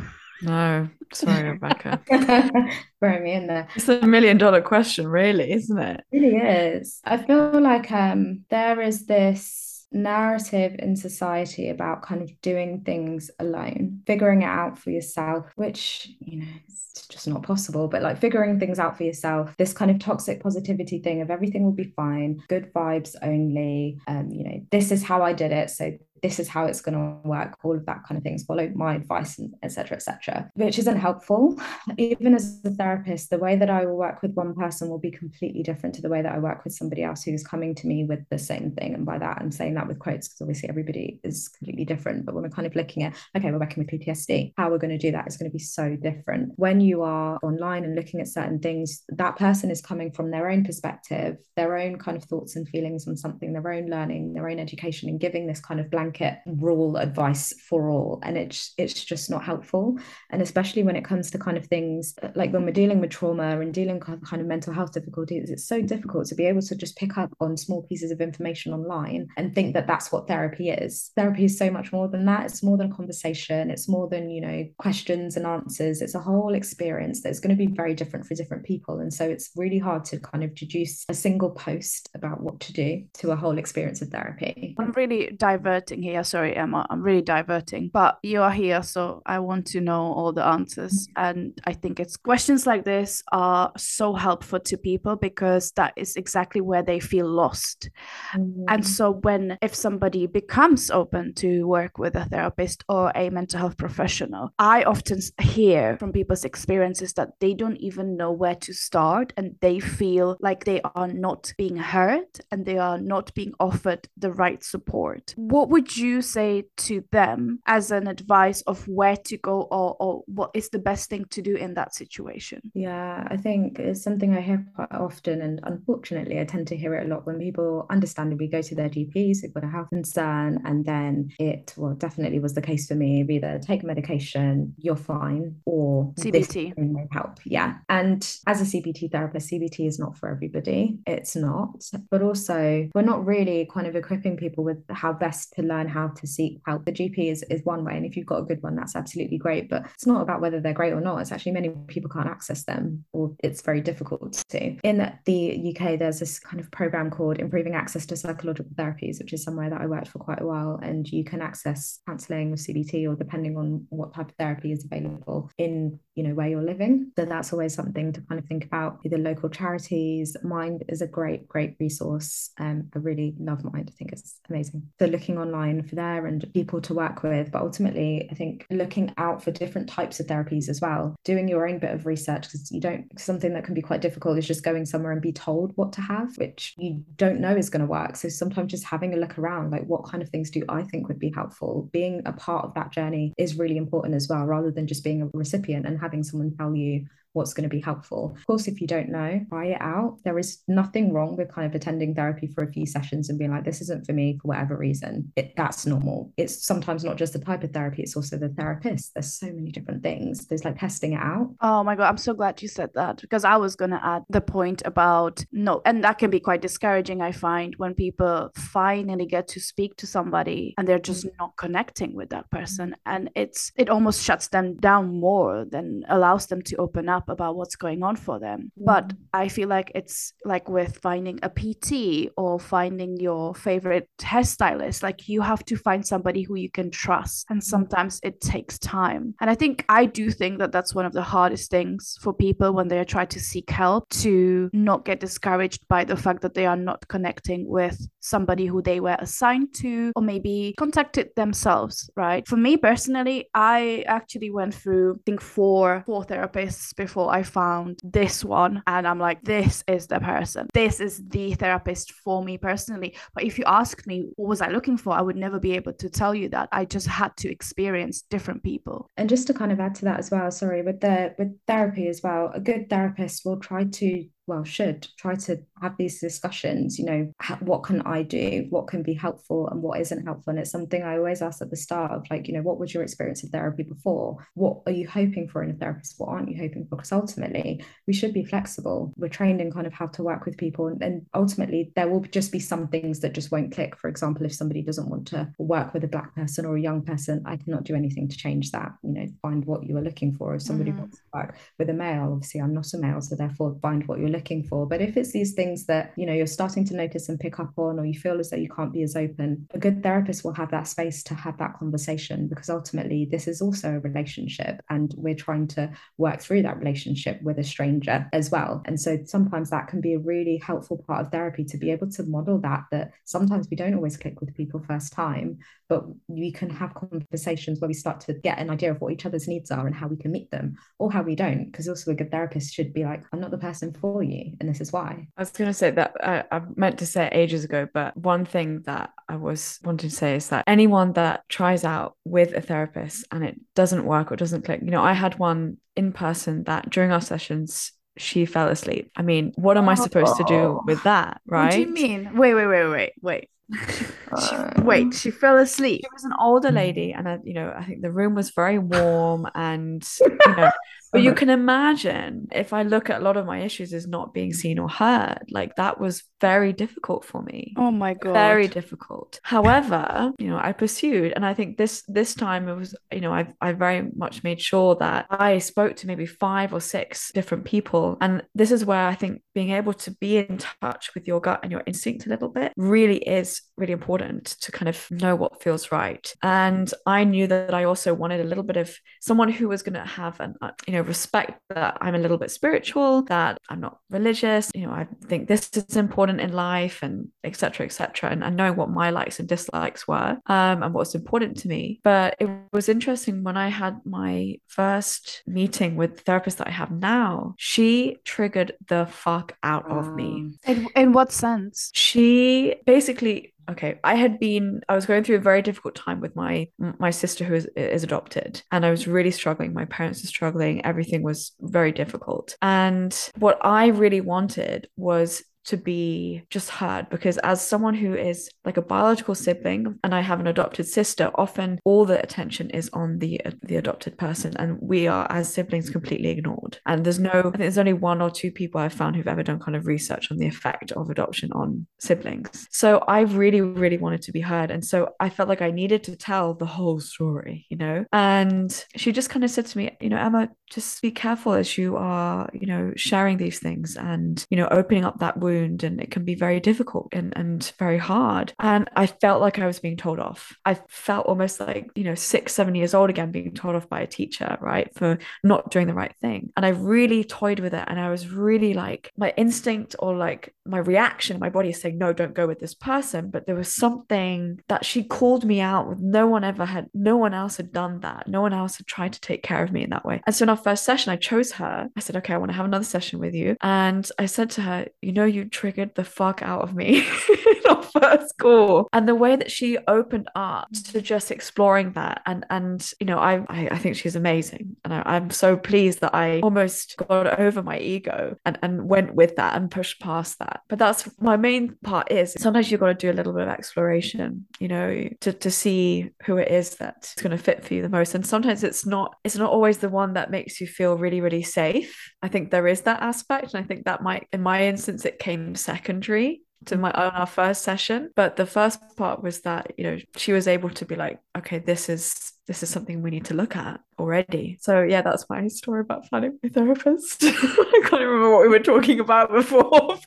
No, 0.41 0.87
sorry, 1.13 1.49
Rebecca. 1.49 1.99
Throw 2.99 3.19
me 3.19 3.33
in 3.33 3.47
there. 3.47 3.67
It's 3.75 3.89
a 3.89 4.05
million 4.05 4.37
dollar 4.37 4.61
question, 4.61 5.07
really, 5.07 5.51
isn't 5.51 5.77
it? 5.79 6.03
It 6.11 6.19
really 6.19 6.37
is. 6.37 6.99
I 7.03 7.17
feel 7.17 7.59
like 7.59 7.91
um 7.91 8.45
there 8.49 8.79
is 8.81 9.07
this 9.07 9.66
narrative 9.91 10.75
in 10.79 10.95
society 10.95 11.69
about 11.69 12.01
kind 12.01 12.21
of 12.21 12.41
doing 12.41 12.81
things 12.81 13.31
alone, 13.39 14.01
figuring 14.05 14.41
it 14.41 14.45
out 14.45 14.77
for 14.77 14.89
yourself, 14.89 15.51
which, 15.55 16.09
you 16.19 16.39
know, 16.39 16.47
it's 16.67 17.07
just 17.07 17.27
not 17.27 17.43
possible, 17.43 17.87
but 17.87 18.01
like 18.01 18.19
figuring 18.19 18.59
things 18.59 18.79
out 18.79 18.97
for 18.97 19.03
yourself, 19.03 19.55
this 19.57 19.73
kind 19.73 19.91
of 19.91 19.99
toxic 19.99 20.41
positivity 20.41 20.99
thing 20.99 21.21
of 21.21 21.29
everything 21.29 21.63
will 21.63 21.71
be 21.71 21.93
fine, 21.95 22.41
good 22.49 22.73
vibes 22.73 23.15
only, 23.21 23.99
um, 24.07 24.29
you 24.31 24.43
know, 24.43 24.59
this 24.71 24.91
is 24.91 25.03
how 25.03 25.21
I 25.21 25.33
did 25.33 25.51
it. 25.51 25.69
So 25.69 25.97
this 26.21 26.39
is 26.39 26.47
how 26.47 26.65
it's 26.65 26.81
going 26.81 26.95
to 26.95 27.27
work 27.27 27.57
all 27.63 27.75
of 27.75 27.85
that 27.85 28.03
kind 28.07 28.17
of 28.17 28.23
things 28.23 28.43
follow 28.43 28.69
my 28.75 28.95
advice 28.95 29.37
and 29.39 29.53
etc 29.63 29.97
etc 29.97 30.49
which 30.55 30.79
isn't 30.79 30.97
helpful. 30.97 31.59
Even 31.97 32.33
as 32.35 32.59
a 32.65 32.71
therapist 32.71 33.29
the 33.29 33.37
way 33.37 33.55
that 33.55 33.69
i 33.69 33.85
will 33.85 33.97
work 33.97 34.21
with 34.21 34.33
one 34.33 34.53
person 34.53 34.89
will 34.89 34.99
be 34.99 35.11
completely 35.11 35.63
different 35.63 35.95
to 35.95 36.01
the 36.01 36.09
way 36.09 36.21
that 36.21 36.33
i 36.33 36.39
work 36.39 36.63
with 36.63 36.73
somebody 36.73 37.03
else 37.03 37.23
who's 37.23 37.43
coming 37.43 37.73
to 37.75 37.87
me 37.87 38.03
with 38.03 38.27
the 38.29 38.39
same 38.39 38.71
thing. 38.71 38.93
And 38.93 39.05
by 39.05 39.17
that 39.17 39.37
i'm 39.39 39.51
saying 39.51 39.75
that 39.75 39.87
with 39.87 39.99
quotes 39.99 40.27
because 40.27 40.41
obviously 40.41 40.69
everybody 40.69 41.19
is 41.23 41.47
completely 41.49 41.85
different 41.85 42.25
but 42.25 42.33
when 42.33 42.43
we're 42.43 42.49
kind 42.49 42.67
of 42.67 42.75
looking 42.75 43.03
at 43.03 43.15
okay 43.35 43.51
we're 43.51 43.59
working 43.59 43.83
with 43.83 44.01
ptsd 44.01 44.53
how 44.57 44.69
we're 44.69 44.77
going 44.77 44.97
to 44.97 44.97
do 44.97 45.11
that 45.11 45.27
is 45.27 45.37
going 45.37 45.49
to 45.49 45.53
be 45.53 45.63
so 45.63 45.95
different. 45.95 46.53
When 46.55 46.81
you 46.81 47.03
are 47.03 47.37
online 47.43 47.83
and 47.83 47.95
looking 47.95 48.21
at 48.21 48.27
certain 48.27 48.59
things 48.59 49.03
that 49.09 49.35
person 49.35 49.71
is 49.71 49.81
coming 49.81 50.11
from 50.11 50.31
their 50.31 50.49
own 50.49 50.63
perspective 50.63 51.37
their 51.55 51.77
own 51.77 51.97
kind 51.97 52.17
of 52.17 52.23
thoughts 52.23 52.55
and 52.55 52.67
feelings 52.69 53.07
on 53.07 53.17
something 53.17 53.53
their 53.53 53.71
own 53.71 53.87
learning 53.87 54.33
their 54.33 54.49
own 54.49 54.59
education 54.59 55.09
and 55.09 55.19
giving 55.19 55.47
this 55.47 55.59
kind 55.59 55.79
of 55.79 55.89
blank 55.89 56.06
blanket 56.07 56.39
rule 56.45 56.97
advice 56.97 57.53
for 57.61 57.89
all 57.89 58.19
and 58.23 58.37
it's 58.37 58.73
it's 58.77 59.03
just 59.03 59.29
not 59.29 59.43
helpful. 59.43 59.97
And 60.29 60.41
especially 60.41 60.83
when 60.83 60.95
it 60.95 61.03
comes 61.03 61.31
to 61.31 61.37
kind 61.37 61.57
of 61.57 61.65
things 61.67 62.13
uh, 62.21 62.29
like 62.35 62.51
when 62.51 62.65
we're 62.65 62.71
dealing 62.71 62.99
with 62.99 63.09
trauma 63.09 63.59
and 63.59 63.73
dealing 63.73 63.99
with 63.99 64.25
kind 64.25 64.41
of 64.41 64.47
mental 64.47 64.73
health 64.73 64.93
difficulties 64.93 65.49
it's 65.49 65.67
so 65.67 65.81
difficult 65.81 66.27
to 66.27 66.35
be 66.35 66.45
able 66.45 66.61
to 66.61 66.75
just 66.75 66.97
pick 66.97 67.17
up 67.17 67.31
on 67.39 67.57
small 67.57 67.83
pieces 67.83 68.11
of 68.11 68.21
information 68.21 68.73
online 68.73 69.27
and 69.37 69.53
think 69.53 69.73
that 69.73 69.87
that's 69.87 70.11
what 70.11 70.27
therapy 70.27 70.69
is. 70.69 71.11
Therapy 71.15 71.45
is 71.45 71.57
so 71.57 71.69
much 71.69 71.91
more 71.91 72.07
than 72.07 72.25
that. 72.25 72.45
It's 72.45 72.63
more 72.63 72.77
than 72.77 72.91
conversation. 72.91 73.69
It's 73.69 73.89
more 73.89 74.07
than 74.07 74.29
you 74.29 74.41
know 74.41 74.65
questions 74.77 75.35
and 75.35 75.45
answers. 75.45 76.01
It's 76.01 76.15
a 76.15 76.19
whole 76.19 76.53
experience 76.53 77.21
that's 77.21 77.39
going 77.39 77.55
to 77.55 77.65
be 77.65 77.71
very 77.73 77.93
different 77.93 78.25
for 78.25 78.35
different 78.35 78.65
people. 78.65 78.99
And 78.99 79.13
so 79.13 79.25
it's 79.25 79.51
really 79.55 79.79
hard 79.79 80.05
to 80.05 80.19
kind 80.19 80.43
of 80.43 80.55
deduce 80.55 81.05
a 81.09 81.13
single 81.13 81.51
post 81.51 82.09
about 82.13 82.41
what 82.41 82.59
to 82.61 82.73
do 82.73 83.03
to 83.15 83.31
a 83.31 83.35
whole 83.35 83.57
experience 83.57 84.01
of 84.01 84.09
therapy. 84.09 84.75
I'm 84.79 84.91
really 84.91 85.31
diverting 85.35 85.96
here. 86.01 86.23
Sorry, 86.23 86.55
Emma, 86.55 86.85
I'm 86.89 87.01
really 87.01 87.21
diverting, 87.21 87.89
but 87.93 88.17
you 88.23 88.41
are 88.41 88.51
here, 88.51 88.83
so 88.83 89.21
I 89.25 89.39
want 89.39 89.67
to 89.67 89.81
know 89.81 90.01
all 90.01 90.33
the 90.33 90.45
answers. 90.45 91.07
And 91.15 91.59
I 91.65 91.73
think 91.73 91.99
it's 91.99 92.17
questions 92.17 92.65
like 92.65 92.85
this 92.85 93.23
are 93.31 93.71
so 93.77 94.13
helpful 94.13 94.59
to 94.59 94.77
people 94.77 95.15
because 95.15 95.71
that 95.71 95.93
is 95.95 96.15
exactly 96.15 96.61
where 96.61 96.83
they 96.83 96.99
feel 96.99 97.27
lost. 97.27 97.89
Mm-hmm. 98.35 98.65
And 98.67 98.85
so, 98.85 99.11
when 99.11 99.57
if 99.61 99.73
somebody 99.75 100.27
becomes 100.27 100.91
open 100.91 101.33
to 101.35 101.65
work 101.67 101.97
with 101.97 102.15
a 102.15 102.25
therapist 102.25 102.83
or 102.89 103.11
a 103.15 103.29
mental 103.29 103.59
health 103.59 103.77
professional, 103.77 104.51
I 104.59 104.83
often 104.83 105.19
hear 105.41 105.97
from 105.97 106.11
people's 106.11 106.45
experiences 106.45 107.13
that 107.13 107.29
they 107.39 107.53
don't 107.53 107.77
even 107.77 108.17
know 108.17 108.31
where 108.31 108.55
to 108.55 108.73
start 108.73 109.33
and 109.37 109.55
they 109.61 109.79
feel 109.79 110.37
like 110.39 110.63
they 110.63 110.81
are 110.95 111.07
not 111.07 111.53
being 111.57 111.77
heard 111.77 112.27
and 112.51 112.65
they 112.65 112.77
are 112.77 112.99
not 112.99 113.33
being 113.33 113.53
offered 113.59 114.07
the 114.17 114.31
right 114.31 114.63
support. 114.63 115.33
What 115.35 115.69
would 115.69 115.86
you 115.95 116.21
say 116.21 116.65
to 116.77 117.03
them 117.11 117.59
as 117.65 117.91
an 117.91 118.07
advice 118.07 118.61
of 118.63 118.85
where 118.87 119.15
to 119.15 119.37
go 119.37 119.61
or, 119.61 119.95
or 119.99 120.23
what 120.25 120.51
is 120.53 120.69
the 120.69 120.79
best 120.79 121.09
thing 121.09 121.25
to 121.29 121.41
do 121.41 121.55
in 121.55 121.75
that 121.75 121.95
situation? 121.95 122.61
Yeah, 122.73 123.25
I 123.29 123.37
think 123.37 123.79
it's 123.79 124.03
something 124.03 124.35
I 124.35 124.41
hear 124.41 124.65
quite 124.75 124.91
often. 124.91 125.41
And 125.41 125.59
unfortunately, 125.63 126.39
I 126.39 126.45
tend 126.45 126.67
to 126.67 126.77
hear 126.77 126.95
it 126.95 127.05
a 127.05 127.09
lot 127.09 127.25
when 127.25 127.39
people 127.39 127.85
understandably 127.89 128.47
go 128.47 128.61
to 128.61 128.75
their 128.75 128.89
GPs, 128.89 129.41
they've 129.41 129.53
got 129.53 129.63
a 129.63 129.69
health 129.69 129.89
concern, 129.89 130.61
and 130.65 130.83
then 130.83 131.31
it, 131.39 131.73
well, 131.77 131.93
definitely 131.93 132.39
was 132.39 132.53
the 132.53 132.61
case 132.61 132.87
for 132.87 132.95
me 132.95 133.25
either 133.29 133.59
take 133.59 133.83
medication, 133.83 134.73
you're 134.77 134.95
fine, 134.95 135.55
or 135.65 136.13
CBT 136.19 136.73
help. 137.11 137.39
Yeah. 137.45 137.75
And 137.89 138.27
as 138.47 138.61
a 138.61 138.65
CBT 138.65 139.11
therapist, 139.11 139.51
CBT 139.51 139.87
is 139.87 139.99
not 139.99 140.17
for 140.17 140.29
everybody. 140.29 140.97
It's 141.05 141.35
not. 141.35 141.83
But 142.09 142.21
also, 142.21 142.89
we're 142.93 143.01
not 143.01 143.25
really 143.25 143.69
kind 143.71 143.87
of 143.87 143.95
equipping 143.95 144.37
people 144.37 144.63
with 144.63 144.83
how 144.89 145.13
best 145.13 145.53
to 145.53 145.61
learn 145.61 145.76
how 145.85 146.07
to 146.07 146.25
seek 146.25 146.61
help. 146.65 146.85
The 146.85 146.91
GP 146.91 147.31
is, 147.31 147.43
is 147.49 147.63
one 147.65 147.83
way. 147.83 147.97
And 147.97 148.05
if 148.05 148.15
you've 148.15 148.25
got 148.25 148.39
a 148.39 148.45
good 148.45 148.63
one, 148.63 148.75
that's 148.75 148.95
absolutely 148.95 149.37
great. 149.37 149.69
But 149.69 149.85
it's 149.93 150.07
not 150.07 150.21
about 150.21 150.41
whether 150.41 150.59
they're 150.59 150.73
great 150.73 150.93
or 150.93 151.01
not. 151.01 151.19
It's 151.19 151.31
actually 151.31 151.51
many 151.51 151.69
people 151.87 152.09
can't 152.09 152.27
access 152.27 152.63
them 152.63 153.03
or 153.11 153.35
it's 153.43 153.61
very 153.61 153.81
difficult 153.81 154.43
to. 154.49 154.77
In 154.83 155.11
the 155.25 155.75
UK, 155.75 155.99
there's 155.99 156.19
this 156.19 156.39
kind 156.39 156.59
of 156.59 156.71
program 156.71 157.11
called 157.11 157.39
Improving 157.39 157.75
Access 157.75 158.05
to 158.07 158.15
Psychological 158.15 158.71
Therapies, 158.75 159.19
which 159.19 159.33
is 159.33 159.43
somewhere 159.43 159.69
that 159.69 159.81
I 159.81 159.87
worked 159.87 160.07
for 160.07 160.19
quite 160.19 160.41
a 160.41 160.45
while. 160.45 160.79
And 160.81 161.07
you 161.07 161.23
can 161.23 161.41
access 161.41 161.99
counselling 162.07 162.51
with 162.51 162.65
CBT 162.65 163.09
or 163.09 163.15
depending 163.15 163.57
on 163.57 163.85
what 163.89 164.13
type 164.13 164.29
of 164.29 164.35
therapy 164.35 164.71
is 164.71 164.85
available 164.85 165.51
in, 165.57 165.99
you 166.15 166.23
know, 166.23 166.33
where 166.33 166.47
you're 166.47 166.61
living. 166.61 167.11
So 167.17 167.25
that's 167.25 167.51
always 167.51 167.73
something 167.73 168.13
to 168.13 168.21
kind 168.21 168.39
of 168.39 168.47
think 168.47 168.65
about. 168.65 168.99
Either 169.05 169.17
local 169.17 169.49
charities, 169.49 170.35
Mind 170.43 170.83
is 170.87 171.01
a 171.01 171.07
great, 171.07 171.47
great 171.47 171.75
resource. 171.79 172.51
Um, 172.59 172.89
I 172.95 172.99
really 172.99 173.35
love 173.39 173.63
Mind. 173.63 173.91
I 173.93 173.95
think 173.97 174.11
it's 174.11 174.39
amazing. 174.49 174.83
So 174.99 175.05
looking 175.05 175.37
online 175.37 175.66
for 175.87 175.95
there 175.95 176.25
and 176.25 176.51
people 176.53 176.81
to 176.81 176.93
work 176.93 177.23
with. 177.23 177.51
But 177.51 177.61
ultimately, 177.61 178.27
I 178.31 178.35
think 178.35 178.65
looking 178.69 179.13
out 179.17 179.43
for 179.43 179.51
different 179.51 179.89
types 179.89 180.19
of 180.19 180.27
therapies 180.27 180.69
as 180.69 180.81
well, 180.81 181.15
doing 181.23 181.47
your 181.47 181.67
own 181.67 181.79
bit 181.79 181.93
of 181.93 182.05
research 182.05 182.43
because 182.43 182.71
you 182.71 182.79
don't, 182.79 183.07
something 183.19 183.53
that 183.53 183.63
can 183.63 183.73
be 183.73 183.81
quite 183.81 184.01
difficult 184.01 184.37
is 184.37 184.47
just 184.47 184.63
going 184.63 184.85
somewhere 184.85 185.11
and 185.11 185.21
be 185.21 185.31
told 185.31 185.71
what 185.75 185.93
to 185.93 186.01
have, 186.01 186.35
which 186.37 186.73
you 186.77 187.03
don't 187.15 187.39
know 187.39 187.55
is 187.55 187.69
going 187.69 187.81
to 187.81 187.87
work. 187.87 188.15
So 188.15 188.29
sometimes 188.29 188.71
just 188.71 188.85
having 188.85 189.13
a 189.13 189.17
look 189.17 189.37
around, 189.37 189.71
like 189.71 189.85
what 189.85 190.05
kind 190.05 190.23
of 190.23 190.29
things 190.29 190.49
do 190.49 190.63
I 190.69 190.83
think 190.83 191.07
would 191.07 191.19
be 191.19 191.31
helpful? 191.33 191.89
Being 191.91 192.21
a 192.25 192.33
part 192.33 192.65
of 192.65 192.73
that 192.75 192.91
journey 192.91 193.33
is 193.37 193.57
really 193.57 193.77
important 193.77 194.15
as 194.15 194.27
well, 194.29 194.45
rather 194.45 194.71
than 194.71 194.87
just 194.87 195.03
being 195.03 195.21
a 195.21 195.29
recipient 195.33 195.85
and 195.85 195.99
having 195.99 196.23
someone 196.23 196.55
tell 196.57 196.75
you 196.75 197.05
what's 197.37 197.53
going 197.53 197.69
to 197.69 197.75
be 197.75 197.81
helpful. 197.81 198.35
Of 198.37 198.45
course, 198.45 198.67
if 198.67 198.81
you 198.81 198.87
don't 198.87 199.09
know, 199.09 199.41
try 199.49 199.67
it 199.67 199.81
out. 199.81 200.17
There 200.23 200.39
is 200.39 200.63
nothing 200.67 201.13
wrong 201.13 201.37
with 201.37 201.53
kind 201.53 201.67
of 201.67 201.75
attending 201.75 202.15
therapy 202.15 202.47
for 202.47 202.63
a 202.63 202.71
few 202.71 202.85
sessions 202.85 203.29
and 203.29 203.39
being 203.39 203.51
like, 203.51 203.63
this 203.63 203.81
isn't 203.81 204.05
for 204.05 204.13
me 204.13 204.37
for 204.41 204.49
whatever 204.49 204.77
reason. 204.77 205.31
It, 205.35 205.53
that's 205.55 205.85
normal. 205.85 206.33
It's 206.37 206.65
sometimes 206.65 207.03
not 207.03 207.17
just 207.17 207.33
the 207.33 207.39
type 207.39 207.63
of 207.63 207.71
therapy, 207.71 208.03
it's 208.03 208.15
also 208.15 208.37
the 208.37 208.49
therapist. 208.49 209.13
There's 209.13 209.33
so 209.33 209.47
many 209.47 209.71
different 209.71 210.03
things. 210.03 210.47
There's 210.47 210.65
like 210.65 210.79
testing 210.79 211.13
it 211.13 211.21
out. 211.21 211.53
Oh 211.61 211.83
my 211.83 211.95
God, 211.95 212.09
I'm 212.09 212.17
so 212.17 212.33
glad 212.33 212.61
you 212.61 212.67
said 212.67 212.89
that 212.95 213.21
because 213.21 213.45
I 213.45 213.57
was 213.57 213.75
going 213.75 213.91
to 213.91 214.05
add 214.05 214.23
the 214.29 214.41
point 214.41 214.81
about 214.85 215.43
no, 215.51 215.81
and 215.85 216.03
that 216.03 216.17
can 216.17 216.29
be 216.29 216.39
quite 216.39 216.61
discouraging, 216.61 217.21
I 217.21 217.31
find, 217.31 217.75
when 217.77 217.93
people 217.93 218.49
finally 218.55 219.25
get 219.25 219.47
to 219.49 219.59
speak 219.59 219.95
to 219.97 220.07
somebody 220.07 220.73
and 220.77 220.87
they're 220.87 220.99
just 220.99 221.25
mm. 221.25 221.31
not 221.39 221.55
connecting 221.57 222.15
with 222.15 222.29
that 222.29 222.49
person. 222.49 222.95
And 223.05 223.29
it's, 223.35 223.71
it 223.75 223.89
almost 223.89 224.23
shuts 224.23 224.47
them 224.47 224.75
down 224.77 225.19
more 225.19 225.65
than 225.65 226.03
allows 226.09 226.47
them 226.47 226.61
to 226.63 226.75
open 226.77 227.09
up 227.09 227.26
about 227.27 227.55
what's 227.55 227.75
going 227.75 228.03
on 228.03 228.15
for 228.15 228.39
them. 228.39 228.71
Yeah. 228.75 228.83
But 228.85 229.13
I 229.33 229.47
feel 229.47 229.69
like 229.69 229.91
it's 229.95 230.33
like 230.45 230.69
with 230.69 230.97
finding 230.97 231.39
a 231.43 231.49
PT 231.49 232.31
or 232.37 232.59
finding 232.59 233.17
your 233.17 233.53
favorite 233.55 234.09
hairstylist, 234.19 235.03
like 235.03 235.27
you 235.27 235.41
have 235.41 235.63
to 235.65 235.77
find 235.77 236.05
somebody 236.05 236.43
who 236.43 236.55
you 236.55 236.69
can 236.69 236.91
trust. 236.91 237.45
And 237.49 237.59
mm. 237.59 237.63
sometimes 237.63 238.19
it 238.23 238.41
takes 238.41 238.79
time. 238.79 239.35
And 239.41 239.49
I 239.49 239.55
think 239.55 239.85
I 239.89 240.05
do 240.05 240.29
think 240.31 240.59
that 240.59 240.71
that's 240.71 240.95
one 240.95 241.05
of 241.05 241.13
the 241.13 241.21
hardest 241.21 241.71
things 241.71 242.17
for 242.21 242.33
people 242.33 242.73
when 242.73 242.87
they 242.87 243.03
try 243.03 243.25
to 243.25 243.39
seek 243.39 243.69
help 243.69 244.09
to 244.09 244.69
not 244.73 245.05
get 245.05 245.19
discouraged 245.19 245.87
by 245.87 246.03
the 246.03 246.17
fact 246.17 246.41
that 246.41 246.53
they 246.53 246.65
are 246.65 246.75
not 246.75 247.07
connecting 247.07 247.67
with 247.67 248.07
somebody 248.19 248.65
who 248.65 248.81
they 248.81 248.99
were 248.99 249.17
assigned 249.19 249.73
to 249.73 250.11
or 250.15 250.21
maybe 250.21 250.73
contacted 250.77 251.29
themselves, 251.35 252.09
right? 252.15 252.47
For 252.47 252.57
me 252.57 252.77
personally, 252.77 253.49
I 253.53 254.03
actually 254.07 254.51
went 254.51 254.73
through, 254.73 255.15
I 255.15 255.21
think, 255.25 255.41
four, 255.41 256.03
four 256.05 256.25
therapists 256.25 256.95
before 256.95 257.16
I 257.25 257.43
found 257.43 257.99
this 258.03 258.43
one. 258.43 258.83
And 258.87 259.07
I'm 259.07 259.19
like, 259.19 259.41
this 259.43 259.83
is 259.87 260.07
the 260.07 260.19
person. 260.19 260.67
This 260.73 260.99
is 260.99 261.21
the 261.27 261.53
therapist 261.53 262.11
for 262.11 262.43
me 262.43 262.57
personally. 262.57 263.15
But 263.33 263.43
if 263.43 263.57
you 263.57 263.63
ask 263.65 264.05
me, 264.07 264.25
what 264.35 264.49
was 264.49 264.61
I 264.61 264.69
looking 264.69 264.97
for? 264.97 265.13
I 265.13 265.21
would 265.21 265.35
never 265.35 265.59
be 265.59 265.73
able 265.73 265.93
to 265.93 266.09
tell 266.09 266.33
you 266.33 266.49
that. 266.49 266.69
I 266.71 266.85
just 266.85 267.07
had 267.07 267.35
to 267.37 267.49
experience 267.49 268.21
different 268.21 268.63
people. 268.63 269.09
And 269.17 269.29
just 269.29 269.47
to 269.47 269.53
kind 269.53 269.71
of 269.71 269.79
add 269.79 269.95
to 269.95 270.05
that 270.05 270.19
as 270.19 270.31
well, 270.31 270.49
sorry, 270.51 270.81
with 270.81 271.01
the 271.01 271.33
with 271.37 271.57
therapy 271.67 272.07
as 272.07 272.21
well, 272.23 272.51
a 272.53 272.59
good 272.59 272.89
therapist 272.89 273.45
will 273.45 273.59
try 273.59 273.85
to 273.85 274.27
well 274.47 274.63
should 274.63 275.07
try 275.17 275.35
to 275.35 275.59
have 275.81 275.95
these 275.97 276.19
discussions 276.19 276.97
you 276.97 277.05
know 277.05 277.31
what 277.59 277.83
can 277.83 278.01
i 278.01 278.23
do? 278.23 278.65
What 278.69 278.87
can 278.87 279.03
be 279.03 279.13
helpful 279.13 279.67
and 279.69 279.81
what 279.81 279.99
isn't 279.99 280.25
helpful? 280.25 280.51
And 280.51 280.59
it's 280.59 280.71
something 280.71 281.03
i 281.03 281.17
always 281.17 281.41
ask 281.41 281.61
at 281.61 281.69
the 281.69 281.75
start 281.75 282.11
of 282.11 282.25
like 282.29 282.47
you 282.47 282.53
know 282.53 282.61
what 282.61 282.79
was 282.79 282.93
your 282.93 283.03
experience 283.03 283.43
of 283.43 283.49
therapy 283.49 283.83
before? 283.83 284.47
What 284.53 284.81
are 284.85 284.91
you 284.91 285.07
hoping 285.07 285.47
for 285.47 285.63
in 285.63 285.71
a 285.71 285.73
therapist? 285.73 286.15
What 286.17 286.29
aren't 286.29 286.49
you 286.49 286.57
hoping 286.57 286.85
for? 286.85 286.95
Because 286.95 287.11
ultimately 287.11 287.83
we 288.07 288.13
should 288.13 288.33
be 288.33 288.43
flexible. 288.43 289.13
We're 289.17 289.29
trained 289.29 289.61
in 289.61 289.71
kind 289.71 289.87
of 289.87 289.93
how 289.93 290.07
to 290.07 290.23
work 290.23 290.45
with 290.45 290.57
people 290.57 290.87
and, 290.87 291.01
and 291.01 291.25
ultimately 291.33 291.91
there 291.95 292.07
will 292.07 292.21
just 292.21 292.51
be 292.51 292.59
some 292.59 292.87
things 292.87 293.19
that 293.21 293.33
just 293.33 293.51
won't 293.51 293.73
click. 293.73 293.95
For 293.97 294.07
example 294.09 294.45
if 294.45 294.53
somebody 294.53 294.81
doesn't 294.81 295.09
want 295.09 295.27
to 295.27 295.51
work 295.57 295.93
with 295.93 296.03
a 296.03 296.07
black 296.07 296.35
person 296.35 296.65
or 296.65 296.75
a 296.75 296.81
young 296.81 297.01
person 297.01 297.43
i 297.45 297.55
cannot 297.57 297.83
do 297.83 297.95
anything 297.95 298.27
to 298.27 298.37
change 298.37 298.71
that 298.71 298.91
you 299.03 299.11
know 299.11 299.27
find 299.41 299.65
what 299.65 299.83
you 299.83 299.97
are 299.97 300.01
looking 300.01 300.33
for. 300.33 300.55
If 300.55 300.63
somebody 300.63 300.91
mm-hmm. 300.91 301.01
wants 301.01 301.17
to 301.17 301.23
work 301.33 301.57
with 301.77 301.89
a 301.89 301.93
male 301.93 302.31
obviously 302.33 302.61
i'm 302.61 302.73
not 302.73 302.93
a 302.93 302.97
male 302.97 303.21
so 303.21 303.35
therefore 303.35 303.77
find 303.81 304.07
what 304.07 304.19
you're 304.19 304.29
looking 304.37 304.63
for. 304.63 304.87
But 304.87 305.01
if 305.01 305.17
it's 305.17 305.31
these 305.31 305.53
things 305.53 305.85
that, 305.87 306.13
you 306.15 306.25
know, 306.25 306.33
you're 306.33 306.47
starting 306.47 306.85
to 306.85 306.95
notice 306.95 307.29
and 307.29 307.39
pick 307.39 307.59
up 307.59 307.73
on, 307.77 307.99
or 307.99 308.05
you 308.05 308.17
feel 308.17 308.39
as 308.39 308.49
though 308.49 308.57
you 308.57 308.69
can't 308.69 308.93
be 308.93 309.03
as 309.03 309.15
open, 309.15 309.67
a 309.73 309.79
good 309.79 310.03
therapist 310.03 310.43
will 310.43 310.53
have 310.53 310.71
that 310.71 310.87
space 310.87 311.23
to 311.23 311.33
have 311.33 311.57
that 311.57 311.77
conversation 311.79 312.47
because 312.47 312.69
ultimately 312.69 313.25
this 313.25 313.47
is 313.47 313.61
also 313.61 313.95
a 313.95 313.99
relationship 313.99 314.81
and 314.89 315.13
we're 315.17 315.35
trying 315.35 315.67
to 315.67 315.91
work 316.17 316.39
through 316.41 316.61
that 316.61 316.77
relationship 316.77 317.41
with 317.41 317.57
a 317.57 317.63
stranger 317.63 318.29
as 318.31 318.51
well. 318.51 318.81
And 318.85 318.99
so 318.99 319.17
sometimes 319.25 319.69
that 319.71 319.87
can 319.87 320.01
be 320.01 320.13
a 320.13 320.19
really 320.19 320.57
helpful 320.57 321.03
part 321.07 321.25
of 321.25 321.31
therapy 321.31 321.65
to 321.65 321.77
be 321.77 321.91
able 321.91 322.09
to 322.11 322.23
model 322.23 322.59
that, 322.59 322.83
that 322.91 323.11
sometimes 323.25 323.67
we 323.69 323.77
don't 323.77 323.95
always 323.95 324.17
click 324.17 324.39
with 324.39 324.55
people 324.55 324.79
first 324.79 325.13
time, 325.13 325.59
but 325.89 326.03
we 326.27 326.51
can 326.51 326.69
have 326.69 326.93
conversations 326.93 327.79
where 327.79 327.87
we 327.87 327.93
start 327.93 328.19
to 328.21 328.33
get 328.33 328.59
an 328.59 328.69
idea 328.69 328.91
of 328.91 328.99
what 328.99 329.13
each 329.13 329.25
other's 329.25 329.47
needs 329.47 329.71
are 329.71 329.87
and 329.87 329.95
how 329.95 330.07
we 330.07 330.17
can 330.17 330.31
meet 330.31 330.51
them 330.51 330.75
or 330.99 331.11
how 331.11 331.21
we 331.21 331.35
don't. 331.35 331.65
Because 331.65 331.87
also 331.87 332.11
a 332.11 332.15
good 332.15 332.31
therapist 332.31 332.73
should 332.73 332.93
be 332.93 333.05
like, 333.05 333.23
I'm 333.31 333.39
not 333.39 333.51
the 333.51 333.57
person 333.57 333.93
for 333.93 334.23
you. 334.23 334.53
And 334.59 334.69
this 334.69 334.81
is 334.81 334.91
why. 334.91 335.27
I 335.37 335.41
was 335.41 335.51
going 335.51 335.69
to 335.69 335.73
say 335.73 335.91
that 335.91 336.13
I, 336.21 336.43
I 336.51 336.61
meant 336.75 336.99
to 336.99 337.05
say 337.05 337.29
ages 337.31 337.63
ago, 337.63 337.87
but 337.93 338.15
one 338.17 338.45
thing 338.45 338.81
that 338.83 339.11
I 339.29 339.37
was 339.37 339.79
wanting 339.83 340.09
to 340.09 340.15
say 340.15 340.35
is 340.35 340.49
that 340.49 340.63
anyone 340.67 341.13
that 341.13 341.47
tries 341.49 341.83
out 341.83 342.15
with 342.25 342.53
a 342.53 342.61
therapist 342.61 343.25
and 343.31 343.43
it 343.43 343.59
doesn't 343.75 344.05
work 344.05 344.31
or 344.31 344.35
doesn't 344.35 344.65
click, 344.65 344.81
you 344.83 344.91
know, 344.91 345.03
I 345.03 345.13
had 345.13 345.39
one 345.39 345.77
in 345.95 346.11
person 346.13 346.63
that 346.65 346.89
during 346.89 347.11
our 347.11 347.21
sessions 347.21 347.91
she 348.17 348.45
fell 348.45 348.67
asleep. 348.67 349.11
I 349.15 349.21
mean, 349.21 349.53
what 349.55 349.77
am 349.77 349.89
I 349.89 349.95
supposed 349.95 350.37
to 350.37 350.43
do 350.43 350.55
oh. 350.55 350.83
with 350.85 351.03
that, 351.03 351.41
right? 351.45 351.65
What 351.67 351.71
do 351.73 351.81
you 351.81 351.87
mean? 351.87 352.35
Wait, 352.35 352.53
wait, 352.53 352.67
wait, 352.67 352.87
wait, 352.87 353.13
wait 353.21 353.49
she, 353.73 354.55
wait, 354.81 355.13
she 355.13 355.31
fell 355.31 355.57
asleep. 355.57 356.01
She 356.01 356.13
was 356.13 356.23
an 356.23 356.33
older 356.39 356.69
mm. 356.69 356.75
lady, 356.75 357.11
and 357.11 357.27
I, 357.27 357.39
you 357.43 357.53
know, 357.53 357.73
I 357.75 357.83
think 357.83 358.01
the 358.01 358.11
room 358.11 358.33
was 358.33 358.51
very 358.51 358.79
warm, 358.79 359.47
and 359.53 360.07
you 360.19 360.55
know, 360.55 360.71
but 361.11 361.21
you 361.21 361.31
uh-huh. 361.31 361.39
can 361.39 361.49
imagine 361.49 362.47
if 362.51 362.71
I 362.73 362.83
look 362.83 363.09
at 363.09 363.21
a 363.21 363.23
lot 363.23 363.37
of 363.37 363.45
my 363.45 363.59
issues 363.59 363.93
as 363.93 364.07
not 364.07 364.33
being 364.33 364.53
seen 364.53 364.79
or 364.79 364.89
heard, 364.89 365.43
like 365.49 365.75
that 365.75 365.99
was 365.99 366.23
very 366.39 366.73
difficult 366.73 367.25
for 367.25 367.41
me. 367.41 367.73
Oh 367.77 367.91
my 367.91 368.13
god. 368.13 368.33
Very 368.33 368.67
difficult. 368.67 369.39
However, 369.43 370.31
you 370.39 370.47
know, 370.47 370.59
I 370.61 370.71
pursued 370.71 371.33
and 371.35 371.45
I 371.45 371.53
think 371.53 371.77
this 371.77 372.03
this 372.07 372.35
time 372.35 372.67
it 372.67 372.75
was, 372.75 372.95
you 373.11 373.21
know, 373.21 373.33
I 373.33 373.53
I 373.61 373.73
very 373.73 374.09
much 374.15 374.43
made 374.43 374.61
sure 374.61 374.95
that 374.95 375.27
I 375.29 375.57
spoke 375.59 375.95
to 375.97 376.07
maybe 376.07 376.25
five 376.25 376.73
or 376.73 376.81
six 376.81 377.31
different 377.33 377.65
people. 377.65 378.17
And 378.21 378.43
this 378.55 378.71
is 378.71 378.85
where 378.85 379.07
I 379.07 379.15
think 379.15 379.41
being 379.53 379.71
able 379.71 379.93
to 379.93 380.11
be 380.11 380.37
in 380.37 380.59
touch 380.81 381.13
with 381.15 381.27
your 381.27 381.41
gut 381.41 381.61
and 381.63 381.71
your 381.71 381.83
instinct 381.85 382.25
a 382.25 382.29
little 382.29 382.49
bit 382.49 382.73
really 382.77 383.17
is 383.17 383.61
really 383.77 383.93
important 383.93 384.45
to 384.61 384.71
kind 384.71 384.89
of 384.89 385.09
know 385.09 385.35
what 385.35 385.61
feels 385.61 385.91
right. 385.91 386.33
And 386.43 386.91
I 387.05 387.23
knew 387.23 387.47
that 387.47 387.73
I 387.73 387.85
also 387.85 388.13
wanted 388.13 388.41
a 388.41 388.43
little 388.43 388.63
bit 388.63 388.77
of 388.77 388.95
someone 389.21 389.49
who 389.49 389.67
was 389.67 389.83
going 389.83 389.95
to 389.95 390.05
have 390.05 390.39
an, 390.39 390.55
uh, 390.61 390.71
you 390.87 390.93
know, 390.93 391.01
respect 391.01 391.59
that 391.69 391.97
I'm 392.01 392.15
a 392.15 392.19
little 392.19 392.37
bit 392.37 392.51
spiritual, 392.51 393.23
that 393.23 393.57
I'm 393.69 393.79
not 393.79 393.99
religious, 394.09 394.71
you 394.75 394.85
know, 394.85 394.91
I 394.91 395.07
think 395.27 395.47
this 395.47 395.69
is 395.73 395.95
important 395.97 396.26
in 396.29 396.53
life 396.53 397.03
and 397.03 397.29
etc. 397.43 397.85
etc. 397.85 398.29
And, 398.29 398.43
and 398.43 398.55
knowing 398.55 398.75
what 398.75 398.89
my 398.89 399.09
likes 399.09 399.39
and 399.39 399.47
dislikes 399.47 400.07
were 400.07 400.37
um, 400.45 400.83
and 400.83 400.93
what's 400.93 401.15
important 401.15 401.57
to 401.59 401.67
me. 401.67 401.99
But 402.03 402.35
it 402.39 402.49
was 402.71 402.89
interesting 402.89 403.43
when 403.43 403.57
I 403.57 403.69
had 403.69 403.99
my 404.05 404.59
first 404.67 405.43
meeting 405.45 405.95
with 405.95 406.17
the 406.17 406.23
therapist 406.23 406.57
that 406.59 406.67
I 406.67 406.71
have 406.71 406.91
now, 406.91 407.55
she 407.57 408.17
triggered 408.23 408.73
the 408.87 409.05
fuck 409.05 409.55
out 409.63 409.89
of 409.89 410.13
me. 410.13 410.57
In, 410.65 410.87
in 410.95 411.13
what 411.13 411.31
sense? 411.31 411.91
She 411.93 412.75
basically 412.85 413.53
okay 413.69 413.99
i 414.03 414.15
had 414.15 414.39
been 414.39 414.81
i 414.87 414.95
was 414.95 415.05
going 415.05 415.23
through 415.23 415.35
a 415.35 415.39
very 415.39 415.61
difficult 415.61 415.95
time 415.95 416.19
with 416.19 416.35
my 416.35 416.67
my 416.99 417.09
sister 417.09 417.43
who 417.43 417.53
is, 417.53 417.65
is 417.75 418.03
adopted 418.03 418.61
and 418.71 418.85
i 418.85 418.91
was 418.91 419.07
really 419.07 419.31
struggling 419.31 419.73
my 419.73 419.85
parents 419.85 420.21
were 420.21 420.27
struggling 420.27 420.83
everything 420.85 421.21
was 421.21 421.51
very 421.61 421.91
difficult 421.91 422.55
and 422.61 423.29
what 423.39 423.57
i 423.65 423.87
really 423.87 424.21
wanted 424.21 424.87
was 424.95 425.43
to 425.67 425.77
be 425.77 426.43
just 426.49 426.69
heard 426.69 427.09
because 427.09 427.37
as 427.39 427.65
someone 427.65 427.93
who 427.93 428.13
is 428.13 428.49
like 428.63 428.77
a 428.77 428.81
biological 428.81 429.35
sibling 429.35 429.99
and 430.03 430.15
I 430.15 430.21
have 430.21 430.39
an 430.39 430.47
adopted 430.47 430.87
sister 430.87 431.29
often 431.35 431.79
all 431.83 432.05
the 432.05 432.21
attention 432.23 432.69
is 432.69 432.89
on 432.93 433.19
the 433.19 433.41
the 433.63 433.75
adopted 433.75 434.17
person 434.17 434.55
and 434.57 434.77
we 434.81 435.07
are 435.07 435.27
as 435.29 435.53
siblings 435.53 435.89
completely 435.89 436.29
ignored. 436.29 436.79
And 436.85 437.05
there's 437.05 437.19
no 437.19 437.31
I 437.31 437.41
think 437.41 437.57
there's 437.57 437.77
only 437.77 437.93
one 437.93 438.21
or 438.21 438.31
two 438.31 438.49
people 438.49 438.79
I've 438.79 438.93
found 438.93 439.15
who've 439.15 439.27
ever 439.27 439.43
done 439.43 439.59
kind 439.59 439.75
of 439.75 439.87
research 439.87 440.31
on 440.31 440.37
the 440.37 440.47
effect 440.47 440.93
of 440.93 441.09
adoption 441.09 441.51
on 441.51 441.85
siblings. 441.99 442.67
So 442.71 442.99
I 443.07 443.21
really 443.21 443.61
really 443.61 443.97
wanted 443.97 444.21
to 444.23 444.31
be 444.31 444.41
heard. 444.41 444.71
And 444.71 444.85
so 444.85 445.09
I 445.19 445.29
felt 445.29 445.49
like 445.49 445.61
I 445.61 445.71
needed 445.71 446.03
to 446.05 446.15
tell 446.15 446.53
the 446.53 446.65
whole 446.65 446.99
story 447.01 447.65
you 447.69 447.77
know? 447.77 448.05
And 448.13 448.85
she 448.95 449.11
just 449.11 449.29
kind 449.29 449.43
of 449.43 449.51
said 449.51 449.65
to 449.67 449.77
me 449.77 449.97
you 449.99 450.09
know 450.09 450.17
Emma 450.17 450.49
just 450.69 451.01
be 451.01 451.11
careful 451.11 451.53
as 451.53 451.77
you 451.77 451.97
are 451.97 452.49
you 452.53 452.67
know 452.67 452.93
sharing 452.95 453.37
these 453.37 453.59
things 453.59 453.97
and 453.97 454.45
you 454.49 454.57
know 454.57 454.67
opening 454.71 455.03
up 455.03 455.19
that 455.19 455.37
wound 455.37 455.56
wound 455.57 455.83
and 455.83 456.01
it 456.01 456.11
can 456.11 456.23
be 456.23 456.35
very 456.35 456.59
difficult 456.59 457.09
and, 457.11 457.33
and 457.35 457.71
very 457.79 457.97
hard. 457.97 458.53
And 458.59 458.89
I 458.95 459.07
felt 459.07 459.41
like 459.41 459.59
I 459.59 459.67
was 459.67 459.79
being 459.79 459.97
told 459.97 460.19
off. 460.19 460.55
I 460.65 460.79
felt 460.87 461.27
almost 461.27 461.59
like, 461.59 461.89
you 461.95 462.03
know, 462.03 462.15
six, 462.15 462.53
seven 462.53 462.75
years 462.75 462.93
old 462.93 463.09
again, 463.09 463.31
being 463.31 463.53
told 463.53 463.75
off 463.75 463.89
by 463.89 464.01
a 464.01 464.07
teacher, 464.07 464.57
right, 464.61 464.93
for 464.95 465.17
not 465.43 465.71
doing 465.71 465.87
the 465.87 465.93
right 465.93 466.15
thing. 466.21 466.51
And 466.55 466.65
I 466.65 466.69
really 466.69 467.23
toyed 467.23 467.59
with 467.59 467.73
it. 467.73 467.83
And 467.87 467.99
I 467.99 468.09
was 468.09 468.29
really 468.29 468.73
like, 468.73 469.11
my 469.17 469.33
instinct 469.37 469.95
or 469.99 470.15
like 470.15 470.53
my 470.65 470.79
reaction, 470.79 471.39
my 471.39 471.49
body 471.49 471.69
is 471.69 471.81
saying, 471.81 471.97
no, 471.97 472.13
don't 472.13 472.33
go 472.33 472.47
with 472.47 472.59
this 472.59 472.73
person. 472.73 473.29
But 473.29 473.45
there 473.45 473.55
was 473.55 473.73
something 473.73 474.59
that 474.67 474.85
she 474.85 475.03
called 475.03 475.45
me 475.45 475.61
out 475.61 475.87
with 475.87 475.99
no 475.99 476.27
one 476.27 476.43
ever 476.43 476.65
had, 476.65 476.87
no 476.93 477.17
one 477.17 477.33
else 477.33 477.57
had 477.57 477.71
done 477.71 478.01
that. 478.01 478.27
No 478.27 478.41
one 478.41 478.53
else 478.53 478.77
had 478.77 478.87
tried 478.87 479.13
to 479.13 479.21
take 479.21 479.43
care 479.43 479.63
of 479.63 479.71
me 479.71 479.83
in 479.83 479.89
that 479.91 480.05
way. 480.05 480.21
And 480.25 480.35
so 480.35 480.43
in 480.43 480.49
our 480.49 480.57
first 480.57 480.83
session, 480.83 481.11
I 481.11 481.15
chose 481.15 481.51
her. 481.53 481.89
I 481.95 481.99
said, 481.99 482.15
okay, 482.17 482.33
I 482.33 482.37
want 482.37 482.51
to 482.51 482.57
have 482.57 482.65
another 482.65 482.85
session 482.85 483.19
with 483.19 483.33
you. 483.33 483.55
And 483.61 484.09
I 484.19 484.25
said 484.25 484.49
to 484.51 484.61
her, 484.61 484.87
you 485.01 485.11
know, 485.11 485.25
you 485.25 485.45
triggered 485.47 485.95
the 485.95 486.03
fuck 486.03 486.41
out 486.41 486.61
of 486.61 486.75
me 486.75 487.07
first 487.99 488.37
call. 488.37 488.87
And 488.93 489.07
the 489.07 489.15
way 489.15 489.35
that 489.35 489.51
she 489.51 489.77
opened 489.87 490.29
up 490.35 490.71
to 490.71 490.99
mm. 490.99 491.03
just 491.03 491.31
exploring 491.31 491.93
that 491.93 492.21
and 492.25 492.45
and 492.49 492.91
you 492.99 493.05
know, 493.05 493.19
I 493.19 493.45
I, 493.49 493.69
I 493.71 493.77
think 493.77 493.95
she's 493.95 494.15
amazing. 494.15 494.75
And 494.83 494.93
I, 494.93 495.03
I'm 495.05 495.29
so 495.29 495.57
pleased 495.57 496.01
that 496.01 496.15
I 496.15 496.39
almost 496.41 496.97
got 496.97 497.39
over 497.39 497.63
my 497.63 497.79
ego 497.79 498.35
and, 498.45 498.57
and 498.61 498.87
went 498.87 499.13
with 499.15 499.35
that 499.35 499.55
and 499.55 499.71
pushed 499.71 499.99
past 500.01 500.39
that. 500.39 500.61
But 500.67 500.79
that's 500.79 501.09
my 501.19 501.37
main 501.37 501.75
part 501.83 502.11
is 502.11 502.35
sometimes 502.37 502.71
you've 502.71 502.79
got 502.79 502.87
to 502.87 502.93
do 502.93 503.11
a 503.11 503.13
little 503.13 503.33
bit 503.33 503.43
of 503.43 503.49
exploration, 503.49 504.45
you 504.59 504.67
know, 504.67 505.09
to, 505.21 505.33
to 505.33 505.51
see 505.51 506.11
who 506.25 506.37
it 506.37 506.49
is 506.49 506.75
that's 506.75 507.15
going 507.15 507.35
to 507.35 507.37
fit 507.37 507.63
for 507.63 507.73
you 507.73 507.81
the 507.81 507.89
most. 507.89 508.15
And 508.15 508.25
sometimes 508.25 508.63
it's 508.63 508.85
not 508.85 509.15
it's 509.23 509.35
not 509.35 509.51
always 509.51 509.77
the 509.77 509.89
one 509.89 510.13
that 510.13 510.31
makes 510.31 510.59
you 510.61 510.67
feel 510.67 510.97
really, 510.97 511.21
really 511.21 511.43
safe. 511.43 512.13
I 512.21 512.27
think 512.27 512.51
there 512.51 512.67
is 512.67 512.81
that 512.81 513.01
aspect. 513.01 513.53
And 513.53 513.63
I 513.63 513.67
think 513.67 513.85
that 513.85 514.03
might 514.03 514.27
in 514.31 514.41
my 514.41 514.65
instance 514.65 515.05
it 515.05 515.19
came 515.19 515.55
secondary 515.55 516.41
to 516.65 516.77
my 516.77 516.91
on 516.91 517.11
our 517.11 517.25
first 517.25 517.63
session 517.63 518.09
but 518.15 518.35
the 518.35 518.45
first 518.45 518.79
part 518.95 519.21
was 519.21 519.41
that 519.41 519.73
you 519.77 519.83
know 519.83 519.97
she 520.15 520.31
was 520.33 520.47
able 520.47 520.69
to 520.69 520.85
be 520.85 520.95
like 520.95 521.19
okay 521.37 521.59
this 521.59 521.89
is 521.89 522.33
this 522.47 522.63
is 522.63 522.69
something 522.69 523.01
we 523.01 523.11
need 523.11 523.25
to 523.25 523.33
look 523.33 523.55
at 523.55 523.79
already 523.99 524.57
so 524.61 524.81
yeah 524.81 525.01
that's 525.01 525.29
my 525.29 525.47
story 525.47 525.81
about 525.81 526.07
finding 526.09 526.37
my 526.41 526.49
therapist 526.49 527.17
i 527.23 527.81
can't 527.83 528.01
remember 528.01 528.31
what 528.31 528.41
we 528.41 528.47
were 528.47 528.59
talking 528.59 528.99
about 528.99 529.31
before 529.31 529.97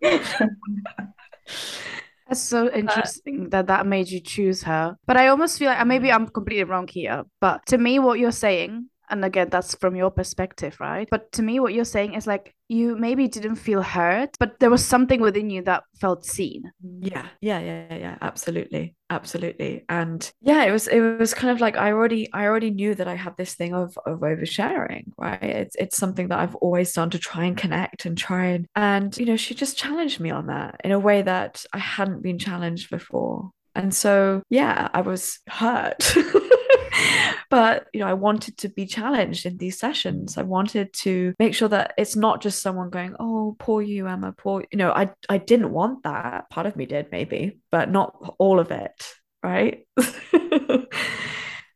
That's 2.28 2.42
so 2.42 2.70
interesting 2.70 3.48
that 3.50 3.68
that 3.68 3.86
made 3.86 4.10
you 4.10 4.20
choose 4.20 4.62
her. 4.64 4.96
But 5.06 5.16
I 5.16 5.28
almost 5.28 5.58
feel 5.58 5.70
like 5.70 5.86
maybe 5.86 6.12
I'm 6.12 6.28
completely 6.28 6.64
wrong 6.64 6.86
here. 6.86 7.24
But 7.40 7.64
to 7.68 7.78
me, 7.78 7.98
what 7.98 8.18
you're 8.18 8.32
saying 8.32 8.90
and 9.10 9.24
again 9.24 9.48
that's 9.50 9.74
from 9.74 9.96
your 9.96 10.10
perspective 10.10 10.76
right? 10.80 11.08
But 11.10 11.32
to 11.32 11.42
me 11.42 11.60
what 11.60 11.74
you're 11.74 11.84
saying 11.84 12.14
is 12.14 12.26
like 12.26 12.54
you 12.68 12.96
maybe 12.96 13.28
didn't 13.28 13.56
feel 13.56 13.82
hurt 13.82 14.36
but 14.38 14.60
there 14.60 14.70
was 14.70 14.84
something 14.84 15.20
within 15.20 15.50
you 15.50 15.62
that 15.62 15.84
felt 16.00 16.24
seen. 16.24 16.70
Yeah 17.00 17.26
yeah 17.40 17.60
yeah 17.60 17.94
yeah 17.94 18.18
absolutely 18.20 18.94
absolutely. 19.10 19.84
And 19.88 20.30
yeah 20.40 20.64
it 20.64 20.72
was 20.72 20.88
it 20.88 21.00
was 21.00 21.34
kind 21.34 21.50
of 21.50 21.60
like 21.60 21.76
i 21.76 21.92
already 21.92 22.32
i 22.32 22.44
already 22.44 22.70
knew 22.70 22.94
that 22.94 23.08
i 23.08 23.14
had 23.14 23.36
this 23.36 23.54
thing 23.54 23.74
of 23.74 23.96
of 24.06 24.20
oversharing 24.20 25.12
right? 25.16 25.42
It's 25.42 25.76
it's 25.76 25.96
something 25.96 26.28
that 26.28 26.38
i've 26.38 26.54
always 26.56 26.92
done 26.92 27.10
to 27.10 27.18
try 27.18 27.44
and 27.44 27.56
connect 27.56 28.04
and 28.06 28.16
try 28.16 28.46
and 28.46 28.66
and 28.76 29.16
you 29.16 29.26
know 29.26 29.36
she 29.36 29.54
just 29.54 29.78
challenged 29.78 30.20
me 30.20 30.30
on 30.30 30.46
that 30.46 30.80
in 30.84 30.92
a 30.92 30.98
way 30.98 31.22
that 31.22 31.64
i 31.72 31.78
hadn't 31.78 32.22
been 32.22 32.38
challenged 32.38 32.90
before. 32.90 33.50
And 33.74 33.94
so 33.94 34.42
yeah 34.50 34.88
i 34.92 35.00
was 35.00 35.38
hurt 35.48 36.14
but 37.50 37.86
you 37.92 38.00
know 38.00 38.06
i 38.06 38.12
wanted 38.12 38.56
to 38.58 38.68
be 38.68 38.86
challenged 38.86 39.46
in 39.46 39.56
these 39.56 39.78
sessions. 39.78 40.38
I 40.38 40.42
wanted 40.42 40.92
to 41.04 41.34
make 41.38 41.54
sure 41.54 41.68
that 41.68 41.94
it's 41.98 42.16
not 42.16 42.40
just 42.40 42.62
someone 42.62 42.90
going 42.90 43.14
oh 43.18 43.56
poor 43.58 43.82
you 43.82 44.06
emma 44.06 44.32
poor 44.36 44.64
you. 44.70 44.78
Know 44.78 44.90
i 44.92 45.10
i 45.28 45.38
didn't 45.38 45.70
want 45.70 46.02
that. 46.04 46.50
Part 46.50 46.66
of 46.66 46.76
me 46.76 46.86
did 46.86 47.08
maybe 47.12 47.60
but 47.70 47.90
not 47.90 48.34
all 48.38 48.60
of 48.60 48.70
it 48.70 49.04
right? 49.42 49.86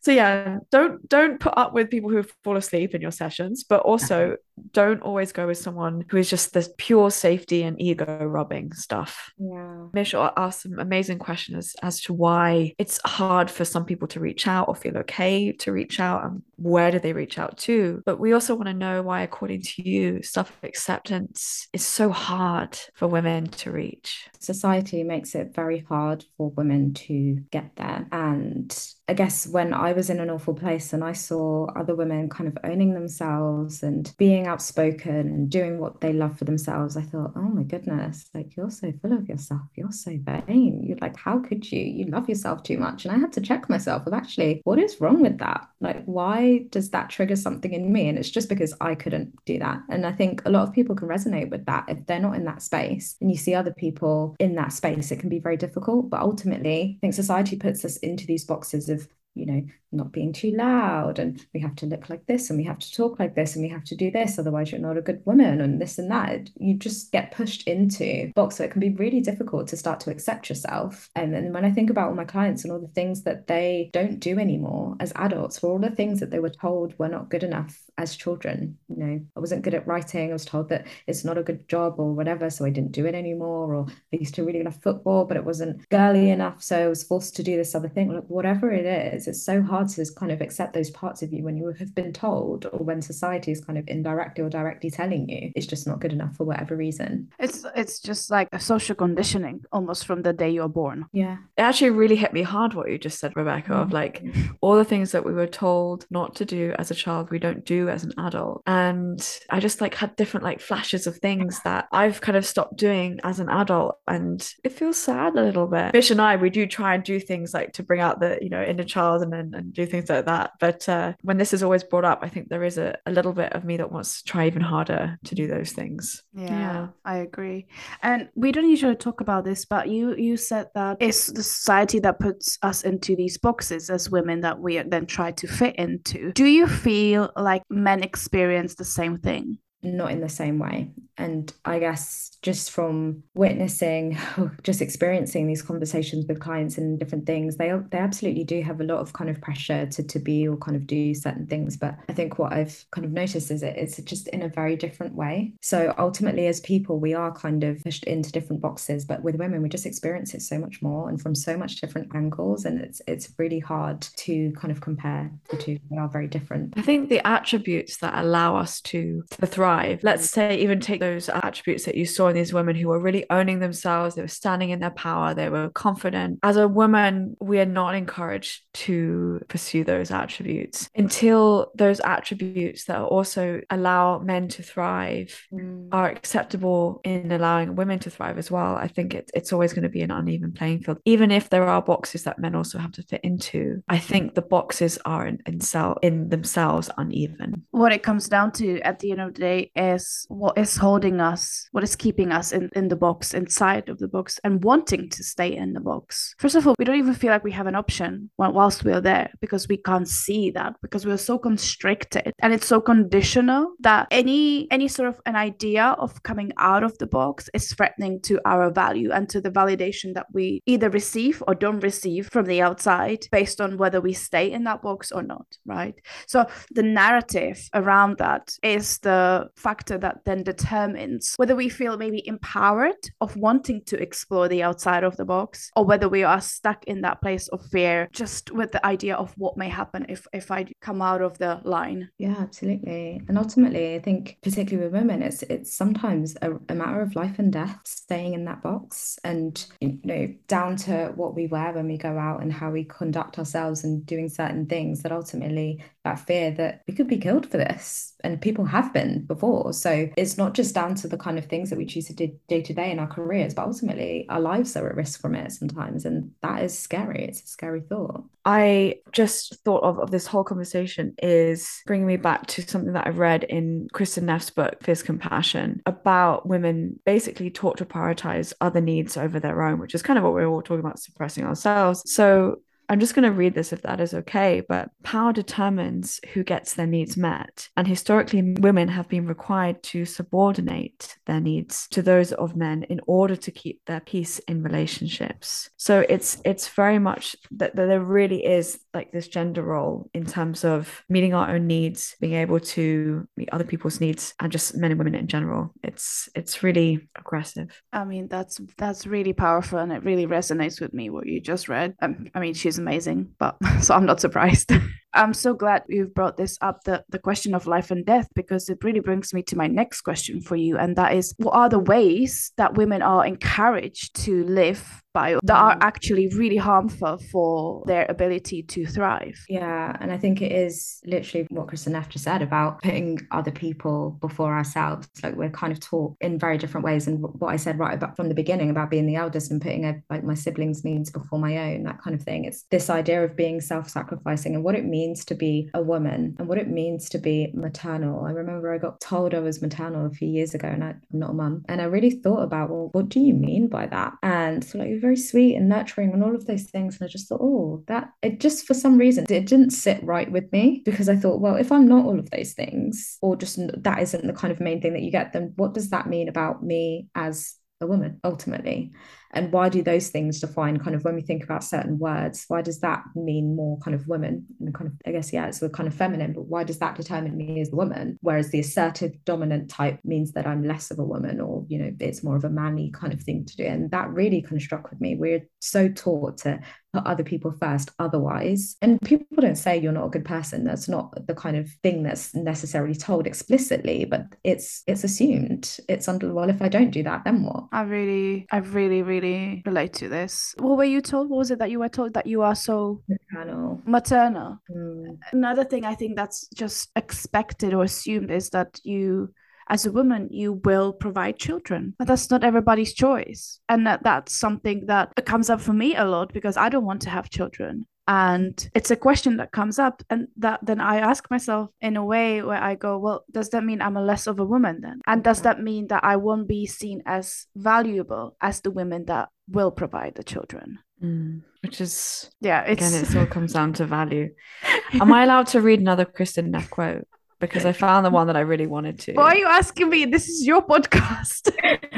So 0.03 0.11
yeah 0.11 0.59
don't 0.73 1.09
don't 1.09 1.39
put 1.39 1.55
up 1.57 1.75
with 1.75 1.89
people 1.89 2.11
who 2.11 2.25
fall 2.43 2.57
asleep 2.57 2.93
in 2.93 3.01
your 3.01 3.13
sessions 3.13 3.63
but 3.63 3.83
also 3.83 4.33
uh-huh. 4.33 4.37
Don't 4.73 5.03
always 5.03 5.33
go 5.33 5.47
with 5.47 5.59
someone 5.59 6.05
who 6.09 6.17
is 6.17 6.31
just 6.31 6.53
this 6.53 6.71
pure 6.79 7.11
safety 7.11 7.63
and 7.63 7.81
ego 7.81 8.25
rubbing 8.25 8.73
stuff. 8.73 9.33
Yeah. 9.39 9.87
Michelle 9.93 10.33
asked 10.37 10.63
some 10.63 10.79
amazing 10.79 11.19
questions 11.19 11.75
as 11.83 12.01
to 12.03 12.13
why 12.13 12.75
it's 12.79 13.01
hard 13.05 13.51
for 13.51 13.65
some 13.65 13.85
people 13.85 14.09
to 14.09 14.21
reach 14.21 14.47
out 14.47 14.69
or 14.69 14.75
feel 14.75 14.97
okay 14.99 15.53
to 15.53 15.73
reach 15.73 16.01
out 16.01 16.25
and 16.25 16.43
where 16.57 16.91
do 16.91 16.99
they 16.99 17.13
reach 17.13 17.39
out 17.39 17.57
to. 17.59 18.03
But 18.07 18.21
we 18.21 18.33
also 18.33 18.55
want 18.55 18.69
to 18.69 18.75
know 18.75 19.03
why 19.03 19.23
according 19.23 19.63
to 19.63 19.89
you 19.89 20.23
self 20.23 20.53
acceptance 20.63 21.69
is 21.73 21.85
so 21.85 22.11
hard 22.11 22.79
for 22.95 23.09
women 23.09 23.47
to 23.49 23.71
reach. 23.71 24.29
Society 24.39 25.03
makes 25.03 25.35
it 25.35 25.55
very 25.55 25.81
hard 25.89 26.25
for 26.37 26.51
women 26.51 26.95
to 26.95 27.43
get 27.51 27.77
there. 27.77 28.07
And 28.13 28.77
I 29.09 29.15
guess 29.15 29.47
when 29.47 29.75
I 29.75 29.93
was 29.93 30.11
in 30.11 30.21
an 30.21 30.31
awful 30.31 30.55
place 30.55 30.93
and 30.93 31.05
I 31.05 31.13
saw 31.13 31.67
other 31.77 31.95
women 31.95 32.29
kind 32.29 32.49
of 32.49 32.57
owning 32.65 32.95
themselves 32.95 33.83
and 33.83 34.13
being 34.17 34.42
outspoken 34.47 35.17
and 35.17 35.51
doing 35.51 35.79
what 35.79 36.01
they 36.01 36.13
love 36.13 36.39
for 36.39 36.45
themselves, 36.45 36.97
I 36.97 37.03
thought, 37.03 37.33
oh 37.37 37.49
my 37.49 37.63
goodness, 37.63 38.29
like 38.35 38.57
you're 38.57 38.71
so 38.71 38.93
full 39.01 39.13
of 39.13 39.29
yourself. 39.29 39.63
You're 39.75 39.93
so 39.93 40.19
vain. 40.21 40.83
You're 40.87 40.99
like, 40.99 41.17
how 41.17 41.39
could 41.39 41.71
you? 41.71 41.81
You 41.81 42.07
love 42.07 42.29
yourself 42.29 42.63
too 42.63 42.79
much. 42.79 43.05
And 43.05 43.15
I 43.15 43.19
had 43.19 43.33
to 43.35 43.41
check 43.41 43.69
myself 43.69 44.07
of 44.07 44.13
actually, 44.13 44.61
what 44.65 44.79
is 44.79 45.01
wrong 45.01 45.23
with 45.23 45.39
that? 45.39 45.67
Like, 45.81 46.05
why 46.05 46.67
does 46.71 46.91
that 46.91 47.11
trigger 47.11 47.37
something 47.37 47.73
in 47.73 47.93
me? 47.93 48.09
And 48.09 48.19
it's 48.19 48.31
just 48.31 48.49
because 48.49 48.75
I 48.81 48.95
couldn't 48.95 49.33
do 49.45 49.59
that. 49.59 49.81
And 49.91 50.07
I 50.07 50.13
think 50.13 50.43
a 50.45 50.51
lot 50.51 50.69
of 50.69 50.75
people 50.75 50.95
can 50.95 51.09
resonate 51.09 51.51
with 51.51 51.67
that 51.67 51.85
if 51.89 52.07
they're 52.07 52.21
not 52.21 52.37
in 52.37 52.45
that 52.45 52.63
space 52.63 53.17
and 53.21 53.31
you 53.31 53.37
see 53.37 53.55
other 53.55 53.73
people 53.73 54.37
in 54.39 54.55
that 54.57 54.73
space, 54.73 55.11
it 55.11 55.21
can 55.21 55.29
be 55.29 55.39
very 55.39 55.57
difficult. 55.57 56.11
But 56.11 56.21
ultimately, 56.21 56.97
I 56.97 57.01
think 57.01 57.15
society 57.15 57.57
puts 57.57 57.85
us 57.85 57.97
into 57.99 58.27
these 58.27 58.45
boxes 58.45 58.89
of 58.89 59.09
you 59.35 59.47
know, 59.47 59.63
not 59.93 60.13
being 60.13 60.33
too 60.33 60.53
loud 60.53 61.19
and 61.19 61.45
we 61.53 61.61
have 61.61 61.77
to 61.77 61.87
look 61.87 62.09
like 62.09 62.27
this 62.27 62.49
and 62.49 62.59
we 62.59 62.65
have 62.65 62.79
to 62.79 62.93
talk 62.93 63.19
like 63.19 63.35
this 63.35 63.55
and 63.55 63.63
we 63.63 63.69
have 63.69 63.85
to 63.85 63.97
do 63.97 64.11
this, 64.11 64.39
otherwise 64.39 64.73
you're 64.73 64.81
not 64.81 64.97
a 64.97 65.03
good 65.03 65.21
woman 65.25 65.61
and 65.61 65.81
this 65.81 65.99
and 65.99 66.11
that. 66.11 66.49
You 66.59 66.75
just 66.75 67.13
get 67.13 67.33
pushed 67.33 67.67
into 67.69 68.33
box. 68.35 68.57
So 68.57 68.65
it 68.65 68.71
can 68.71 68.81
be 68.81 68.91
really 68.91 69.21
difficult 69.21 69.69
to 69.69 69.77
start 69.77 70.01
to 70.01 70.11
accept 70.11 70.49
yourself. 70.49 71.11
And 71.15 71.33
then 71.33 71.53
when 71.53 71.65
I 71.65 71.71
think 71.71 71.91
about 71.91 72.09
all 72.09 72.15
my 72.15 72.25
clients 72.25 72.65
and 72.65 72.73
all 72.73 72.81
the 72.81 72.89
things 72.89 73.23
that 73.23 73.47
they 73.47 73.91
don't 73.93 74.21
do 74.21 74.39
anymore 74.39 74.97
as 75.01 75.13
adults, 75.17 75.59
for 75.59 75.71
all 75.71 75.79
the 75.79 75.91
things 75.91 76.21
that 76.21 76.31
they 76.31 76.39
were 76.39 76.51
told 76.51 76.99
were 76.99 77.09
not 77.09 77.31
good 77.31 77.43
enough 77.43 77.79
as 77.99 78.17
children, 78.17 78.79
you 78.89 78.97
know, 78.97 79.21
I 79.37 79.41
wasn't 79.41 79.63
good 79.63 79.75
at 79.75 79.87
writing. 79.87 80.31
I 80.31 80.33
was 80.33 80.45
told 80.45 80.71
that 80.71 80.87
it's 81.07 81.25
not 81.25 81.39
a 81.39 81.43
good 81.43 81.69
job 81.69 81.95
or 81.99 82.13
whatever, 82.13 82.49
so 82.49 82.65
I 82.65 82.71
didn't 82.71 82.93
do 82.93 83.07
it 83.07 83.15
anymore. 83.15 83.75
Or 83.75 83.87
I 84.13 84.17
used 84.17 84.35
to 84.37 84.45
really 84.45 84.63
love 84.63 84.81
football, 84.83 85.27
but 85.27 85.37
it 85.37 85.45
wasn't 85.45 85.89
girly 85.91 86.31
enough, 86.31 86.63
so 86.63 86.79
I 86.79 86.89
was 86.89 87.03
forced 87.03 87.37
to 87.37 87.43
do 87.43 87.57
this 87.57 87.75
other 87.75 87.89
thing. 87.89 88.13
Like 88.13 88.25
whatever 88.25 88.73
it 88.73 88.87
is, 88.87 89.22
it's 89.27 89.43
so 89.43 89.63
hard 89.63 89.89
to 89.89 90.05
kind 90.17 90.33
of 90.33 90.41
accept 90.41 90.73
those 90.73 90.91
parts 90.91 91.23
of 91.23 91.33
you 91.33 91.43
when 91.45 91.57
you 91.57 91.73
have 91.79 91.95
been 91.95 92.13
told 92.13 92.67
or 92.67 92.79
when 92.85 93.03
society 93.03 93.53
is 93.53 93.65
kind 93.65 93.79
of 93.79 93.87
indirectly 93.89 94.45
or 94.45 94.49
directly 94.49 94.91
telling 94.91 95.29
you 95.29 95.53
it's 95.55 95.67
just 95.67 95.87
not 95.87 96.01
good 96.01 96.13
enough 96.13 96.37
for 96.37 96.45
whatever 96.45 96.77
reason. 96.77 97.31
It's 97.39 97.65
it's 97.75 98.01
just 98.01 98.31
like 98.31 98.49
a 98.53 98.61
social 98.61 98.95
conditioning 98.95 99.65
almost 99.73 100.07
from 100.07 100.23
the 100.23 100.33
day 100.33 100.51
you're 100.51 100.69
born. 100.69 101.07
Yeah. 101.13 101.39
It 101.57 101.63
actually 101.63 101.91
really 101.91 102.17
hit 102.17 102.33
me 102.33 102.43
hard 102.43 102.75
what 102.75 102.91
you 102.91 102.99
just 102.99 103.19
said, 103.19 103.37
Rebecca, 103.37 103.75
of 103.75 103.89
mm-hmm. 103.89 103.95
like 103.95 104.25
all 104.61 104.77
the 104.77 104.85
things 104.85 105.13
that 105.13 105.25
we 105.25 105.33
were 105.33 105.47
told 105.47 106.07
not 106.11 106.35
to 106.37 106.45
do 106.45 106.75
as 106.79 106.91
a 106.91 106.95
child, 106.95 107.31
we 107.31 107.39
don't 107.39 107.65
do 107.65 107.89
as 107.89 108.05
an 108.05 108.13
adult. 108.19 108.63
And 108.67 109.21
I 109.51 109.61
just 109.61 109.81
like 109.81 109.95
had 109.95 110.17
different 110.17 110.45
like 110.45 110.61
flashes 110.61 111.07
of 111.07 111.17
things 111.19 111.61
that 111.65 111.89
I've 111.93 112.21
kind 112.21 112.37
of 112.37 112.47
stopped 112.47 112.77
doing 112.77 113.21
as 113.25 113.41
an 113.41 113.49
adult. 113.49 113.99
And 114.09 114.47
it 114.65 114.73
feels 114.73 114.97
sad 114.97 115.35
a 115.37 115.43
little 115.43 115.67
bit. 115.67 115.93
Mish 115.93 116.11
and 116.11 116.21
I, 116.21 116.37
we 116.37 116.51
do 116.51 116.67
try 116.67 116.95
and 116.95 117.05
do 117.05 117.21
things 117.21 117.53
like 117.53 117.73
to 117.75 117.83
bring 117.83 118.01
out 118.01 118.21
the, 118.21 118.39
you 118.41 118.49
know, 118.49 118.63
inner 118.63 118.85
child 118.85 119.12
and 119.21 119.35
and, 119.35 119.55
and 119.55 119.75
do 119.75 119.85
things 119.85 120.09
like 120.09 120.25
that. 120.25 120.53
But 120.59 120.89
uh, 120.89 121.13
when 121.23 121.37
this 121.37 121.53
is 121.53 121.63
always 121.63 121.85
brought 121.85 122.07
up, 122.07 122.21
I 122.23 122.29
think 122.29 122.49
there 122.49 122.65
is 122.65 122.79
a, 122.79 122.97
a 123.05 123.11
little 123.11 123.33
bit 123.35 123.53
of 123.53 123.65
me 123.65 123.77
that 123.77 123.93
wants 123.93 124.23
to 124.23 124.31
try 124.31 124.47
even 124.47 124.63
harder 124.63 125.19
to 125.25 125.35
do 125.35 125.47
those 125.47 125.73
things. 125.73 126.23
Yeah, 126.33 126.49
yeah, 126.51 126.87
I 127.05 127.17
agree. 127.19 127.67
And 128.03 128.31
we 128.35 128.53
don't 128.53 128.71
usually 128.71 128.97
talk 128.97 129.21
about 129.21 129.45
this, 129.45 129.67
but 129.67 129.89
you 129.89 130.17
you 130.17 130.37
said 130.37 130.69
that 130.75 130.97
it's 131.01 131.27
the 131.27 131.43
society 131.43 131.99
that 132.01 132.19
puts 132.19 132.59
us 132.63 132.83
into 132.83 133.15
these 133.17 133.37
boxes 133.37 133.91
as 133.91 134.09
women 134.09 134.41
that 134.41 134.59
we 134.59 134.81
then 134.81 135.07
try 135.07 135.33
to 135.33 135.47
fit 135.47 135.77
into. 135.77 136.33
Do 136.33 136.47
you 136.47 136.67
feel 136.67 137.31
like 137.37 137.63
men 137.69 138.03
experience 138.03 138.75
the 138.75 138.85
same 138.85 139.19
thing? 139.19 139.59
Not 139.83 140.13
in 140.13 140.21
the 140.21 140.29
same 140.29 140.59
way. 140.59 140.91
And 141.19 141.53
I 141.65 141.79
guess 141.79 142.37
just 142.41 142.71
from 142.71 143.23
witnessing, 143.35 144.17
just 144.63 144.81
experiencing 144.81 145.47
these 145.47 145.61
conversations 145.61 146.25
with 146.27 146.41
clients 146.41 146.79
and 146.79 146.99
different 146.99 147.27
things, 147.27 147.57
they 147.57 147.73
they 147.91 147.99
absolutely 147.99 148.45
do 148.45 148.63
have 148.63 148.81
a 148.81 148.85
lot 148.85 149.01
of 149.01 149.13
kind 149.13 149.29
of 149.29 149.41
pressure 149.41 149.87
to 149.87 150.03
to 150.03 150.19
be 150.19 150.47
or 150.47 150.57
kind 150.57 150.77
of 150.77 150.87
do 150.87 151.15
certain 151.15 151.47
things. 151.47 151.77
But 151.77 151.97
I 152.09 152.13
think 152.13 152.39
what 152.39 152.53
I've 152.53 152.85
kind 152.93 153.05
of 153.05 153.13
noticed 153.13 153.51
is 153.51 153.63
it 153.63 153.77
it's 153.77 153.97
just 154.03 154.29
in 154.29 154.43
a 154.43 154.49
very 154.49 154.77
different 154.77 155.15
way. 155.15 155.53
So 155.61 155.95
ultimately, 155.99 156.47
as 156.47 156.61
people, 156.61 157.01
we 157.01 157.13
are 157.13 157.33
kind 157.33 157.65
of 157.65 157.83
pushed 157.83 158.05
into 158.05 158.33
different 158.33 158.63
boxes. 158.63 159.05
But 159.05 159.23
with 159.23 159.37
women, 159.37 159.63
we 159.63 159.69
just 159.69 159.87
experience 159.87 160.33
it 160.33 160.43
so 160.43 160.59
much 160.59 160.81
more 160.81 161.09
and 161.09 161.21
from 161.21 161.35
so 161.35 161.57
much 161.57 161.81
different 161.81 162.15
angles, 162.15 162.65
and 162.65 162.81
it's 162.81 163.03
it's 163.09 163.33
really 163.37 163.61
hard 163.61 164.01
to 164.01 164.53
kind 164.53 164.71
of 164.71 164.81
compare 164.81 165.31
the 165.51 165.57
two. 165.57 165.79
They 165.91 165.97
are 165.97 166.09
very 166.09 166.29
different. 166.29 166.75
I 166.77 166.83
think 166.83 167.09
the 167.09 167.27
attributes 167.27 167.99
that 167.99 168.15
allow 168.17 168.57
us 168.57 168.81
to 168.83 169.25
to 169.31 169.47
thrive 169.47 169.72
thrive. 169.73 170.01
Let's 170.03 170.31
say, 170.31 170.59
even 170.59 170.81
take 170.81 171.01
those 171.01 171.29
attributes 171.29 171.85
that 171.85 171.95
you 171.95 172.07
saw 172.07 172.29
in 172.29 172.35
these 172.35 172.53
women 172.53 172.77
who 172.77 172.89
were 172.89 173.01
really 173.01 173.27
owning 173.31 173.59
themselves, 173.59 174.15
they 174.15 174.23
were 174.23 174.29
standing 174.29 174.71
in 174.71 174.81
their 174.81 174.91
power, 174.91 175.35
they 175.35 175.49
were 175.49 175.71
confident. 175.71 176.39
As 176.43 176.57
a 176.57 176.69
woman, 176.69 177.37
we 177.41 177.59
are 177.61 177.67
not 177.67 177.95
encouraged 177.95 178.63
to 178.75 179.41
pursue 179.49 179.85
those 179.85 180.11
attributes 180.11 180.89
until 180.95 181.71
those 181.75 182.01
attributes 182.01 182.85
that 182.87 183.01
also 183.01 183.61
allow 183.71 184.19
men 184.19 184.49
to 184.49 184.63
thrive 184.63 185.47
mm. 185.53 185.89
are 185.93 186.09
acceptable 186.09 187.01
in 187.05 187.33
allowing 187.33 187.77
women 187.77 187.99
to 188.01 188.11
thrive 188.11 188.39
as 188.39 188.51
well. 188.51 188.77
I 188.77 188.89
think 188.89 189.15
it's 189.15 189.31
it's 189.35 189.53
always 189.53 189.73
going 189.73 189.83
to 189.83 189.89
be 189.89 190.03
an 190.03 190.11
uneven 190.11 190.53
playing 190.53 190.83
field. 190.83 190.99
Even 191.05 191.31
if 191.31 191.51
there 191.51 191.65
are 191.65 191.83
boxes 191.83 192.25
that 192.25 192.39
men 192.39 192.55
also 192.55 192.79
have 192.79 192.93
to 192.93 193.03
fit 193.03 193.21
into, 193.23 193.83
I 193.89 193.99
think 193.99 194.35
the 194.35 194.43
boxes 194.43 194.99
are 195.05 195.27
in, 195.27 195.39
in, 195.47 195.61
cell, 195.61 195.99
in 196.03 196.29
themselves 196.29 196.91
uneven. 196.97 197.65
What 197.71 197.93
it 197.93 198.03
comes 198.03 198.29
down 198.29 198.53
to 198.53 198.81
at 198.81 198.99
the 198.99 199.13
end 199.13 199.21
of 199.21 199.35
the 199.35 199.41
day 199.41 199.62
is 199.75 200.27
what 200.29 200.57
is 200.59 200.77
holding 200.77 201.21
us, 201.21 201.69
what 201.73 201.85
is 201.85 201.97
keeping 201.97 202.33
us 202.33 202.53
in, 202.53 202.71
in 202.75 202.89
the 202.89 202.97
box, 202.97 203.35
inside 203.35 203.89
of 203.89 203.99
the 203.99 204.09
box, 204.09 204.41
and 204.45 204.65
wanting 204.65 205.09
to 205.11 205.23
stay 205.23 205.55
in 205.55 205.73
the 205.73 205.81
box. 205.81 206.35
First 206.39 206.55
of 206.55 206.67
all, 206.67 206.75
we 206.79 206.85
don't 206.85 206.99
even 206.99 207.15
feel 207.15 207.31
like 207.31 207.45
we 207.45 207.53
have 207.53 207.67
an 207.67 207.75
option 207.75 208.31
whilst 208.37 208.85
we're 208.85 209.01
there 209.01 209.31
because 209.41 209.69
we 209.69 209.77
can't 209.77 210.09
see 210.09 210.51
that 210.51 210.75
because 210.83 211.07
we're 211.07 211.17
so 211.17 211.39
constricted 211.39 212.33
and 212.41 212.53
it's 212.53 212.67
so 212.67 212.81
conditional 212.81 213.75
that 213.81 214.07
any 214.11 214.71
any 214.71 214.89
sort 214.89 215.09
of 215.09 215.21
an 215.27 215.37
idea 215.37 215.85
of 215.99 216.23
coming 216.23 216.53
out 216.59 216.83
of 216.83 216.97
the 216.99 217.07
box 217.07 217.49
is 217.55 217.73
threatening 217.73 218.21
to 218.21 218.41
our 218.45 218.71
value 218.71 219.11
and 219.13 219.29
to 219.29 219.41
the 219.41 219.51
validation 219.51 220.15
that 220.15 220.27
we 220.33 220.61
either 220.67 220.91
receive 220.91 221.43
or 221.47 221.55
don't 221.55 221.81
receive 221.81 222.29
from 222.31 222.47
the 222.47 222.61
outside 222.61 223.27
based 223.31 223.61
on 223.61 223.77
whether 223.77 224.01
we 224.01 224.13
stay 224.13 224.51
in 224.51 224.65
that 224.65 224.83
box 224.83 225.13
or 225.13 225.23
not 225.23 225.47
right 225.67 226.01
so 226.27 226.47
the 226.73 226.83
narrative 226.83 227.69
around 227.75 228.19
that 228.19 228.53
is 228.63 228.99
the 228.99 229.49
factor 229.57 229.99
that 229.99 230.25
then 230.25 230.43
determines 230.43 231.35
whether 231.37 231.55
we 231.55 231.69
feel 231.69 231.97
maybe 231.97 232.27
empowered 232.27 232.97
of 233.21 233.37
wanting 233.37 233.83
to 233.85 234.01
explore 234.01 234.49
the 234.49 234.63
outside 234.63 235.05
of 235.05 235.17
the 235.17 235.25
box 235.25 235.71
or 235.77 235.85
whether 235.85 236.09
we 236.09 236.23
are 236.23 236.41
stuck 236.41 236.85
in 236.85 237.01
that 237.03 237.21
place 237.21 237.49
of 237.49 237.65
fear 237.67 238.09
just 238.13 238.51
with 238.51 238.73
the 238.73 238.85
idea 238.85 239.15
of 239.15 239.33
what 239.37 239.57
may 239.57 239.69
happen 239.69 240.07
if 240.09 240.27
if 240.33 240.51
I 240.51 240.67
come 240.81 241.03
out 241.03 241.23
of 241.23 241.39
the 241.39 241.61
line. 241.65 242.09
Yeah 242.19 242.37
absolutely. 242.39 243.23
And 243.29 243.39
ultimately 243.39 243.95
I 243.95 244.01
think 244.01 244.39
particularly 244.43 244.89
with 244.89 245.01
women 245.01 245.23
it's 245.23 245.43
it's 245.45 245.75
sometimes 245.75 246.37
a, 246.43 246.53
a 246.69 246.75
matter 246.75 247.01
of 247.01 247.15
life 247.15 247.39
and 247.39 247.53
death 247.53 247.81
staying 247.85 248.35
in 248.35 248.45
that 248.47 248.63
box 248.63 249.19
and 249.25 249.65
you 249.81 249.99
know 250.05 250.35
down 250.49 250.77
to 250.77 251.13
what 251.15 251.35
we 251.35 251.47
wear 251.47 251.73
when 251.73 251.87
we 251.87 251.99
go 251.99 252.19
out 252.19 252.43
and 252.43 252.53
how 252.53 252.71
we 252.71 252.85
conduct 252.85 253.39
ourselves 253.39 253.85
and 253.85 254.05
doing 254.07 254.29
certain 254.29 254.67
things 254.67 255.03
that 255.03 255.13
ultimately 255.13 255.83
that 256.05 256.21
fear 256.21 256.51
that 256.53 256.83
we 256.87 256.95
could 256.95 257.09
be 257.09 257.19
killed 257.19 257.51
for 257.51 257.57
this 257.57 258.15
and 258.25 258.41
people 258.41 258.65
have 258.65 258.93
been 258.93 259.25
before. 259.25 259.73
So 259.73 260.09
it's 260.17 260.39
not 260.39 260.55
just 260.55 260.75
down 260.75 260.95
to 260.97 261.09
the 261.09 261.17
kind 261.17 261.39
of 261.39 261.47
things 261.47 261.71
that 261.71 261.79
we 261.79 261.87
choose 261.87 262.07
to 262.07 262.15
do 262.15 262.37
day 262.49 262.63
to 262.63 262.75
day 262.75 262.91
in 262.91 262.99
our 262.99 263.07
careers 263.07 263.55
but 263.55 263.67
ultimately 263.67 264.27
our 264.29 264.41
lives 264.41 264.77
are 264.77 264.89
at 264.89 264.97
risk 264.97 265.21
from 265.21 265.35
it 265.35 265.53
sometimes 265.53 266.05
and 266.05 266.33
that 266.43 266.63
is 266.63 266.79
scary. 266.79 267.25
It's 267.25 267.43
a 267.43 267.47
scary 267.47 267.81
thought. 267.81 268.25
I 268.45 268.97
just 269.13 269.63
thought 269.65 269.85
of, 269.85 270.01
of 270.01 270.11
this 270.11 270.27
whole 270.27 270.45
conversation 270.45 271.15
is 271.23 271.83
bringing 271.87 272.07
me 272.07 272.17
back 272.17 272.47
to 272.47 272.63
something 272.63 272.93
that 272.93 273.07
i 273.07 273.11
read 273.11 273.45
in 273.45 273.87
kristin 273.95 274.25
neff's 274.25 274.51
book 274.51 274.83
fierce 274.83 275.01
compassion 275.01 275.81
about 275.87 276.49
women 276.49 276.99
basically 277.07 277.51
taught 277.51 277.77
to 277.77 277.85
prioritize 277.85 278.53
other 278.61 278.81
needs 278.81 279.17
over 279.17 279.39
their 279.39 279.63
own 279.63 279.79
which 279.79 279.95
is 279.95 280.03
kind 280.03 280.19
of 280.19 280.25
what 280.25 280.35
we 280.35 280.43
we're 280.43 280.53
all 280.53 280.63
talking 280.63 280.81
about 280.81 280.99
suppressing 280.99 281.45
ourselves. 281.45 282.03
So 282.07 282.61
I'm 282.89 283.01
just 283.01 283.15
going 283.15 283.25
to 283.25 283.33
read 283.33 283.55
this 283.55 283.73
if 283.73 283.83
that 283.83 284.01
is 284.01 284.15
okay. 284.15 284.63
But 284.69 284.91
power 285.03 285.33
determines 285.33 286.21
who 286.33 286.45
gets 286.45 286.75
their 286.75 286.87
needs 286.87 287.17
met. 287.17 287.69
And 287.77 287.87
historically, 287.87 288.55
women 288.59 288.89
have 288.89 289.09
been 289.09 289.27
required 289.27 289.83
to 289.85 290.05
subordinate 290.05 291.17
their 291.27 291.41
needs 291.41 291.89
to 291.89 292.03
those 292.03 292.33
of 292.33 292.57
men 292.57 292.83
in 292.85 293.01
order 293.07 293.37
to 293.37 293.51
keep 293.51 293.81
their 293.87 294.01
peace 294.01 294.39
in 294.41 294.63
relationships. 294.63 295.71
So 295.77 296.05
it's 296.09 296.41
it's 296.45 296.69
very 296.69 296.99
much 296.99 297.37
that, 297.53 297.77
that 297.77 297.87
there 297.87 298.05
really 298.05 298.45
is 298.45 298.79
like 298.95 299.13
this 299.13 299.29
gender 299.29 299.63
role 299.63 300.11
in 300.15 300.27
terms 300.27 300.65
of 300.65 301.03
meeting 301.09 301.35
our 301.35 301.51
own 301.51 301.67
needs, 301.67 302.17
being 302.21 302.35
able 302.35 302.61
to 302.61 303.27
meet 303.37 303.49
other 303.51 303.65
people's 303.65 304.01
needs, 304.01 304.35
and 304.41 304.53
just 304.53 304.77
men 304.77 304.91
and 304.91 304.99
women 304.99 305.15
in 305.15 305.27
general. 305.27 305.73
It's 305.83 306.29
it's 306.35 306.63
really 306.63 307.09
aggressive. 307.17 307.81
I 307.93 308.05
mean, 308.05 308.29
that's 308.29 308.61
that's 308.79 309.07
really 309.07 309.33
powerful, 309.33 309.79
and 309.79 309.93
it 309.93 310.05
really 310.05 310.27
resonates 310.27 310.81
with 310.81 310.93
me 310.93 311.11
what 311.11 311.27
you 311.27 311.41
just 311.41 311.69
read. 311.69 311.95
Um, 312.03 312.29
I 312.35 312.41
mean, 312.41 312.55
she's 312.55 312.79
amazing, 312.79 313.31
but 313.39 313.57
so 313.81 313.95
I'm 313.95 314.07
not 314.07 314.21
surprised. 314.21 314.73
I'm 315.15 315.35
so 315.35 315.55
glad 315.55 315.85
you've 315.89 316.15
brought 316.15 316.37
this 316.37 316.57
up 316.61 316.85
the, 316.85 317.05
the 317.11 317.19
question 317.19 317.55
of 317.55 317.67
life 317.67 317.91
and 317.91 318.05
death 318.05 318.29
because 318.35 318.69
it 318.69 318.83
really 318.83 319.01
brings 319.01 319.35
me 319.35 319.43
to 319.45 319.57
my 319.57 319.67
next 319.67 320.03
question 320.03 320.41
for 320.41 320.57
you. 320.57 320.79
And 320.79 320.97
that 320.97 321.15
is 321.15 321.35
what 321.37 321.53
are 321.53 321.69
the 321.69 321.79
ways 321.79 322.53
that 322.57 322.75
women 322.75 323.03
are 323.03 323.25
encouraged 323.27 324.17
to 324.25 324.45
live 324.45 325.03
by 325.13 325.37
that 325.43 325.57
are 325.57 325.77
mm. 325.77 325.83
actually 325.83 326.29
really 326.29 326.57
harmful 326.57 327.19
for 327.31 327.85
their 327.87 328.07
ability 328.09 328.63
to 328.63 328.87
thrive? 328.87 329.39
Yeah. 329.49 329.97
And 330.01 330.11
I 330.11 330.17
think 330.17 330.41
it 330.41 330.53
is 330.53 331.01
literally 331.05 331.47
what 331.51 331.67
Kristin 331.67 331.93
Neff 331.93 332.09
just 332.09 332.25
said 332.25 332.41
about 332.41 332.83
putting 332.83 333.21
other 333.31 333.51
people 333.51 334.17
before 334.21 334.55
ourselves. 334.55 335.09
Like 335.23 335.37
we're 335.37 335.51
kind 335.51 335.73
of 335.73 335.81
taught 335.81 336.17
in 336.21 336.39
very 336.39 336.57
different 336.57 336.85
ways. 336.85 337.07
And 337.07 337.21
what 337.21 337.49
I 337.49 337.57
said 337.57 337.79
right 337.79 337.95
about 337.95 338.17
from 338.17 338.29
the 338.29 338.35
beginning 338.35 338.71
about 338.71 338.91
being 338.91 339.07
the 339.07 339.17
eldest 339.17 339.51
and 339.51 339.61
putting 339.61 339.85
a, 339.85 340.03
like 340.09 340.25
my 340.25 340.35
siblings' 340.35 340.85
needs 340.85 341.11
before 341.11 341.39
my 341.39 341.59
own, 341.59 341.83
that 341.85 342.01
kind 342.03 342.15
of 342.17 342.23
thing. 342.23 342.45
It's 342.45 342.65
this 342.71 342.89
idea 342.89 343.23
of 343.23 343.37
being 343.37 343.61
self 343.61 343.91
sacrificing 343.91 344.55
and 344.55 344.65
what 344.65 344.75
it 344.75 344.85
means 344.85 345.02
means 345.03 345.25
to 345.25 345.35
be 345.35 345.69
a 345.75 345.83
woman 345.83 346.37
and 346.39 346.47
what 346.47 346.59
it 346.59 346.69
means 346.69 347.09
to 347.09 347.19
be 347.19 347.51
maternal. 347.55 348.25
I 348.25 348.31
remember 348.31 348.73
I 348.73 348.79
got 348.79 349.01
told 349.01 349.35
I 349.35 349.41
was 349.41 349.61
maternal 349.61 350.07
a 350.07 350.11
few 350.11 350.29
years 350.29 350.55
ago 350.55 350.69
and 350.69 350.85
I, 350.85 350.91
am 350.91 351.01
not 351.11 351.31
a 351.31 351.35
mum. 351.35 351.65
And 351.69 351.81
I 351.83 351.87
really 351.87 352.11
thought 352.11 352.43
about, 352.43 352.71
well, 352.71 352.91
what 352.93 353.09
do 353.09 353.19
you 353.19 353.35
mean 353.35 353.69
by 353.69 353.87
that? 353.87 354.13
And 354.23 354.65
so 354.65 354.79
like 354.79 354.91
you're 354.91 355.01
very 355.01 355.17
sweet 355.17 355.57
and 355.57 355.69
nurturing 355.69 356.13
and 356.13 356.23
all 356.23 356.37
of 356.37 356.47
those 356.47 356.65
things. 356.65 357.01
And 357.01 357.09
I 357.09 357.11
just 357.11 357.29
thought, 357.29 357.41
oh, 357.43 357.83
that 357.89 358.11
it 358.23 358.39
just 358.39 358.65
for 358.65 358.75
some 358.75 358.97
reason 358.97 359.27
it 359.29 359.47
didn't 359.47 359.71
sit 359.71 360.03
right 360.05 360.31
with 360.31 360.53
me 360.53 360.83
because 360.85 361.09
I 361.09 361.17
thought, 361.17 361.41
well, 361.41 361.57
if 361.57 361.73
I'm 361.73 361.89
not 361.89 362.05
all 362.05 362.19
of 362.19 362.31
those 362.31 362.53
things, 362.53 363.19
or 363.23 363.35
just 363.35 363.59
that 363.83 364.03
isn't 364.03 364.27
the 364.27 364.33
kind 364.33 364.53
of 364.53 364.61
main 364.61 364.81
thing 364.81 364.93
that 364.93 365.03
you 365.03 365.11
get, 365.11 365.33
then 365.33 365.53
what 365.57 365.75
does 365.75 365.91
that 365.91 366.07
mean 366.09 366.29
about 366.29 366.63
me 366.63 367.09
as 367.17 367.57
a 367.81 367.87
woman 367.87 368.21
ultimately? 368.23 368.93
And 369.33 369.53
why 369.53 369.69
do 369.69 369.83
those 369.83 370.09
things 370.09 370.41
define 370.41 370.79
kind 370.79 370.95
of 370.95 371.05
when 371.05 371.15
we 371.15 371.23
think 371.23 371.43
about 371.43 371.65
certain 371.65 371.99
words? 371.99 372.45
Why 372.49 372.63
does 372.63 372.81
that 372.81 373.05
mean 373.15 373.57
more 373.57 373.79
kind 373.79 373.95
of 373.95 374.07
women? 374.09 374.47
And 374.61 374.75
kind 374.75 374.89
of 374.89 374.95
i 375.07 375.13
guess 375.13 375.33
yeah 375.33 375.47
it's 375.47 375.59
the 375.59 375.69
kind 375.69 375.87
of 375.87 375.95
feminine 375.95 376.33
but 376.33 376.47
why 376.47 376.65
does 376.65 376.79
that 376.79 376.97
determine 376.97 377.37
me 377.37 377.61
as 377.61 377.73
a 377.73 377.77
woman? 377.77 378.19
Whereas 378.23 378.51
the 378.51 378.61
assertive 378.61 379.13
dominant 379.25 379.71
type 379.71 380.01
means 380.05 380.33
that 380.33 380.47
i'm 380.47 380.65
less 380.65 380.91
of 380.91 380.99
a 380.99 381.05
woman 381.05 381.41
or 381.41 381.65
you 381.69 381.79
know 381.79 381.93
it's 382.01 382.23
more 382.23 382.37
of 382.37 382.45
a 382.45 382.51
manly 382.51 382.91
kind 382.91 383.13
of 383.13 383.23
thing 383.23 383.45
to 383.45 383.57
do. 383.57 383.65
And 383.65 383.91
that 383.91 384.11
really 384.11 384.43
kind 384.43 384.57
of 384.57 384.63
struck 384.63 384.91
with 384.91 385.01
me. 385.01 385.17
We're 385.17 385.47
so 385.61 385.89
taught 385.89 386.39
to 386.39 386.61
put 386.93 387.07
other 387.07 387.25
people 387.25 387.53
first 387.53 387.91
otherwise. 387.99 388.77
And 388.83 389.01
people 389.01 389.27
don't 389.41 389.57
say 389.57 389.79
you're 389.79 389.93
not 389.93 390.07
a 390.07 390.11
good 390.11 390.25
person. 390.25 390.65
That's 390.65 390.89
not 390.89 391.27
the 391.27 391.35
kind 391.35 391.57
of 391.57 391.71
thing 391.83 392.03
that's 392.03 392.35
necessarily 392.35 392.95
told 392.95 393.27
explicitly 393.27 394.05
but 394.05 394.27
it's 394.45 394.83
it's 394.87 395.05
assumed. 395.05 395.79
It's 395.89 396.09
under 396.09 396.33
well 396.33 396.51
if 396.51 396.63
i 396.63 396.69
don't 396.69 396.91
do 396.91 397.03
that 397.05 397.25
then 397.25 397.45
what? 397.45 397.65
I 397.73 397.83
really 397.83 398.47
i 398.51 398.59
really 398.59 399.03
really 399.03 399.22
really 399.23 399.63
relate 399.65 399.93
to 399.95 400.09
this. 400.09 400.55
What 400.59 400.77
were 400.77 400.85
you 400.85 401.01
told? 401.01 401.31
What 401.31 401.39
was 401.39 401.51
it 401.51 401.59
that 401.61 401.71
you 401.71 401.79
were 401.79 401.89
told 401.89 402.15
that 402.15 402.27
you 402.27 402.43
are 402.43 402.55
so 402.55 403.03
maternal? 403.09 403.81
Maternal. 403.87 404.59
Mm. 404.71 405.19
Another 405.33 405.65
thing 405.65 405.85
I 405.85 405.95
think 405.95 406.17
that's 406.17 406.49
just 406.49 406.91
expected 406.97 407.73
or 407.75 407.85
assumed 407.85 408.31
is 408.31 408.51
that 408.51 408.79
you 408.85 409.33
as 409.69 409.87
a 409.87 409.93
woman 409.93 410.29
you 410.31 410.55
will 410.65 410.93
provide 410.93 411.39
children 411.39 411.95
but 411.99 412.09
that's 412.09 412.31
not 412.31 412.43
everybody's 412.43 412.93
choice 412.93 413.61
and 413.69 413.87
that, 413.87 414.03
that's 414.03 414.35
something 414.35 414.85
that 414.87 415.13
comes 415.25 415.49
up 415.49 415.61
for 415.61 415.73
me 415.73 415.95
a 415.95 416.05
lot 416.05 416.33
because 416.33 416.57
i 416.57 416.69
don't 416.69 416.85
want 416.85 417.01
to 417.01 417.09
have 417.09 417.31
children 417.31 417.87
and 418.09 418.69
it's 418.75 418.91
a 418.91 418.97
question 418.97 419.37
that 419.37 419.53
comes 419.53 419.79
up 419.79 420.03
and 420.11 420.27
that 420.37 420.59
then 420.63 420.81
i 420.81 420.99
ask 420.99 421.31
myself 421.31 421.71
in 421.81 421.97
a 421.97 422.05
way 422.05 422.43
where 422.43 422.61
i 422.61 422.75
go 422.75 422.99
well 422.99 423.25
does 423.31 423.51
that 423.51 423.65
mean 423.65 423.81
i'm 423.81 423.97
a 423.97 424.03
less 424.03 424.27
of 424.27 424.41
a 424.41 424.45
woman 424.45 424.81
then 424.81 425.01
and 425.07 425.23
does 425.23 425.43
that 425.43 425.61
mean 425.61 425.87
that 425.87 426.03
i 426.03 426.17
won't 426.17 426.49
be 426.49 426.67
seen 426.67 427.03
as 427.07 427.47
valuable 427.55 428.37
as 428.41 428.61
the 428.61 428.71
women 428.71 429.05
that 429.05 429.29
will 429.49 429.71
provide 429.71 430.15
the 430.17 430.25
children 430.25 430.79
mm, 431.03 431.41
which 431.63 431.81
is 431.81 432.31
yeah 432.41 432.63
it's... 432.63 432.83
again 432.85 433.05
it 433.05 433.17
all 433.17 433.27
comes 433.27 433.53
down 433.53 433.73
to 433.73 433.87
value 433.87 434.29
am 434.95 435.13
i 435.13 435.23
allowed 435.23 435.47
to 435.47 435.61
read 435.61 435.81
another 435.81 436.05
kristin 436.05 436.51
neff 436.51 436.71
quote 436.71 437.07
because 437.39 437.67
I 437.67 437.73
found 437.73 438.07
the 438.07 438.11
one 438.11 438.29
that 438.29 438.37
I 438.37 438.41
really 438.41 438.69
wanted 438.69 439.01
to. 439.01 439.15
Why 439.15 439.33
are 439.33 439.37
you 439.37 439.47
asking 439.47 439.89
me? 439.89 440.05
This 440.05 440.29
is 440.29 440.47
your 440.47 440.63
podcast. 440.63 441.51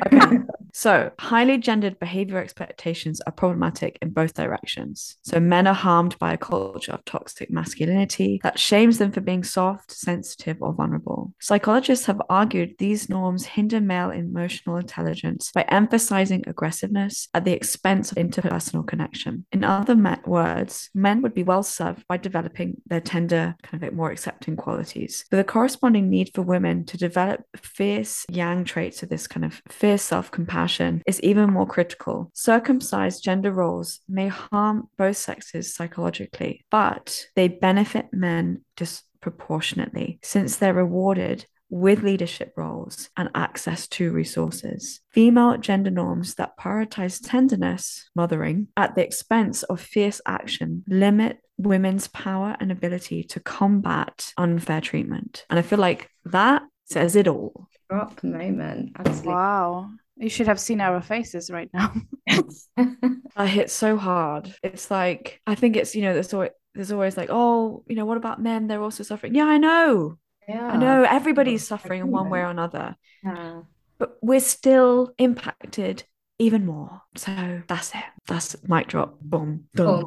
okay. 0.06 0.38
So, 0.76 1.12
highly 1.20 1.58
gendered 1.58 2.00
behavior 2.00 2.38
expectations 2.38 3.20
are 3.20 3.32
problematic 3.32 3.96
in 4.02 4.10
both 4.10 4.34
directions. 4.34 5.16
So, 5.22 5.38
men 5.38 5.68
are 5.68 5.72
harmed 5.72 6.18
by 6.18 6.32
a 6.32 6.36
culture 6.36 6.90
of 6.90 7.04
toxic 7.04 7.48
masculinity 7.48 8.40
that 8.42 8.58
shames 8.58 8.98
them 8.98 9.12
for 9.12 9.20
being 9.20 9.44
soft, 9.44 9.92
sensitive, 9.92 10.56
or 10.60 10.74
vulnerable. 10.74 11.32
Psychologists 11.40 12.06
have 12.06 12.20
argued 12.28 12.74
these 12.78 13.08
norms 13.08 13.46
hinder 13.46 13.80
male 13.80 14.10
emotional 14.10 14.76
intelligence 14.76 15.52
by 15.54 15.62
emphasizing 15.68 16.42
aggressiveness 16.48 17.28
at 17.34 17.44
the 17.44 17.52
expense 17.52 18.10
of 18.10 18.18
interpersonal 18.18 18.84
connection. 18.84 19.46
In 19.52 19.62
other 19.62 19.94
me- 19.94 20.16
words, 20.26 20.90
men 20.92 21.22
would 21.22 21.34
be 21.34 21.44
well 21.44 21.62
served 21.62 22.04
by 22.08 22.16
developing 22.16 22.78
their 22.86 23.00
tender, 23.00 23.54
kind 23.62 23.80
of 23.80 23.92
more 23.92 24.10
accepting 24.10 24.56
qualities. 24.56 25.24
But 25.30 25.36
the 25.36 25.44
corresponding 25.44 26.10
need 26.10 26.32
for 26.34 26.42
women 26.42 26.84
to 26.86 26.98
develop 26.98 27.42
fierce 27.56 28.26
yang 28.28 28.64
traits 28.64 29.04
of 29.04 29.08
this 29.08 29.28
kind 29.28 29.44
of 29.44 29.62
fierce 29.68 30.02
self 30.02 30.32
compassion 30.32 30.63
is 31.06 31.20
even 31.20 31.52
more 31.52 31.66
critical. 31.66 32.30
Circumcised 32.34 33.22
gender 33.22 33.52
roles 33.52 34.00
may 34.08 34.28
harm 34.28 34.88
both 34.96 35.16
sexes 35.16 35.74
psychologically, 35.74 36.64
but 36.70 37.26
they 37.34 37.48
benefit 37.48 38.06
men 38.12 38.62
disproportionately 38.76 40.18
since 40.22 40.56
they're 40.56 40.74
rewarded 40.74 41.46
with 41.70 42.02
leadership 42.02 42.52
roles 42.56 43.10
and 43.16 43.28
access 43.34 43.88
to 43.88 44.12
resources. 44.12 45.00
Female 45.10 45.56
gender 45.56 45.90
norms 45.90 46.34
that 46.36 46.56
prioritize 46.56 47.20
tenderness, 47.22 48.08
mothering, 48.14 48.68
at 48.76 48.94
the 48.94 49.02
expense 49.02 49.62
of 49.64 49.80
fierce 49.80 50.20
action 50.26 50.84
limit 50.86 51.38
women's 51.56 52.08
power 52.08 52.56
and 52.60 52.70
ability 52.70 53.24
to 53.24 53.40
combat 53.40 54.32
unfair 54.36 54.80
treatment. 54.80 55.44
And 55.50 55.58
I 55.58 55.62
feel 55.62 55.78
like 55.78 56.10
that 56.26 56.62
says 56.84 57.16
it 57.16 57.28
all. 57.28 57.68
Drop 57.90 58.22
moment. 58.22 58.92
Absolutely. 58.98 59.32
Wow. 59.32 59.90
You 60.16 60.28
should 60.28 60.46
have 60.46 60.60
seen 60.60 60.80
our 60.80 61.00
faces 61.00 61.50
right 61.50 61.68
now. 61.74 61.92
I 63.36 63.46
hit 63.46 63.70
so 63.70 63.96
hard. 63.96 64.54
It's 64.62 64.90
like 64.90 65.40
I 65.46 65.54
think 65.54 65.76
it's 65.76 65.94
you 65.94 66.02
know 66.02 66.12
there's 66.14 66.32
always 66.32 66.50
there's 66.74 66.92
always 66.92 67.16
like 67.16 67.28
oh 67.32 67.84
you 67.88 67.96
know 67.96 68.04
what 68.04 68.16
about 68.16 68.40
men 68.40 68.66
they're 68.66 68.82
also 68.82 69.02
suffering. 69.02 69.34
Yeah, 69.34 69.46
I 69.46 69.58
know. 69.58 70.18
yeah. 70.48 70.66
I 70.68 70.76
know 70.76 71.02
everybody's 71.04 71.66
suffering 71.66 72.00
in 72.00 72.10
one 72.10 72.30
way 72.30 72.40
or 72.40 72.46
another, 72.50 72.96
Yeah. 73.24 73.62
but 73.98 74.16
we're 74.22 74.40
still 74.40 75.12
impacted 75.18 76.04
even 76.38 76.66
more. 76.66 77.00
So 77.16 77.62
that's 77.68 77.94
it. 77.94 78.04
That's 78.26 78.56
mic 78.66 78.88
drop. 78.88 79.20
Boom. 79.20 79.64
Done. 79.74 80.04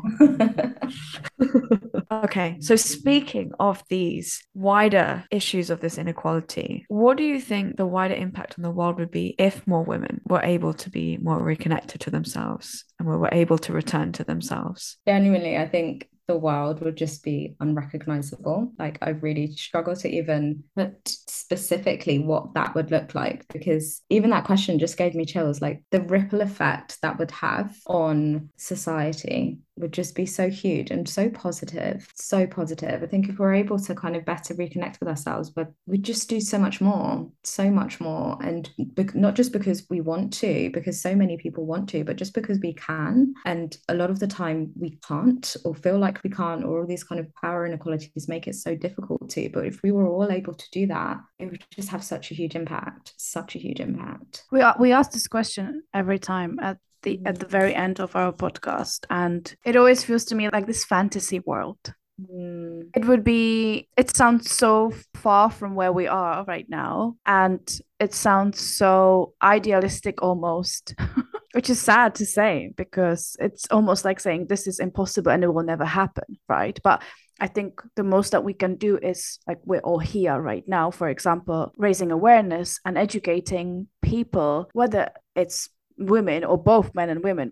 okay. 2.11 2.57
So 2.59 2.75
speaking 2.75 3.51
of 3.59 3.83
these 3.89 4.43
wider 4.53 5.23
issues 5.31 5.69
of 5.69 5.79
this 5.79 5.97
inequality, 5.97 6.85
what 6.89 7.17
do 7.17 7.23
you 7.23 7.39
think 7.39 7.77
the 7.77 7.85
wider 7.85 8.15
impact 8.15 8.55
on 8.57 8.63
the 8.63 8.71
world 8.71 8.99
would 8.99 9.11
be 9.11 9.35
if 9.37 9.65
more 9.65 9.83
women 9.83 10.21
were 10.27 10.41
able 10.43 10.73
to 10.73 10.89
be 10.89 11.17
more 11.17 11.41
reconnected 11.41 12.01
to 12.01 12.11
themselves 12.11 12.83
and 12.99 13.07
were 13.07 13.29
able 13.31 13.57
to 13.59 13.73
return 13.73 14.11
to 14.13 14.23
themselves? 14.23 14.97
Genuinely, 15.07 15.57
I 15.57 15.67
think 15.67 16.09
the 16.27 16.37
world 16.37 16.81
would 16.81 16.95
just 16.95 17.23
be 17.23 17.55
unrecognizable. 17.59 18.71
Like 18.77 18.97
I 19.01 19.09
really 19.09 19.51
struggle 19.55 19.95
to 19.95 20.09
even 20.09 20.63
put 20.75 21.07
specifically 21.07 22.19
what 22.19 22.53
that 22.53 22.75
would 22.75 22.91
look 22.91 23.15
like 23.15 23.45
because 23.51 24.01
even 24.09 24.29
that 24.31 24.45
question 24.45 24.79
just 24.79 24.97
gave 24.97 25.15
me 25.15 25.25
chills. 25.25 25.61
Like 25.61 25.83
the 25.91 26.01
ripple 26.01 26.41
effect 26.41 27.01
that 27.01 27.17
would 27.17 27.31
have 27.31 27.75
on 27.87 28.49
society 28.57 29.59
would 29.77 29.93
just 29.93 30.15
be 30.15 30.25
so 30.25 30.49
huge 30.49 30.91
and 30.91 31.07
so 31.07 31.29
positive, 31.29 32.07
so 32.15 32.47
positive. 32.47 33.03
I 33.03 33.05
think 33.05 33.29
if 33.29 33.39
we're 33.39 33.53
able 33.53 33.79
to 33.79 33.95
kind 33.95 34.15
of 34.15 34.25
better 34.25 34.53
reconnect 34.55 34.99
with 34.99 35.09
ourselves, 35.09 35.49
but 35.49 35.71
we 35.85 35.97
just 35.97 36.29
do 36.29 36.41
so 36.41 36.57
much 36.57 36.81
more, 36.81 37.29
so 37.43 37.69
much 37.69 37.99
more, 37.99 38.37
and 38.41 38.69
bec- 38.77 39.15
not 39.15 39.35
just 39.35 39.51
because 39.53 39.85
we 39.89 40.01
want 40.01 40.33
to, 40.33 40.69
because 40.71 41.01
so 41.01 41.15
many 41.15 41.37
people 41.37 41.65
want 41.65 41.89
to, 41.89 42.03
but 42.03 42.15
just 42.15 42.33
because 42.33 42.59
we 42.59 42.73
can. 42.73 43.33
And 43.45 43.77
a 43.87 43.93
lot 43.93 44.09
of 44.09 44.19
the 44.19 44.27
time 44.27 44.71
we 44.75 44.97
can't, 45.07 45.55
or 45.63 45.75
feel 45.75 45.99
like 45.99 46.16
we 46.23 46.29
can't, 46.29 46.63
or 46.63 46.81
all 46.81 46.87
these 46.87 47.03
kind 47.03 47.19
of 47.19 47.33
power 47.35 47.65
inequalities 47.65 48.27
make 48.27 48.47
it 48.47 48.55
so 48.55 48.75
difficult 48.75 49.29
to. 49.31 49.49
But 49.49 49.65
if 49.65 49.81
we 49.83 49.91
were 49.91 50.07
all 50.07 50.29
able 50.31 50.53
to 50.53 50.65
do 50.71 50.87
that, 50.87 51.17
it 51.39 51.45
would 51.51 51.63
just 51.71 51.89
have 51.89 52.03
such 52.03 52.31
a 52.31 52.35
huge 52.35 52.55
impact, 52.55 53.13
such 53.17 53.55
a 53.55 53.59
huge 53.59 53.79
impact. 53.79 54.43
we 54.51 54.61
a- 54.61 54.75
we 54.79 54.91
ask 54.91 55.11
this 55.11 55.27
question 55.27 55.83
every 55.93 56.19
time 56.19 56.59
at 56.61 56.77
the 57.03 57.19
at 57.25 57.39
the 57.39 57.45
very 57.47 57.73
end 57.75 57.99
of 57.99 58.15
our 58.15 58.31
podcast, 58.33 59.05
and 59.09 59.55
it 59.65 59.75
always 59.75 60.03
feels 60.03 60.25
to 60.25 60.35
me 60.35 60.49
like 60.51 60.65
this 60.67 60.83
fantasy 60.85 61.39
world. 61.45 61.77
Mm, 62.19 62.89
It 62.95 63.05
would 63.05 63.23
be, 63.23 63.87
it 63.95 64.15
sounds 64.15 64.49
so 64.51 64.91
far 65.13 65.51
from 65.51 65.75
where 65.75 65.93
we 65.93 66.07
are 66.07 66.43
right 66.45 66.65
now. 66.67 67.15
And 67.27 67.59
it 67.99 68.13
sounds 68.15 68.59
so 68.59 69.33
idealistic 69.43 70.23
almost, 70.23 70.95
which 71.57 71.71
is 71.71 71.81
sad 71.81 72.13
to 72.13 72.23
say 72.23 72.71
because 72.77 73.35
it's 73.39 73.65
almost 73.71 74.05
like 74.05 74.19
saying 74.19 74.45
this 74.45 74.67
is 74.67 74.79
impossible 74.79 75.31
and 75.31 75.43
it 75.43 75.51
will 75.51 75.63
never 75.63 75.85
happen, 75.85 76.37
right? 76.47 76.79
But 76.83 77.01
I 77.39 77.47
think 77.47 77.81
the 77.95 78.03
most 78.03 78.33
that 78.33 78.43
we 78.43 78.53
can 78.53 78.75
do 78.75 78.99
is 79.01 79.39
like 79.47 79.57
we're 79.65 79.79
all 79.79 79.97
here 79.97 80.39
right 80.39 80.63
now, 80.67 80.91
for 80.91 81.09
example, 81.09 81.73
raising 81.75 82.11
awareness 82.11 82.79
and 82.85 82.95
educating 82.95 83.87
people, 84.03 84.69
whether 84.73 85.09
it's 85.35 85.67
women 85.97 86.43
or 86.43 86.57
both 86.57 86.93
men 86.93 87.09
and 87.09 87.23
women 87.23 87.51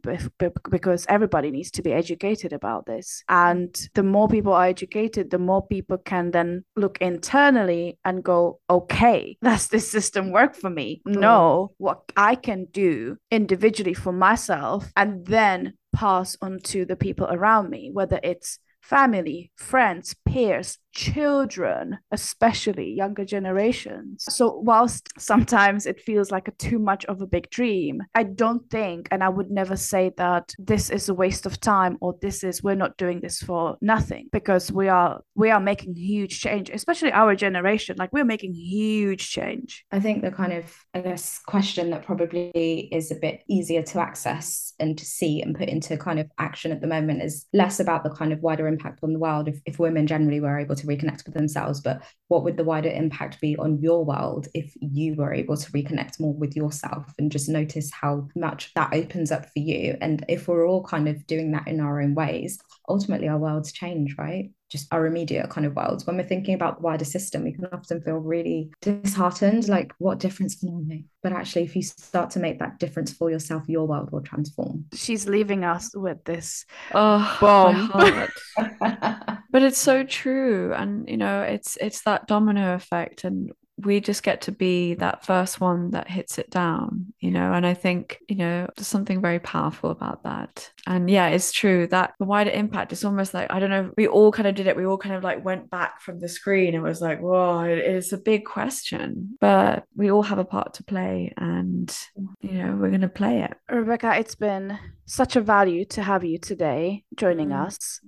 because 0.70 1.06
everybody 1.10 1.52
needs 1.52 1.72
to 1.72 1.82
be 1.82 1.92
educated 1.92 2.54
about 2.54 2.86
this. 2.86 3.24
And 3.28 3.76
the 3.94 4.04
more 4.04 4.28
people 4.28 4.54
are 4.54 4.66
educated 4.66 5.32
the 5.32 5.40
more 5.40 5.66
people 5.66 5.98
can 5.98 6.32
then 6.32 6.64
look 6.76 6.98
internally 7.00 7.98
and 8.06 8.24
go 8.24 8.60
okay 8.70 9.38
does 9.44 9.68
this 9.68 9.90
system 9.90 10.32
work 10.32 10.56
for 10.56 10.70
me? 10.70 11.02
Mm. 11.08 11.20
No. 11.20 11.74
What 11.78 12.04
i 12.18 12.36
can 12.36 12.66
do 12.66 13.18
individually 13.32 13.94
for 13.94 14.12
myself 14.12 14.92
and 14.96 15.26
then 15.26 15.74
pass 15.94 16.38
on 16.42 16.60
to 16.60 16.86
the 16.86 16.96
people 16.96 17.28
around 17.30 17.70
me 17.70 17.90
whether 17.92 18.20
it's 18.24 18.60
family, 18.86 19.52
friends, 19.56 20.16
peers, 20.28 20.78
children, 20.96 22.00
especially 22.12 22.92
younger 22.92 23.26
generations. 23.26 24.26
So, 24.28 24.56
whilst 24.56 25.10
sometimes 25.20 25.86
it 25.86 26.00
feels 26.00 26.32
like 26.32 26.48
a 26.48 26.52
too 26.52 26.80
much 26.80 27.06
of 27.06 27.22
a 27.22 27.28
big 27.28 27.50
dream, 27.52 28.02
I 28.16 28.24
don't 28.24 28.68
think, 28.70 29.08
and 29.12 29.24
I 29.24 29.30
would 29.30 29.52
never 29.52 29.76
say 29.76 30.12
that 30.18 30.54
this 30.58 30.90
is 30.90 31.10
a 31.10 31.14
waste 31.14 31.46
of 31.46 31.60
time 31.60 31.98
or 32.02 32.16
this 32.22 32.44
is 32.44 32.64
we're 32.64 32.76
not 32.76 32.98
doing 32.98 33.20
this 33.20 33.40
for 33.40 33.78
nothing 33.82 34.30
because 34.32 34.72
we 34.72 34.88
are 34.88 35.22
we 35.36 35.52
are 35.52 35.60
making 35.60 35.96
huge 35.96 36.40
change, 36.40 36.70
especially 36.70 37.12
our 37.12 37.36
generation. 37.36 37.98
Like 38.00 38.14
we're 38.14 38.26
making 38.26 38.54
huge 38.54 39.30
change. 39.30 39.86
I 39.92 40.00
think 40.00 40.24
the 40.24 40.32
kind 40.32 40.54
of, 40.54 40.74
I 40.94 41.02
guess, 41.02 41.40
question 41.46 41.90
that 41.90 42.04
probably 42.04 42.90
is 42.92 43.12
a 43.12 43.16
bit 43.16 43.44
easier 43.50 43.84
to 43.84 44.00
access 44.00 44.74
and 44.80 44.98
to 44.98 45.06
see 45.06 45.42
and 45.42 45.56
put 45.56 45.70
into 45.70 45.98
kind 45.98 46.20
of 46.20 46.32
action 46.38 46.72
at 46.72 46.82
the 46.82 46.88
moment 46.88 47.22
is 47.22 47.46
less 47.54 47.80
about 47.80 48.04
the 48.04 48.10
kind 48.10 48.32
of 48.32 48.42
wider 48.42 48.68
impact 48.68 49.00
on 49.04 49.14
the 49.14 49.20
world 49.20 49.48
if, 49.48 49.60
if 49.66 49.80
women 49.80 50.08
generally 50.08 50.40
were 50.40 50.58
able 50.58 50.76
to 50.76 50.85
reconnect 50.86 51.26
with 51.26 51.34
themselves, 51.34 51.82
but 51.82 52.02
what 52.28 52.44
would 52.44 52.58
the 52.58 52.64
wider 52.64 52.90
impact 52.90 53.40
be 53.42 53.56
on 53.58 53.80
your 53.80 54.04
world 54.04 54.48
if 54.54 54.74
you 54.80 55.16
were 55.16 55.34
able 55.34 55.58
to 55.58 55.72
reconnect 55.72 56.20
more 56.20 56.34
with 56.34 56.56
yourself 56.56 57.14
and 57.20 57.32
just 57.32 57.50
notice 57.50 57.92
how 57.92 58.28
much 58.36 58.74
that 58.76 58.94
opens 58.94 59.32
up 59.32 59.46
for 59.46 59.60
you? 59.60 59.98
And 60.02 60.26
if 60.28 60.48
we're 60.48 60.68
all 60.68 60.84
kind 60.84 61.08
of 61.08 61.26
doing 61.28 61.52
that 61.52 61.68
in 61.68 61.80
our 61.80 62.02
own 62.02 62.16
ways, 62.16 62.60
ultimately 62.88 63.28
our 63.28 63.38
worlds 63.38 63.72
change, 63.72 64.16
right? 64.18 64.52
Just 64.70 64.92
our 64.92 65.06
immediate 65.06 65.50
kind 65.50 65.66
of 65.66 65.76
worlds. 65.76 66.06
When 66.06 66.18
we're 66.18 66.24
thinking 66.24 66.56
about 66.56 66.78
the 66.78 66.84
wider 66.84 67.06
system, 67.06 67.44
we 67.44 67.54
can 67.54 67.68
often 67.68 68.02
feel 68.02 68.16
really 68.16 68.72
disheartened, 68.82 69.68
like, 69.68 69.94
what 70.00 70.20
difference 70.20 70.56
can 70.56 70.70
I 70.70 70.82
make? 70.86 71.06
But 71.22 71.34
actually, 71.34 71.64
if 71.64 71.76
you 71.76 71.84
start 71.84 72.32
to 72.32 72.40
make 72.40 72.60
that 72.60 72.80
difference 72.80 73.14
for 73.14 73.30
yourself, 73.30 73.64
your 73.68 73.88
world 73.88 74.12
will 74.12 74.22
transform. 74.22 74.86
She's 74.94 75.28
leaving 75.28 75.64
us 75.64 75.96
with 75.96 76.24
this. 76.24 76.66
Oh, 76.94 77.38
Bomb. 77.40 77.74
my 77.74 78.28
heart. 78.58 79.40
but 79.52 79.64
it's 79.64 79.78
so 79.78 80.04
true 80.04 80.74
and 80.74 81.08
you 81.08 81.16
know 81.16 81.42
it's 81.42 81.78
it's 81.80 82.02
that 82.02 82.28
domino 82.28 82.76
effect 82.76 83.24
and 83.24 83.52
we 83.84 84.00
just 84.00 84.24
get 84.24 84.40
to 84.42 84.54
be 84.54 84.94
that 84.94 85.26
first 85.26 85.60
one 85.60 85.92
that 85.92 86.10
hits 86.10 86.38
it 86.38 86.50
down 86.50 87.14
you 87.20 87.30
know? 87.32 87.52
And 87.54 87.66
i 87.68 87.74
think 87.74 88.20
you 88.30 88.36
know 88.38 88.70
there's 88.76 88.88
something 88.88 89.22
very 89.22 89.40
powerful 89.40 89.90
about 89.92 90.24
that. 90.24 90.72
And 90.88 91.10
yeah 91.10 91.28
it's 91.28 91.52
true 91.52 91.88
that 91.88 92.14
the 92.20 92.26
wider 92.26 92.52
impact 92.52 92.94
is 92.94 93.04
almost 93.04 93.34
like 93.34 93.52
i 93.52 93.60
don't 93.60 93.70
know 93.70 93.92
we 93.98 94.08
all 94.08 94.32
kind 94.32 94.48
of 94.48 94.56
did 94.56 94.68
it. 94.68 94.78
We 94.78 94.86
all 94.86 94.98
kind 94.98 95.16
of 95.16 95.24
like 95.24 95.44
went 95.44 95.70
back 95.70 96.02
from 96.02 96.20
the 96.20 96.30
screen 96.30 96.74
and 96.74 96.84
was 96.84 97.02
like 97.02 97.20
whoa 97.20 97.62
it 97.64 97.80
is 97.80 98.14
a 98.14 98.18
big 98.18 98.46
question. 98.46 99.38
But 99.42 99.84
we 99.96 100.10
all 100.12 100.24
have 100.24 100.40
a 100.40 100.46
part 100.46 100.76
to 100.76 100.84
play 100.84 101.34
and 101.38 101.96
you 102.42 102.54
know 102.54 102.76
we're 102.80 102.90
going 102.90 103.02
to 103.02 103.10
play 103.10 103.42
it. 103.42 103.54
Rebecca, 103.70 104.16
it's 104.18 104.36
been 104.36 104.78
such 105.06 105.36
a 105.36 105.42
value 105.42 105.86
to 105.86 106.02
have 106.02 106.24
you 106.24 106.38
today 106.38 107.04
joining 107.16 107.50
Mm. 107.50 107.66
us. 107.68 108.00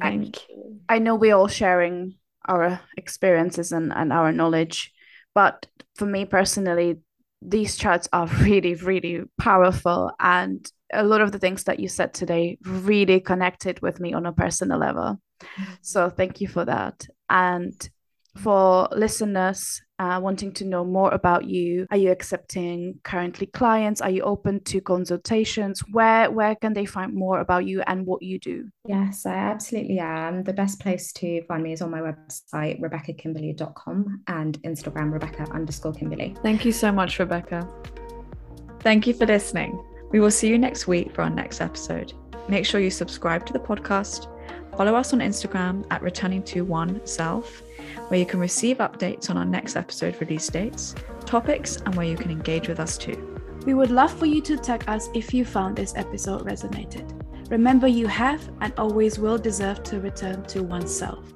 thank 0.00 0.48
you. 0.48 0.80
I 0.88 0.98
know 0.98 1.14
we're 1.14 1.34
all 1.36 1.48
sharing 1.48 2.16
our 2.48 2.80
experiences 2.96 3.72
and, 3.72 3.92
and 3.92 4.12
our 4.12 4.30
knowledge, 4.32 4.92
but 5.36 5.66
for 5.96 6.06
me 6.06 6.24
personally, 6.24 6.96
these 7.42 7.76
charts 7.76 8.08
are 8.12 8.26
really, 8.40 8.74
really 8.74 9.24
powerful. 9.38 10.10
And 10.18 10.66
a 10.92 11.04
lot 11.04 11.20
of 11.20 11.30
the 11.30 11.38
things 11.38 11.64
that 11.64 11.78
you 11.78 11.88
said 11.88 12.14
today 12.14 12.56
really 12.64 13.20
connected 13.20 13.80
with 13.82 14.00
me 14.00 14.14
on 14.14 14.24
a 14.24 14.32
personal 14.32 14.78
level. 14.78 15.20
Mm-hmm. 15.42 15.72
So 15.82 16.08
thank 16.08 16.40
you 16.40 16.48
for 16.48 16.64
that. 16.64 17.06
And 17.28 17.74
For 18.36 18.88
listeners 18.92 19.82
uh, 19.98 20.20
wanting 20.22 20.52
to 20.54 20.64
know 20.64 20.84
more 20.84 21.10
about 21.12 21.46
you, 21.46 21.86
are 21.90 21.96
you 21.96 22.10
accepting 22.10 23.00
currently 23.02 23.46
clients? 23.46 24.00
Are 24.00 24.10
you 24.10 24.22
open 24.22 24.62
to 24.64 24.80
consultations? 24.80 25.80
Where 25.90 26.30
where 26.30 26.54
can 26.54 26.74
they 26.74 26.84
find 26.84 27.14
more 27.14 27.40
about 27.40 27.66
you 27.66 27.82
and 27.86 28.06
what 28.06 28.22
you 28.22 28.38
do? 28.38 28.68
Yes, 28.86 29.24
I 29.26 29.34
absolutely 29.34 29.98
am. 29.98 30.44
The 30.44 30.52
best 30.52 30.80
place 30.80 31.12
to 31.14 31.42
find 31.46 31.62
me 31.62 31.72
is 31.72 31.82
on 31.82 31.90
my 31.90 32.00
website, 32.00 32.80
rebeccakimberley.com 32.80 34.22
and 34.28 34.62
Instagram, 34.62 35.12
Rebecca 35.12 35.46
underscore 35.52 35.92
Kimberley. 35.92 36.36
Thank 36.42 36.64
you 36.64 36.72
so 36.72 36.92
much, 36.92 37.18
Rebecca. 37.18 37.66
Thank 38.80 39.06
you 39.06 39.14
for 39.14 39.26
listening. 39.26 39.82
We 40.12 40.20
will 40.20 40.30
see 40.30 40.48
you 40.48 40.58
next 40.58 40.86
week 40.86 41.14
for 41.14 41.22
our 41.22 41.30
next 41.30 41.60
episode. 41.60 42.12
Make 42.48 42.64
sure 42.64 42.80
you 42.80 42.90
subscribe 42.90 43.44
to 43.46 43.52
the 43.52 43.58
podcast, 43.58 44.28
follow 44.76 44.94
us 44.94 45.12
on 45.12 45.18
Instagram 45.18 45.84
at 45.90 46.02
returning 46.02 46.42
to 46.44 46.62
one 46.62 47.04
self, 47.04 47.62
where 48.08 48.20
you 48.20 48.26
can 48.26 48.40
receive 48.40 48.78
updates 48.78 49.30
on 49.30 49.36
our 49.36 49.44
next 49.44 49.76
episode 49.76 50.20
release 50.20 50.48
dates, 50.48 50.94
topics, 51.24 51.76
and 51.78 51.94
where 51.94 52.06
you 52.06 52.16
can 52.16 52.30
engage 52.30 52.68
with 52.68 52.80
us 52.80 52.96
too. 52.96 53.40
We 53.64 53.74
would 53.74 53.90
love 53.90 54.12
for 54.16 54.26
you 54.26 54.40
to 54.42 54.56
tag 54.56 54.84
us 54.88 55.08
if 55.14 55.34
you 55.34 55.44
found 55.44 55.76
this 55.76 55.94
episode 55.96 56.42
resonated. 56.42 57.12
Remember, 57.50 57.86
you 57.86 58.06
have 58.06 58.48
and 58.60 58.72
always 58.78 59.18
will 59.18 59.38
deserve 59.38 59.82
to 59.84 60.00
return 60.00 60.44
to 60.44 60.62
oneself. 60.62 61.32